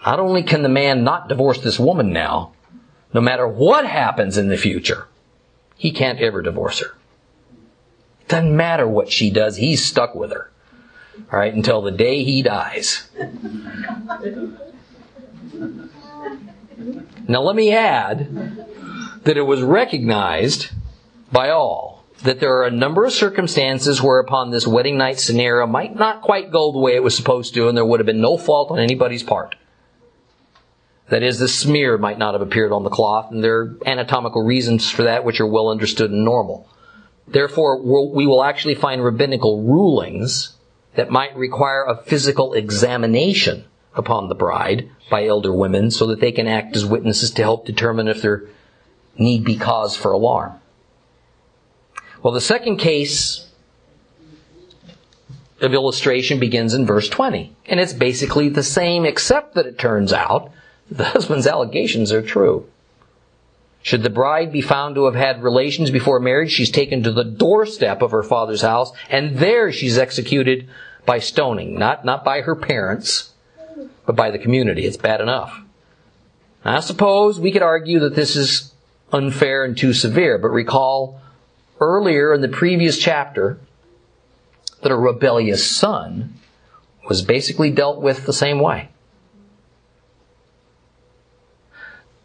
not 0.05 0.19
only 0.19 0.43
can 0.43 0.63
the 0.63 0.69
man 0.69 1.03
not 1.03 1.27
divorce 1.27 1.59
this 1.59 1.77
woman 1.77 2.13
now, 2.13 2.53
no 3.13 3.19
matter 3.19 3.47
what 3.47 3.85
happens 3.85 4.37
in 4.37 4.47
the 4.47 4.57
future, 4.57 5.07
he 5.75 5.91
can't 5.91 6.19
ever 6.19 6.41
divorce 6.41 6.79
her. 6.79 6.95
It 8.21 8.29
doesn't 8.29 8.55
matter 8.55 8.87
what 8.87 9.11
she 9.11 9.29
does, 9.29 9.57
he's 9.57 9.85
stuck 9.85 10.15
with 10.15 10.31
her. 10.31 10.49
All 11.31 11.39
right, 11.39 11.53
until 11.53 11.81
the 11.81 11.91
day 11.91 12.23
he 12.23 12.41
dies. 12.41 13.09
Now 17.27 17.41
let 17.41 17.55
me 17.55 17.71
add 17.71 18.67
that 19.23 19.37
it 19.37 19.43
was 19.43 19.61
recognized 19.61 20.71
by 21.31 21.49
all 21.49 22.03
that 22.23 22.39
there 22.39 22.55
are 22.57 22.65
a 22.65 22.71
number 22.71 23.05
of 23.05 23.13
circumstances 23.13 24.01
whereupon 24.01 24.51
this 24.51 24.67
wedding 24.67 24.97
night 24.97 25.19
scenario 25.19 25.67
might 25.67 25.95
not 25.95 26.21
quite 26.21 26.51
go 26.51 26.71
the 26.71 26.79
way 26.79 26.95
it 26.95 27.03
was 27.03 27.15
supposed 27.15 27.53
to 27.53 27.67
and 27.67 27.77
there 27.77 27.85
would 27.85 27.99
have 27.99 28.05
been 28.05 28.21
no 28.21 28.37
fault 28.37 28.71
on 28.71 28.79
anybody's 28.79 29.23
part. 29.23 29.55
That 31.09 31.23
is, 31.23 31.37
the 31.37 31.47
smear 31.47 31.97
might 31.97 32.17
not 32.17 32.33
have 32.33 32.41
appeared 32.41 32.71
on 32.71 32.83
the 32.83 32.89
cloth, 32.89 33.29
and 33.29 33.43
there 33.43 33.59
are 33.59 33.77
anatomical 33.85 34.41
reasons 34.43 34.89
for 34.89 35.03
that 35.03 35.25
which 35.25 35.39
are 35.41 35.45
well 35.45 35.67
understood 35.67 36.11
and 36.11 36.23
normal. 36.23 36.67
Therefore, 37.27 37.81
we 37.81 38.25
will 38.25 38.43
actually 38.43 38.75
find 38.75 39.03
rabbinical 39.03 39.61
rulings 39.63 40.55
that 40.95 41.11
might 41.11 41.35
require 41.35 41.83
a 41.83 41.97
physical 41.97 42.53
examination 42.53 43.65
upon 43.95 44.27
the 44.27 44.35
bride 44.35 44.89
by 45.09 45.25
elder 45.25 45.53
women 45.53 45.91
so 45.91 46.07
that 46.07 46.19
they 46.19 46.31
can 46.31 46.47
act 46.47 46.75
as 46.75 46.85
witnesses 46.85 47.31
to 47.31 47.41
help 47.41 47.65
determine 47.65 48.07
if 48.07 48.21
there 48.21 48.43
need 49.17 49.43
be 49.43 49.55
cause 49.55 49.95
for 49.95 50.11
alarm. 50.11 50.53
Well, 52.21 52.33
the 52.33 52.41
second 52.41 52.77
case 52.77 53.49
of 55.63 55.73
illustration 55.73 56.39
begins 56.39 56.73
in 56.73 56.85
verse 56.85 57.09
20. 57.09 57.55
And 57.65 57.79
it's 57.79 57.93
basically 57.93 58.49
the 58.49 58.63
same, 58.63 59.05
except 59.05 59.55
that 59.55 59.65
it 59.65 59.79
turns 59.79 60.11
out 60.13 60.51
the 60.89 61.03
husband's 61.05 61.47
allegations 61.47 62.11
are 62.11 62.21
true. 62.21 62.67
Should 63.81 64.03
the 64.03 64.09
bride 64.09 64.51
be 64.53 64.61
found 64.61 64.95
to 64.95 65.05
have 65.05 65.15
had 65.15 65.43
relations 65.43 65.91
before 65.91 66.19
marriage, 66.19 66.51
she's 66.51 66.71
taken 66.71 67.03
to 67.03 67.11
the 67.11 67.25
doorstep 67.25 68.01
of 68.01 68.11
her 68.11 68.23
father's 68.23 68.61
house, 68.61 68.93
and 69.09 69.37
there 69.37 69.73
she's 69.73 69.97
executed 69.97 70.69
by 71.05 71.19
stoning. 71.19 71.77
Not, 71.77 72.05
not 72.05 72.23
by 72.23 72.41
her 72.41 72.55
parents, 72.55 73.32
but 74.05 74.15
by 74.15 74.31
the 74.31 74.39
community. 74.39 74.85
It's 74.85 74.97
bad 74.97 75.21
enough. 75.21 75.61
I 76.65 76.79
suppose 76.79 77.39
we 77.39 77.51
could 77.51 77.61
argue 77.61 77.99
that 77.99 78.15
this 78.15 78.35
is 78.35 78.73
unfair 79.11 79.63
and 79.63 79.77
too 79.77 79.93
severe, 79.93 80.37
but 80.37 80.49
recall 80.49 81.21
earlier 81.79 82.33
in 82.33 82.41
the 82.41 82.47
previous 82.47 82.97
chapter 82.97 83.59
that 84.81 84.91
a 84.91 84.95
rebellious 84.95 85.65
son 85.69 86.33
was 87.07 87.21
basically 87.21 87.71
dealt 87.71 88.01
with 88.01 88.25
the 88.25 88.33
same 88.33 88.59
way. 88.59 88.89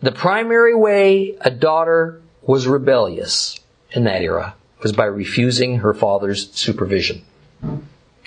The 0.00 0.12
primary 0.12 0.74
way 0.74 1.36
a 1.40 1.50
daughter 1.50 2.22
was 2.42 2.68
rebellious 2.68 3.58
in 3.90 4.04
that 4.04 4.22
era 4.22 4.54
was 4.80 4.92
by 4.92 5.04
refusing 5.04 5.78
her 5.78 5.92
father's 5.92 6.52
supervision. 6.52 7.24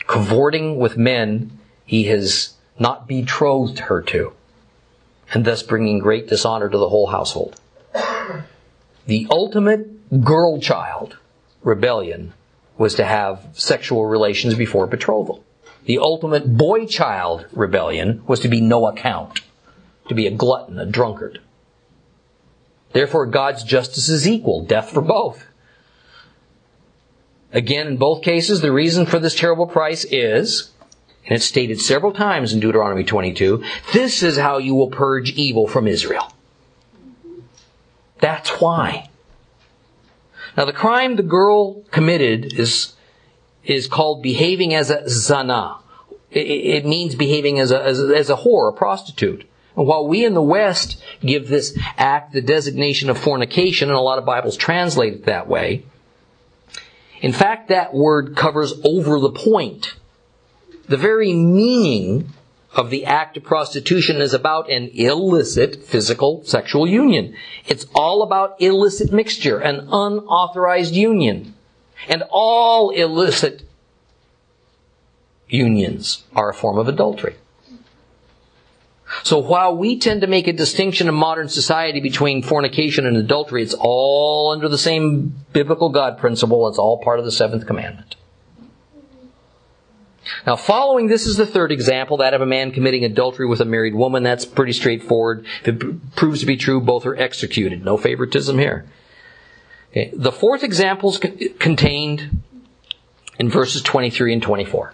Cavorting 0.08 0.78
with 0.78 0.98
men 0.98 1.58
he 1.86 2.04
has 2.06 2.56
not 2.80 3.08
betrothed 3.08 3.80
her 3.80 4.02
to, 4.02 4.34
and 5.34 5.46
thus 5.46 5.64
bringing 5.64 6.00
great 6.00 6.28
dishonor 6.28 6.70
to 6.70 6.78
the 6.78 6.90
whole 6.90 7.08
household. 7.08 7.60
The 9.06 9.28
ultimate 9.30 10.24
girl 10.24 10.60
child 10.60 11.18
rebellion 11.64 12.34
was 12.78 12.96
to 12.96 13.06
have 13.06 13.48
sexual 13.54 14.06
relations 14.06 14.56
before 14.56 14.88
betrothal. 14.88 15.44
The 15.86 16.00
ultimate 16.00 16.58
boy 16.58 16.86
child 16.86 17.46
rebellion 17.52 18.24
was 18.28 18.40
to 18.42 18.48
be 18.48 18.62
no 18.62 18.88
account, 18.88 19.42
to 20.08 20.16
be 20.16 20.28
a 20.28 20.32
glutton, 20.32 20.80
a 20.80 20.86
drunkard. 20.86 21.40
Therefore, 22.94 23.26
God's 23.26 23.64
justice 23.64 24.10
is 24.10 24.28
equal, 24.28 24.66
death 24.66 24.92
for 24.92 25.02
both. 25.02 25.46
Again, 27.54 27.88
in 27.88 27.98
both 27.98 28.24
cases, 28.24 28.62
the 28.62 28.72
reason 28.72 29.06
for 29.06 29.20
this 29.20 29.36
terrible 29.36 29.68
price 29.68 30.06
is, 30.06 30.71
and 31.26 31.36
it's 31.36 31.46
stated 31.46 31.80
several 31.80 32.14
times 32.14 32.54
in 32.54 32.60
Deuteronomy 32.60 33.04
22, 33.04 33.64
this 33.94 34.24
is 34.24 34.38
how 34.38 34.58
you 34.58 34.76
will 34.76 34.90
purge 34.90 35.32
evil 35.32 35.68
from 35.68 35.88
Israel. 35.88 36.34
That's 38.20 38.50
why. 38.62 39.10
Now, 40.58 40.66
the 40.66 40.74
crime 40.74 41.16
the 41.16 41.24
girl 41.24 41.82
committed 41.92 42.60
is, 42.60 42.94
is 43.64 43.88
called 43.88 44.22
behaving 44.22 44.74
as 44.74 44.90
a 44.90 45.04
zana. 45.04 45.78
It, 46.30 46.40
it 46.40 46.86
means 46.86 47.16
behaving 47.16 47.60
as 47.60 47.72
a, 47.72 47.82
as 47.82 48.02
a, 48.02 48.16
as 48.16 48.30
a 48.30 48.36
whore, 48.38 48.70
a 48.70 48.76
prostitute. 48.76 49.48
And 49.76 49.88
while 49.88 50.08
we 50.08 50.26
in 50.26 50.34
the 50.34 50.42
West 50.42 51.02
give 51.22 51.48
this 51.48 51.78
act 51.98 52.34
the 52.34 52.42
designation 52.42 53.10
of 53.10 53.18
fornication, 53.18 53.90
and 53.90 53.98
a 53.98 54.02
lot 54.02 54.18
of 54.18 54.26
Bibles 54.26 54.58
translate 54.58 55.14
it 55.14 55.26
that 55.26 55.48
way, 55.48 55.86
in 57.22 57.32
fact, 57.32 57.70
that 57.70 57.94
word 57.94 58.36
covers 58.36 58.74
over 58.84 59.20
the 59.20 59.32
point. 59.32 59.94
The 60.92 60.98
very 60.98 61.32
meaning 61.32 62.34
of 62.76 62.90
the 62.90 63.06
act 63.06 63.38
of 63.38 63.44
prostitution 63.44 64.18
is 64.18 64.34
about 64.34 64.70
an 64.70 64.90
illicit 64.94 65.86
physical 65.86 66.44
sexual 66.44 66.86
union. 66.86 67.34
It's 67.66 67.86
all 67.96 68.22
about 68.24 68.62
illicit 68.62 69.14
mixture, 69.14 69.58
an 69.58 69.88
unauthorized 69.90 70.94
union. 70.94 71.54
And 72.10 72.24
all 72.30 72.90
illicit 72.90 73.64
unions 75.48 76.26
are 76.36 76.50
a 76.50 76.54
form 76.54 76.78
of 76.78 76.90
adultery. 76.90 77.38
So 79.24 79.40
while 79.40 79.78
we 79.78 79.98
tend 79.98 80.20
to 80.20 80.28
make 80.28 80.50
a 80.50 80.54
distinction 80.54 81.08
in 81.08 81.16
modern 81.16 81.48
society 81.48 82.02
between 82.02 82.44
fornication 82.44 83.06
and 83.06 83.16
adultery, 83.16 83.64
it's 83.64 83.76
all 83.80 84.52
under 84.52 84.68
the 84.68 84.78
same 84.78 85.36
biblical 85.54 85.88
God 85.88 86.18
principle. 86.18 86.68
It's 86.68 86.78
all 86.78 87.02
part 87.02 87.20
of 87.20 87.24
the 87.24 87.32
seventh 87.32 87.66
commandment. 87.66 88.18
Now, 90.46 90.56
following 90.56 91.08
this 91.08 91.26
is 91.26 91.38
the 91.38 91.46
third 91.46 91.72
example, 91.72 92.18
that 92.18 92.34
of 92.34 92.42
a 92.42 92.46
man 92.46 92.72
committing 92.72 93.04
adultery 93.04 93.48
with 93.48 93.60
a 93.60 93.66
married 93.66 93.96
woman. 93.96 94.24
That's 94.24 94.46
pretty 94.46 94.74
straightforward. 94.74 95.46
If 95.62 95.68
it 95.68 96.16
proves 96.16 96.42
to 96.42 96.46
be 96.46 96.58
true, 96.58 96.80
both 96.80 97.06
are 97.06 97.16
executed. 97.16 97.84
No 97.84 97.98
favoritism 97.98 98.58
here. 98.58 98.86
Okay. 99.92 100.12
The 100.14 100.32
fourth 100.32 100.64
example 100.64 101.12
is 101.12 101.20
contained 101.60 102.42
in 103.40 103.50
verses 103.50 103.82
23 103.82 104.34
and 104.34 104.42
24. 104.42 104.94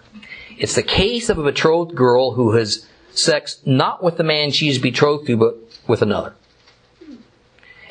It's 0.56 0.74
the 0.74 0.82
case 0.82 1.28
of 1.28 1.38
a 1.38 1.44
betrothed 1.44 1.94
girl 1.94 2.32
who 2.32 2.52
has 2.52 2.88
sex 3.10 3.60
not 3.64 4.02
with 4.02 4.16
the 4.16 4.24
man 4.24 4.50
she 4.50 4.68
is 4.68 4.78
betrothed 4.78 5.26
to, 5.26 5.36
but 5.36 5.56
with 5.86 6.02
another. 6.02 6.34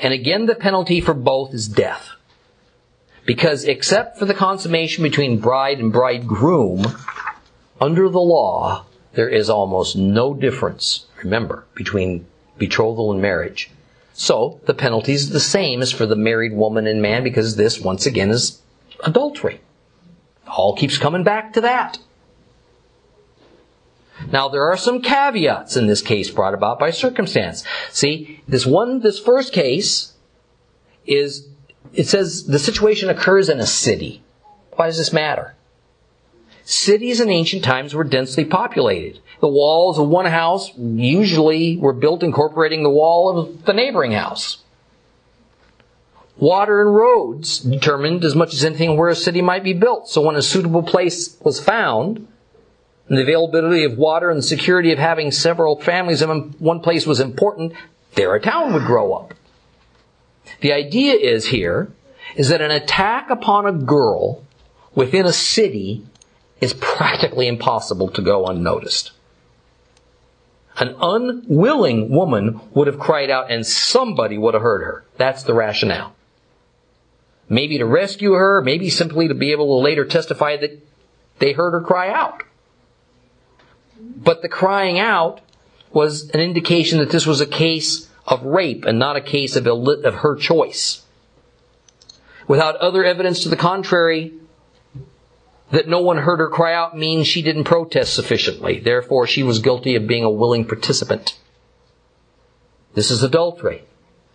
And 0.02 0.14
again, 0.14 0.46
the 0.46 0.56
penalty 0.56 1.02
for 1.02 1.14
both 1.14 1.54
is 1.54 1.68
death. 1.68 2.10
Because 3.26 3.66
except 3.66 4.18
for 4.18 4.26
the 4.26 4.34
consummation 4.34 5.04
between 5.04 5.40
bride 5.40 5.80
and 5.80 5.92
bridegroom, 5.92 6.84
under 7.80 8.10
the 8.10 8.20
law, 8.20 8.86
there 9.14 9.30
is 9.30 9.50
almost 9.50 9.96
no 9.96 10.34
difference, 10.34 11.06
remember, 11.24 11.66
between 11.74 12.26
betrothal 12.58 13.12
and 13.12 13.22
marriage. 13.22 13.70
So, 14.14 14.60
the 14.66 14.74
penalty 14.74 15.14
is 15.14 15.30
the 15.30 15.40
same 15.40 15.82
as 15.82 15.92
for 15.92 16.06
the 16.06 16.16
married 16.16 16.54
woman 16.54 16.88
and 16.88 17.02
man 17.02 17.24
because 17.24 17.56
this, 17.56 17.80
once 17.80 18.06
again, 18.06 18.32
is 18.32 18.62
adultery. 19.04 19.62
All 20.48 20.76
keeps 20.76 20.98
coming 20.98 21.24
back 21.24 21.54
to 21.54 21.62
that. 21.62 22.00
Now 24.32 24.50
there 24.50 24.64
are 24.64 24.78
some 24.78 25.02
caveats 25.02 25.78
in 25.78 25.88
this 25.88 26.02
case 26.02 26.32
brought 26.32 26.54
about 26.54 26.80
by 26.80 26.90
circumstance. 26.90 27.64
See, 27.92 28.42
this 28.48 28.66
one, 28.66 29.02
this 29.02 29.20
first 29.20 29.54
case 29.54 30.14
is, 31.06 31.48
it 31.94 32.08
says 32.08 32.48
the 32.48 32.60
situation 32.60 33.10
occurs 33.10 33.50
in 33.50 33.60
a 33.60 33.68
city. 33.68 34.24
Why 34.74 34.88
does 34.88 34.98
this 34.98 35.14
matter? 35.14 35.56
Cities 36.70 37.22
in 37.22 37.30
ancient 37.30 37.63
times 37.63 37.93
were 37.93 38.03
densely 38.03 38.43
populated. 38.43 39.22
The 39.39 39.47
walls 39.47 39.97
of 39.97 40.09
one 40.09 40.26
house 40.26 40.70
usually 40.78 41.78
were 41.78 41.93
built 41.93 42.24
incorporating 42.24 42.84
the 42.84 42.89
wall 42.89 43.39
of 43.39 43.63
the 43.63 43.72
neighboring 43.72 44.11
house. 44.11 44.57
water 46.36 46.82
and 46.82 46.93
roads 46.93 47.59
determined 47.59 48.26
as 48.26 48.36
much 48.36 48.53
as 48.53 48.65
anything 48.65 48.97
where 48.97 49.07
a 49.07 49.15
city 49.15 49.41
might 49.41 49.63
be 49.63 49.72
built. 49.72 50.09
So 50.09 50.22
when 50.22 50.36
a 50.36 50.41
suitable 50.41 50.84
place 50.84 51.38
was 51.39 51.57
found, 51.57 52.28
and 53.07 53.18
the 53.18 53.22
availability 53.22 53.86
of 53.86 53.97
water 53.97 54.30
and 54.30 54.39
the 54.39 54.43
security 54.43 54.91
of 54.91 54.99
having 54.99 55.32
several 55.32 55.80
families 55.80 56.22
in 56.22 56.30
one 56.59 56.82
place 56.82 57.07
was 57.07 57.22
important, 57.22 57.72
there 58.15 58.36
a 58.36 58.41
town 58.41 58.74
would 58.74 58.84
grow 58.84 59.13
up. 59.13 59.34
The 60.59 60.74
idea 60.74 61.13
is 61.13 61.45
here 61.45 61.93
is 62.36 62.49
that 62.49 62.59
an 62.59 62.72
attack 62.72 63.30
upon 63.30 63.65
a 63.65 63.72
girl 63.72 64.43
within 64.93 65.26
a 65.26 65.32
city 65.32 66.05
is 66.60 66.74
practically 66.74 67.47
impossible 67.47 68.10
to 68.10 68.22
go 68.22 68.45
unnoticed. 68.45 69.12
An 70.78 70.95
unwilling 71.01 72.10
woman 72.10 72.62
would 72.74 72.88
have 72.88 72.99
cried 72.99 73.30
out 73.30 73.49
and 73.49 73.66
somebody 73.66 74.38
would 74.38 74.53
have 74.53 74.64
heard 74.64 74.84
her. 74.84 75.05
That's 75.18 75.43
the 75.43 75.53
rationale. 75.53 76.16
Maybe 77.49 77.78
to 77.78 77.86
rescue 77.86 78.34
her, 78.34 78.62
maybe 78.62 78.89
simply 78.89 79.28
to 79.28 79.34
be 79.34 79.51
able 79.51 79.80
to 79.80 79.84
later 79.84 80.05
testify 80.05 80.58
that 80.58 80.86
they 81.39 81.53
heard 81.53 81.72
her 81.72 81.82
cry 81.82 82.10
out. 82.12 82.43
But 83.99 84.41
the 84.41 84.49
crying 84.49 84.99
out 84.99 85.41
was 85.91 86.30
an 86.32 86.41
indication 86.41 86.99
that 86.99 87.10
this 87.10 87.26
was 87.26 87.41
a 87.41 87.45
case 87.45 88.10
of 88.26 88.43
rape 88.43 88.86
and 88.86 88.99
not 88.99 89.16
a 89.16 89.22
case 89.22 89.55
of, 89.55 89.66
of 89.66 90.16
her 90.16 90.36
choice. 90.36 91.03
Without 92.47 92.76
other 92.78 93.03
evidence 93.03 93.41
to 93.43 93.49
the 93.49 93.55
contrary, 93.55 94.34
that 95.72 95.88
no 95.88 95.99
one 95.99 96.20
heard 96.20 96.39
her 96.39 96.49
cry 96.49 96.74
out 96.74 96.97
means 96.97 97.28
she 97.28 97.41
didn't 97.41 97.65
protest 97.65 98.13
sufficiently. 98.13 98.80
Therefore, 98.80 99.28
she 99.28 99.43
was 99.43 99.59
guilty 99.59 99.95
of 99.95 100.07
being 100.07 100.24
a 100.24 100.30
willing 100.30 100.65
participant. 100.65 101.38
This 102.93 103.11
is 103.11 103.22
adultery, 103.22 103.84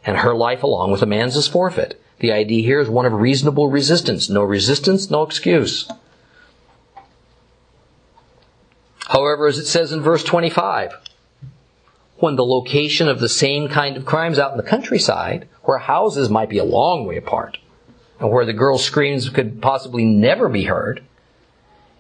and 0.04 0.18
her 0.18 0.34
life 0.34 0.62
along 0.62 0.92
with 0.92 1.02
a 1.02 1.06
man's 1.06 1.36
is 1.36 1.48
forfeit. 1.48 2.00
The 2.18 2.32
idea 2.32 2.62
here 2.62 2.80
is 2.80 2.88
one 2.88 3.06
of 3.06 3.12
reasonable 3.12 3.68
resistance. 3.68 4.28
No 4.28 4.44
resistance, 4.44 5.10
no 5.10 5.22
excuse. 5.22 5.90
However, 9.08 9.46
as 9.46 9.58
it 9.58 9.66
says 9.66 9.90
in 9.90 10.00
verse 10.00 10.22
25, 10.22 10.92
when 12.18 12.36
the 12.36 12.44
location 12.44 13.08
of 13.08 13.18
the 13.18 13.28
same 13.28 13.68
kind 13.68 13.96
of 13.96 14.04
crimes 14.04 14.38
out 14.38 14.52
in 14.52 14.56
the 14.56 14.62
countryside, 14.62 15.48
where 15.64 15.78
houses 15.78 16.30
might 16.30 16.48
be 16.48 16.58
a 16.58 16.64
long 16.64 17.06
way 17.06 17.16
apart, 17.16 17.58
and 18.20 18.30
where 18.30 18.46
the 18.46 18.52
girl's 18.52 18.84
screams 18.84 19.28
could 19.28 19.60
possibly 19.60 20.04
never 20.04 20.48
be 20.48 20.64
heard, 20.64 21.02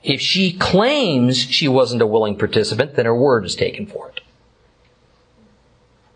if 0.02 0.20
she 0.20 0.52
claims 0.52 1.38
she 1.38 1.68
wasn't 1.68 2.02
a 2.02 2.06
willing 2.06 2.36
participant, 2.36 2.96
then 2.96 3.06
her 3.06 3.14
word 3.14 3.44
is 3.44 3.54
taken 3.54 3.86
for 3.86 4.08
it. 4.08 4.20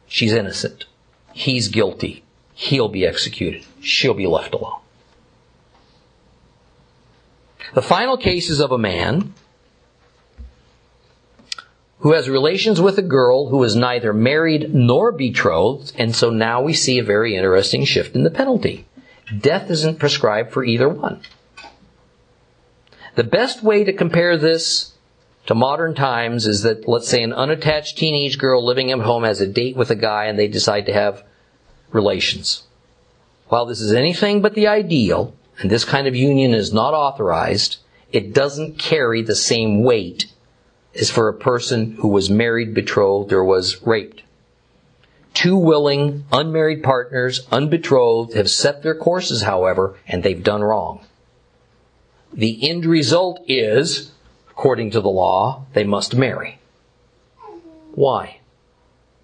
She's 0.06 0.32
innocent. 0.32 0.86
He's 1.32 1.68
guilty. 1.68 2.24
He'll 2.54 2.88
be 2.88 3.06
executed. 3.06 3.64
She'll 3.80 4.14
be 4.14 4.26
left 4.26 4.54
alone. 4.54 4.80
The 7.74 7.82
final 7.82 8.16
case 8.16 8.48
is 8.48 8.60
of 8.60 8.72
a 8.72 8.78
man 8.78 9.34
who 11.98 12.12
has 12.12 12.28
relations 12.28 12.80
with 12.80 12.98
a 12.98 13.02
girl 13.02 13.48
who 13.48 13.62
is 13.64 13.74
neither 13.74 14.12
married 14.12 14.72
nor 14.74 15.12
betrothed, 15.12 15.92
and 15.96 16.14
so 16.14 16.30
now 16.30 16.62
we 16.62 16.72
see 16.72 16.98
a 16.98 17.04
very 17.04 17.36
interesting 17.36 17.84
shift 17.84 18.14
in 18.14 18.22
the 18.22 18.30
penalty. 18.30 18.86
Death 19.36 19.70
isn't 19.70 19.98
prescribed 19.98 20.52
for 20.52 20.64
either 20.64 20.88
one. 20.88 21.20
The 23.16 23.24
best 23.24 23.62
way 23.62 23.82
to 23.82 23.94
compare 23.94 24.36
this 24.36 24.92
to 25.46 25.54
modern 25.54 25.94
times 25.94 26.46
is 26.46 26.62
that, 26.62 26.86
let's 26.86 27.08
say, 27.08 27.22
an 27.22 27.32
unattached 27.32 27.96
teenage 27.96 28.36
girl 28.36 28.64
living 28.64 28.90
at 28.92 28.98
home 29.00 29.24
has 29.24 29.40
a 29.40 29.46
date 29.46 29.74
with 29.74 29.90
a 29.90 29.94
guy 29.94 30.26
and 30.26 30.38
they 30.38 30.48
decide 30.48 30.84
to 30.86 30.92
have 30.92 31.24
relations. 31.92 32.64
While 33.48 33.64
this 33.64 33.80
is 33.80 33.94
anything 33.94 34.42
but 34.42 34.52
the 34.52 34.66
ideal, 34.66 35.34
and 35.58 35.70
this 35.70 35.84
kind 35.84 36.06
of 36.06 36.14
union 36.14 36.52
is 36.52 36.74
not 36.74 36.92
authorized, 36.92 37.78
it 38.12 38.34
doesn't 38.34 38.78
carry 38.78 39.22
the 39.22 39.34
same 39.34 39.82
weight 39.82 40.26
as 40.94 41.10
for 41.10 41.28
a 41.28 41.34
person 41.34 41.92
who 42.00 42.08
was 42.08 42.28
married, 42.28 42.74
betrothed, 42.74 43.32
or 43.32 43.42
was 43.42 43.80
raped. 43.86 44.24
Two 45.32 45.56
willing, 45.56 46.26
unmarried 46.32 46.82
partners, 46.82 47.46
unbetrothed, 47.50 48.34
have 48.34 48.50
set 48.50 48.82
their 48.82 48.94
courses, 48.94 49.42
however, 49.42 49.96
and 50.06 50.22
they've 50.22 50.44
done 50.44 50.62
wrong. 50.62 51.05
The 52.36 52.68
end 52.68 52.84
result 52.84 53.40
is, 53.48 54.12
according 54.50 54.90
to 54.90 55.00
the 55.00 55.08
law, 55.08 55.64
they 55.72 55.84
must 55.84 56.14
marry. 56.14 56.58
Why? 57.94 58.40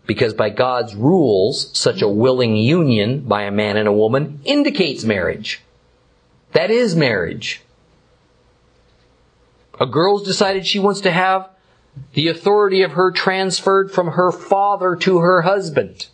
Because 0.06 0.32
by 0.32 0.48
God's 0.48 0.94
rules, 0.94 1.76
such 1.78 2.00
a 2.00 2.08
willing 2.08 2.56
union 2.56 3.20
by 3.20 3.42
a 3.42 3.50
man 3.50 3.76
and 3.76 3.86
a 3.86 3.92
woman 3.92 4.40
indicates 4.44 5.04
marriage. 5.04 5.60
That 6.52 6.70
is 6.70 6.96
marriage. 6.96 7.60
A 9.78 9.86
girl's 9.86 10.24
decided 10.24 10.66
she 10.66 10.78
wants 10.78 11.02
to 11.02 11.10
have 11.10 11.50
the 12.14 12.28
authority 12.28 12.80
of 12.80 12.92
her 12.92 13.10
transferred 13.10 13.92
from 13.92 14.12
her 14.12 14.32
father 14.32 14.96
to 14.96 15.18
her 15.18 15.42
husband. 15.42 16.06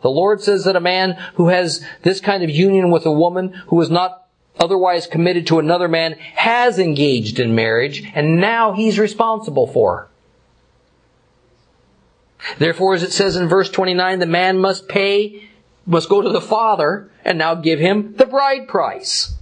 The 0.00 0.08
Lord 0.10 0.40
says 0.40 0.64
that 0.64 0.76
a 0.76 0.80
man 0.80 1.18
who 1.34 1.48
has 1.48 1.84
this 2.02 2.20
kind 2.20 2.42
of 2.42 2.48
union 2.48 2.90
with 2.90 3.04
a 3.04 3.12
woman 3.12 3.52
who 3.66 3.80
is 3.82 3.90
not 3.90 4.25
otherwise 4.58 5.06
committed 5.06 5.46
to 5.46 5.58
another 5.58 5.88
man, 5.88 6.12
has 6.34 6.78
engaged 6.78 7.38
in 7.38 7.54
marriage, 7.54 8.04
and 8.14 8.40
now 8.40 8.72
he's 8.72 8.98
responsible 8.98 9.66
for 9.66 9.96
her. 9.96 10.08
Therefore, 12.58 12.94
as 12.94 13.02
it 13.02 13.12
says 13.12 13.36
in 13.36 13.48
verse 13.48 13.70
29, 13.70 14.18
the 14.18 14.26
man 14.26 14.58
must 14.58 14.88
pay, 14.88 15.48
must 15.84 16.08
go 16.08 16.22
to 16.22 16.30
the 16.30 16.40
father, 16.40 17.10
and 17.24 17.38
now 17.38 17.54
give 17.54 17.80
him 17.80 18.14
the 18.16 18.26
bride 18.26 18.68
price. 18.68 19.34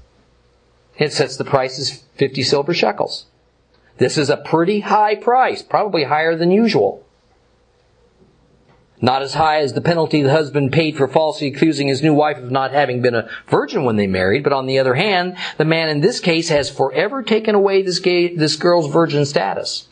It 0.96 1.12
sets 1.12 1.36
the 1.36 1.44
price 1.44 1.78
as 1.78 2.02
50 2.16 2.42
silver 2.42 2.72
shekels. 2.72 3.26
This 3.98 4.16
is 4.16 4.30
a 4.30 4.36
pretty 4.36 4.80
high 4.80 5.14
price, 5.16 5.62
probably 5.62 6.04
higher 6.04 6.36
than 6.36 6.50
usual. 6.50 7.03
Not 9.04 9.20
as 9.20 9.34
high 9.34 9.58
as 9.58 9.74
the 9.74 9.82
penalty 9.82 10.22
the 10.22 10.30
husband 10.30 10.72
paid 10.72 10.96
for 10.96 11.06
falsely 11.06 11.48
accusing 11.48 11.88
his 11.88 12.02
new 12.02 12.14
wife 12.14 12.38
of 12.38 12.50
not 12.50 12.72
having 12.72 13.02
been 13.02 13.14
a 13.14 13.28
virgin 13.48 13.84
when 13.84 13.96
they 13.96 14.06
married, 14.06 14.42
but 14.42 14.54
on 14.54 14.64
the 14.64 14.78
other 14.78 14.94
hand, 14.94 15.36
the 15.58 15.66
man 15.66 15.90
in 15.90 16.00
this 16.00 16.20
case 16.20 16.48
has 16.48 16.70
forever 16.70 17.22
taken 17.22 17.54
away 17.54 17.82
this, 17.82 17.98
gay, 17.98 18.34
this 18.34 18.56
girl's 18.56 18.90
virgin 18.90 19.26
status. 19.26 19.88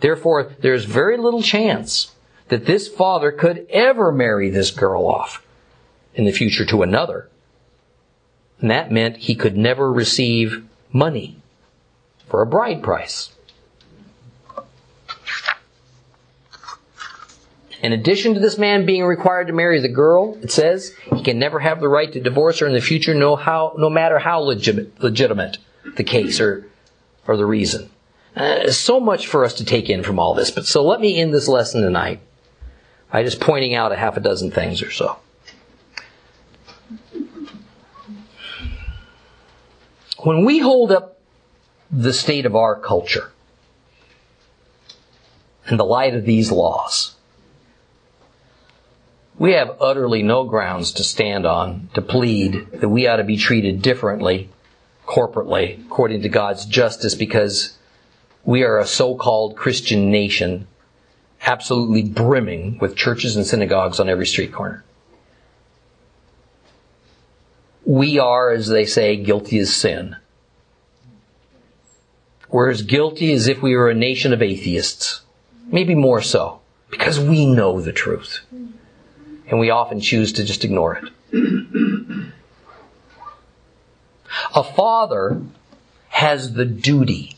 Therefore, 0.00 0.52
there's 0.60 0.84
very 0.84 1.16
little 1.16 1.40
chance 1.40 2.12
that 2.48 2.66
this 2.66 2.86
father 2.86 3.32
could 3.32 3.66
ever 3.70 4.12
marry 4.12 4.50
this 4.50 4.70
girl 4.70 5.06
off 5.06 5.42
in 6.14 6.26
the 6.26 6.30
future 6.30 6.66
to 6.66 6.82
another. 6.82 7.30
And 8.60 8.70
that 8.70 8.92
meant 8.92 9.16
he 9.16 9.34
could 9.34 9.56
never 9.56 9.90
receive 9.90 10.66
money 10.92 11.38
for 12.26 12.42
a 12.42 12.46
bride 12.46 12.82
price. 12.82 13.33
In 17.84 17.92
addition 17.92 18.32
to 18.32 18.40
this 18.40 18.56
man 18.56 18.86
being 18.86 19.04
required 19.04 19.48
to 19.48 19.52
marry 19.52 19.78
the 19.78 19.90
girl, 19.90 20.38
it 20.40 20.50
says 20.50 20.94
he 21.14 21.22
can 21.22 21.38
never 21.38 21.60
have 21.60 21.80
the 21.80 21.88
right 21.88 22.10
to 22.10 22.18
divorce 22.18 22.60
her 22.60 22.66
in 22.66 22.72
the 22.72 22.80
future, 22.80 23.12
no, 23.12 23.36
how, 23.36 23.74
no 23.76 23.90
matter 23.90 24.18
how 24.18 24.38
legitimate, 24.38 24.98
legitimate 25.02 25.58
the 25.98 26.02
case 26.02 26.40
or, 26.40 26.66
or 27.28 27.36
the 27.36 27.44
reason. 27.44 27.90
Uh, 28.34 28.70
so 28.70 28.98
much 28.98 29.26
for 29.26 29.44
us 29.44 29.52
to 29.56 29.66
take 29.66 29.90
in 29.90 30.02
from 30.02 30.18
all 30.18 30.32
this, 30.32 30.50
but 30.50 30.64
so 30.64 30.82
let 30.82 30.98
me 30.98 31.20
end 31.20 31.34
this 31.34 31.46
lesson 31.46 31.82
tonight 31.82 32.20
by 33.12 33.22
just 33.22 33.38
pointing 33.38 33.74
out 33.74 33.92
a 33.92 33.96
half 33.96 34.16
a 34.16 34.20
dozen 34.20 34.50
things 34.50 34.80
or 34.80 34.90
so. 34.90 35.18
When 40.20 40.46
we 40.46 40.58
hold 40.58 40.90
up 40.90 41.20
the 41.90 42.14
state 42.14 42.46
of 42.46 42.56
our 42.56 42.80
culture 42.80 43.30
in 45.68 45.76
the 45.76 45.84
light 45.84 46.14
of 46.14 46.24
these 46.24 46.50
laws, 46.50 47.13
we 49.38 49.52
have 49.52 49.76
utterly 49.80 50.22
no 50.22 50.44
grounds 50.44 50.92
to 50.92 51.04
stand 51.04 51.44
on 51.44 51.88
to 51.94 52.02
plead 52.02 52.70
that 52.72 52.88
we 52.88 53.06
ought 53.06 53.16
to 53.16 53.24
be 53.24 53.36
treated 53.36 53.82
differently 53.82 54.48
corporately 55.06 55.84
according 55.86 56.22
to 56.22 56.28
God's 56.28 56.64
justice 56.64 57.14
because 57.14 57.76
we 58.44 58.62
are 58.62 58.78
a 58.78 58.86
so-called 58.86 59.56
Christian 59.56 60.10
nation 60.10 60.66
absolutely 61.42 62.02
brimming 62.02 62.78
with 62.78 62.96
churches 62.96 63.36
and 63.36 63.46
synagogues 63.46 64.00
on 64.00 64.08
every 64.08 64.26
street 64.26 64.52
corner. 64.52 64.82
We 67.84 68.18
are, 68.18 68.50
as 68.50 68.68
they 68.68 68.86
say, 68.86 69.16
guilty 69.16 69.58
as 69.58 69.74
sin. 69.74 70.16
We're 72.48 72.70
as 72.70 72.80
guilty 72.80 73.32
as 73.32 73.46
if 73.46 73.60
we 73.60 73.76
were 73.76 73.90
a 73.90 73.94
nation 73.94 74.32
of 74.32 74.40
atheists. 74.40 75.20
Maybe 75.66 75.94
more 75.94 76.22
so, 76.22 76.60
because 76.90 77.20
we 77.20 77.44
know 77.44 77.80
the 77.80 77.92
truth 77.92 78.40
and 79.48 79.58
we 79.58 79.70
often 79.70 80.00
choose 80.00 80.32
to 80.34 80.44
just 80.44 80.64
ignore 80.64 80.96
it. 80.96 81.04
A 84.54 84.64
father 84.64 85.42
has 86.08 86.54
the 86.54 86.64
duty 86.64 87.36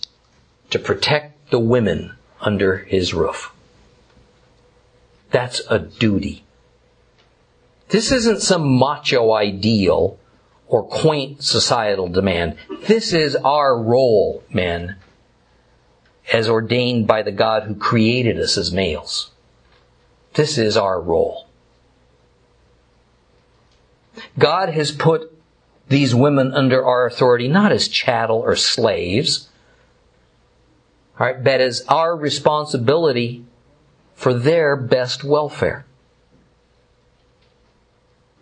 to 0.71 0.79
protect 0.79 1.51
the 1.51 1.59
women 1.59 2.13
under 2.41 2.79
his 2.79 3.15
roof. 3.15 3.53
That's 5.31 5.61
a 5.69 5.79
duty. 5.79 6.45
This 7.89 8.11
isn't 8.13 8.43
some 8.43 8.79
macho 8.79 9.33
ideal 9.33 10.19
or 10.67 10.83
quaint 10.83 11.43
societal 11.43 12.09
demand. 12.09 12.57
This 12.87 13.13
is 13.13 13.37
our 13.37 13.79
role, 13.81 14.43
men, 14.51 14.97
as 16.33 16.49
ordained 16.49 17.07
by 17.07 17.23
the 17.23 17.33
God 17.33 17.65
who 17.65 17.75
created 17.75 18.39
us 18.39 18.59
as 18.59 18.73
males. 18.73 19.31
This 20.35 20.59
is 20.59 20.77
our 20.77 21.01
role. 21.01 21.46
God 24.39 24.71
has 24.71 24.93
put 24.93 25.33
these 25.89 26.15
women 26.15 26.53
under 26.53 26.85
our 26.85 27.07
authority 27.07 27.49
not 27.49 27.73
as 27.73 27.89
chattel 27.89 28.39
or 28.39 28.57
slaves, 28.57 29.49
right, 31.19 31.43
but 31.43 31.61
as 31.61 31.85
our 31.89 32.17
responsibility 32.17 33.45
for 34.15 34.35
their 34.35 34.77
best 34.77 35.23
welfare. 35.23 35.85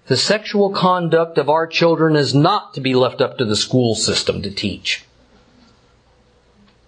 The 0.06 0.16
sexual 0.16 0.70
conduct 0.70 1.38
of 1.38 1.48
our 1.48 1.66
children 1.66 2.14
is 2.14 2.34
not 2.34 2.74
to 2.74 2.80
be 2.80 2.94
left 2.94 3.20
up 3.20 3.38
to 3.38 3.44
the 3.44 3.56
school 3.56 3.94
system 3.94 4.42
to 4.42 4.50
teach 4.50 5.04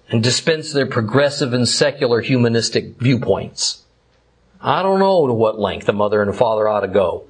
and 0.09 0.23
dispense 0.23 0.73
their 0.73 0.87
progressive 0.87 1.53
and 1.53 1.69
secular 1.69 2.21
humanistic 2.21 2.97
viewpoints. 2.99 3.85
I 4.61 4.83
don't 4.83 5.01
know 5.01 5.27
to 5.27 5.33
what 5.33 5.59
length 5.59 5.89
a 5.89 5.93
mother 5.93 6.21
and 6.21 6.31
a 6.31 6.35
father 6.35 6.69
ought 6.69 6.81
to 6.81 6.89
go 6.89 7.27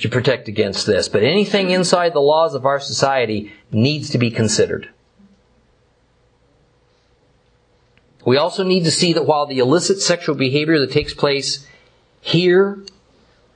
to 0.00 0.08
protect 0.08 0.48
against 0.48 0.86
this, 0.86 1.08
but 1.08 1.22
anything 1.22 1.70
inside 1.70 2.12
the 2.12 2.20
laws 2.20 2.54
of 2.54 2.64
our 2.64 2.80
society 2.80 3.52
needs 3.72 4.10
to 4.10 4.18
be 4.18 4.30
considered. 4.30 4.88
We 8.24 8.36
also 8.36 8.62
need 8.62 8.84
to 8.84 8.90
see 8.90 9.12
that 9.14 9.26
while 9.26 9.46
the 9.46 9.58
illicit 9.58 10.00
sexual 10.00 10.34
behavior 10.34 10.78
that 10.80 10.92
takes 10.92 11.14
place 11.14 11.66
here 12.20 12.78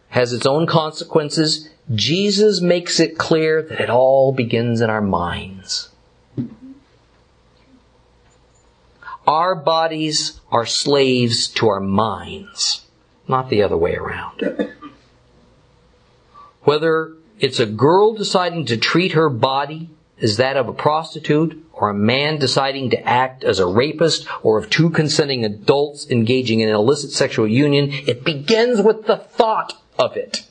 has 0.09 0.33
its 0.33 0.47
own 0.47 0.67
consequences, 0.67 1.69
Jesus 1.95 2.61
makes 2.61 2.99
it 2.99 3.19
clear 3.19 3.63
that 3.63 3.81
it 3.81 3.91
all 3.91 4.33
begins 4.33 4.81
in 4.81 4.91
our 4.91 5.03
minds. 5.03 5.91
Our 9.27 9.55
bodies 9.55 10.41
are 10.51 10.67
slaves 10.67 11.49
to 11.49 11.69
our 11.69 11.81
minds, 11.81 12.87
not 13.29 13.51
the 13.51 13.63
other 13.63 13.77
way 13.77 13.95
around. 13.95 14.73
Whether 16.63 17.15
it's 17.41 17.61
a 17.61 17.67
girl 17.67 18.15
deciding 18.15 18.67
to 18.67 18.77
treat 18.77 19.13
her 19.13 19.29
body 19.29 19.91
as 20.21 20.37
that 20.37 20.57
of 20.57 20.69
a 20.69 20.73
prostitute, 20.73 21.59
or 21.73 21.91
a 21.91 21.95
man 21.95 22.39
deciding 22.39 22.91
to 22.91 23.09
act 23.09 23.43
as 23.43 23.59
a 23.59 23.67
rapist, 23.67 24.27
or 24.43 24.57
of 24.57 24.71
two 24.71 24.89
consenting 24.91 25.45
adults 25.45 26.09
engaging 26.09 26.61
in 26.61 26.69
an 26.69 26.77
illicit 26.77 27.11
sexual 27.11 27.49
union, 27.49 27.89
it 27.91 28.23
begins 28.23 28.81
with 28.81 29.07
the 29.07 29.17
thought 29.17 29.83
of 29.99 30.17
it. 30.17 30.47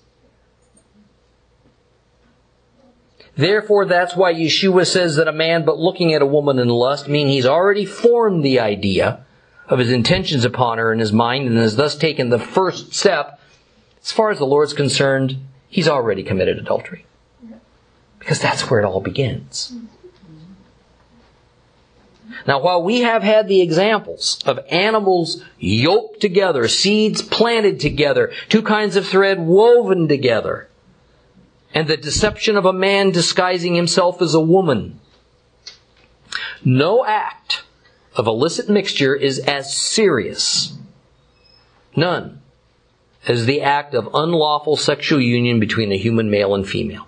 Therefore, 3.36 3.86
that's 3.86 4.16
why 4.16 4.34
Yeshua 4.34 4.86
says 4.86 5.16
that 5.16 5.30
a 5.30 5.34
man 5.34 5.64
but 5.64 5.80
looking 5.80 6.14
at 6.14 6.22
a 6.22 6.26
woman 6.26 6.60
in 6.60 6.68
lust 6.68 7.08
mean 7.08 7.28
he's 7.28 7.46
already 7.46 7.86
formed 7.86 8.44
the 8.44 8.60
idea 8.60 9.26
of 9.70 9.80
his 9.80 9.92
intentions 9.92 10.44
upon 10.44 10.78
her 10.80 10.92
in 10.92 11.00
his 11.00 11.14
mind 11.14 11.48
and 11.48 11.58
has 11.58 11.78
thus 11.78 11.96
taken 11.96 12.30
the 12.30 12.40
first 12.40 12.94
step. 12.94 13.40
As 14.04 14.12
far 14.12 14.32
as 14.32 14.38
the 14.38 14.46
Lord's 14.46 14.74
concerned, 14.74 15.38
he's 15.72 15.88
already 15.88 16.22
committed 16.22 16.60
adultery. 16.60 17.06
Because 18.20 18.40
that's 18.40 18.70
where 18.70 18.80
it 18.80 18.86
all 18.86 19.02
begins. 19.02 19.74
Now, 22.48 22.62
while 22.62 22.84
we 22.84 23.02
have 23.02 23.24
had 23.24 23.48
the 23.48 23.62
examples 23.62 24.40
of 24.46 24.60
animals 24.70 25.44
yoked 25.58 26.22
together, 26.22 26.68
seeds 26.68 27.22
planted 27.22 27.80
together, 27.80 28.32
two 28.50 28.62
kinds 28.62 28.96
of 28.96 29.08
thread 29.08 29.40
woven 29.40 30.08
together, 30.08 30.70
and 31.74 31.88
the 31.88 31.98
deception 31.98 32.58
of 32.58 32.66
a 32.66 32.74
man 32.74 33.12
disguising 33.12 33.76
himself 33.76 34.22
as 34.22 34.34
a 34.34 34.40
woman, 34.40 35.00
no 36.64 37.06
act 37.06 37.64
of 38.16 38.28
illicit 38.28 38.70
mixture 38.70 39.16
is 39.16 39.40
as 39.40 39.76
serious, 39.76 40.78
none, 41.96 42.41
as 43.28 43.46
the 43.46 43.62
act 43.62 43.94
of 43.94 44.10
unlawful 44.14 44.78
sexual 44.78 45.22
union 45.22 45.60
between 45.60 45.92
a 45.92 45.98
human 45.98 46.30
male 46.30 46.56
and 46.56 46.68
female. 46.68 47.08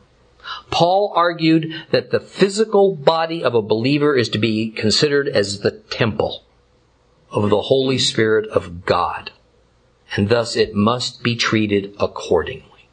Paul 0.69 1.13
argued 1.15 1.73
that 1.91 2.11
the 2.11 2.19
physical 2.19 2.95
body 2.95 3.43
of 3.43 3.55
a 3.55 3.61
believer 3.61 4.15
is 4.15 4.29
to 4.29 4.37
be 4.37 4.69
considered 4.69 5.27
as 5.27 5.59
the 5.59 5.71
temple 5.71 6.43
of 7.31 7.49
the 7.49 7.61
Holy 7.61 7.97
Spirit 7.97 8.47
of 8.49 8.85
God, 8.85 9.31
and 10.15 10.29
thus 10.29 10.55
it 10.55 10.75
must 10.75 11.23
be 11.23 11.35
treated 11.35 11.95
accordingly. 11.99 12.89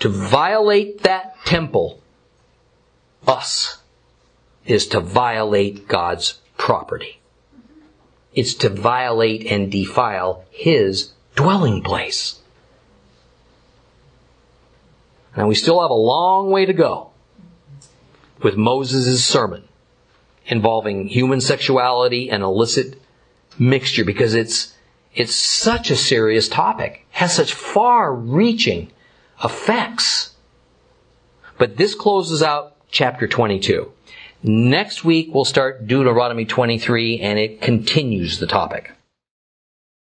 To 0.00 0.08
violate 0.08 1.02
that 1.02 1.36
temple, 1.44 2.00
us, 3.26 3.82
is 4.64 4.86
to 4.88 5.00
violate 5.00 5.88
God's 5.88 6.40
property. 6.56 7.21
It's 8.34 8.54
to 8.54 8.68
violate 8.68 9.46
and 9.46 9.70
defile 9.70 10.44
His 10.50 11.12
dwelling 11.34 11.82
place. 11.82 12.40
Now 15.36 15.46
we 15.46 15.54
still 15.54 15.80
have 15.80 15.90
a 15.90 15.94
long 15.94 16.50
way 16.50 16.66
to 16.66 16.72
go 16.72 17.10
with 18.42 18.56
Moses' 18.56 19.24
sermon 19.24 19.64
involving 20.46 21.08
human 21.08 21.40
sexuality 21.40 22.30
and 22.30 22.42
illicit 22.42 23.00
mixture 23.58 24.04
because 24.04 24.34
it's, 24.34 24.74
it's 25.14 25.34
such 25.34 25.90
a 25.90 25.96
serious 25.96 26.48
topic, 26.48 27.06
has 27.10 27.34
such 27.34 27.54
far 27.54 28.14
reaching 28.14 28.90
effects. 29.42 30.34
But 31.58 31.76
this 31.76 31.94
closes 31.94 32.42
out 32.42 32.76
chapter 32.90 33.26
22. 33.26 33.90
Next 34.42 35.04
week 35.04 35.30
we'll 35.32 35.44
start 35.44 35.86
Deuteronomy 35.86 36.44
23 36.44 37.20
and 37.20 37.38
it 37.38 37.60
continues 37.60 38.38
the 38.40 38.46
topic. 38.46 38.90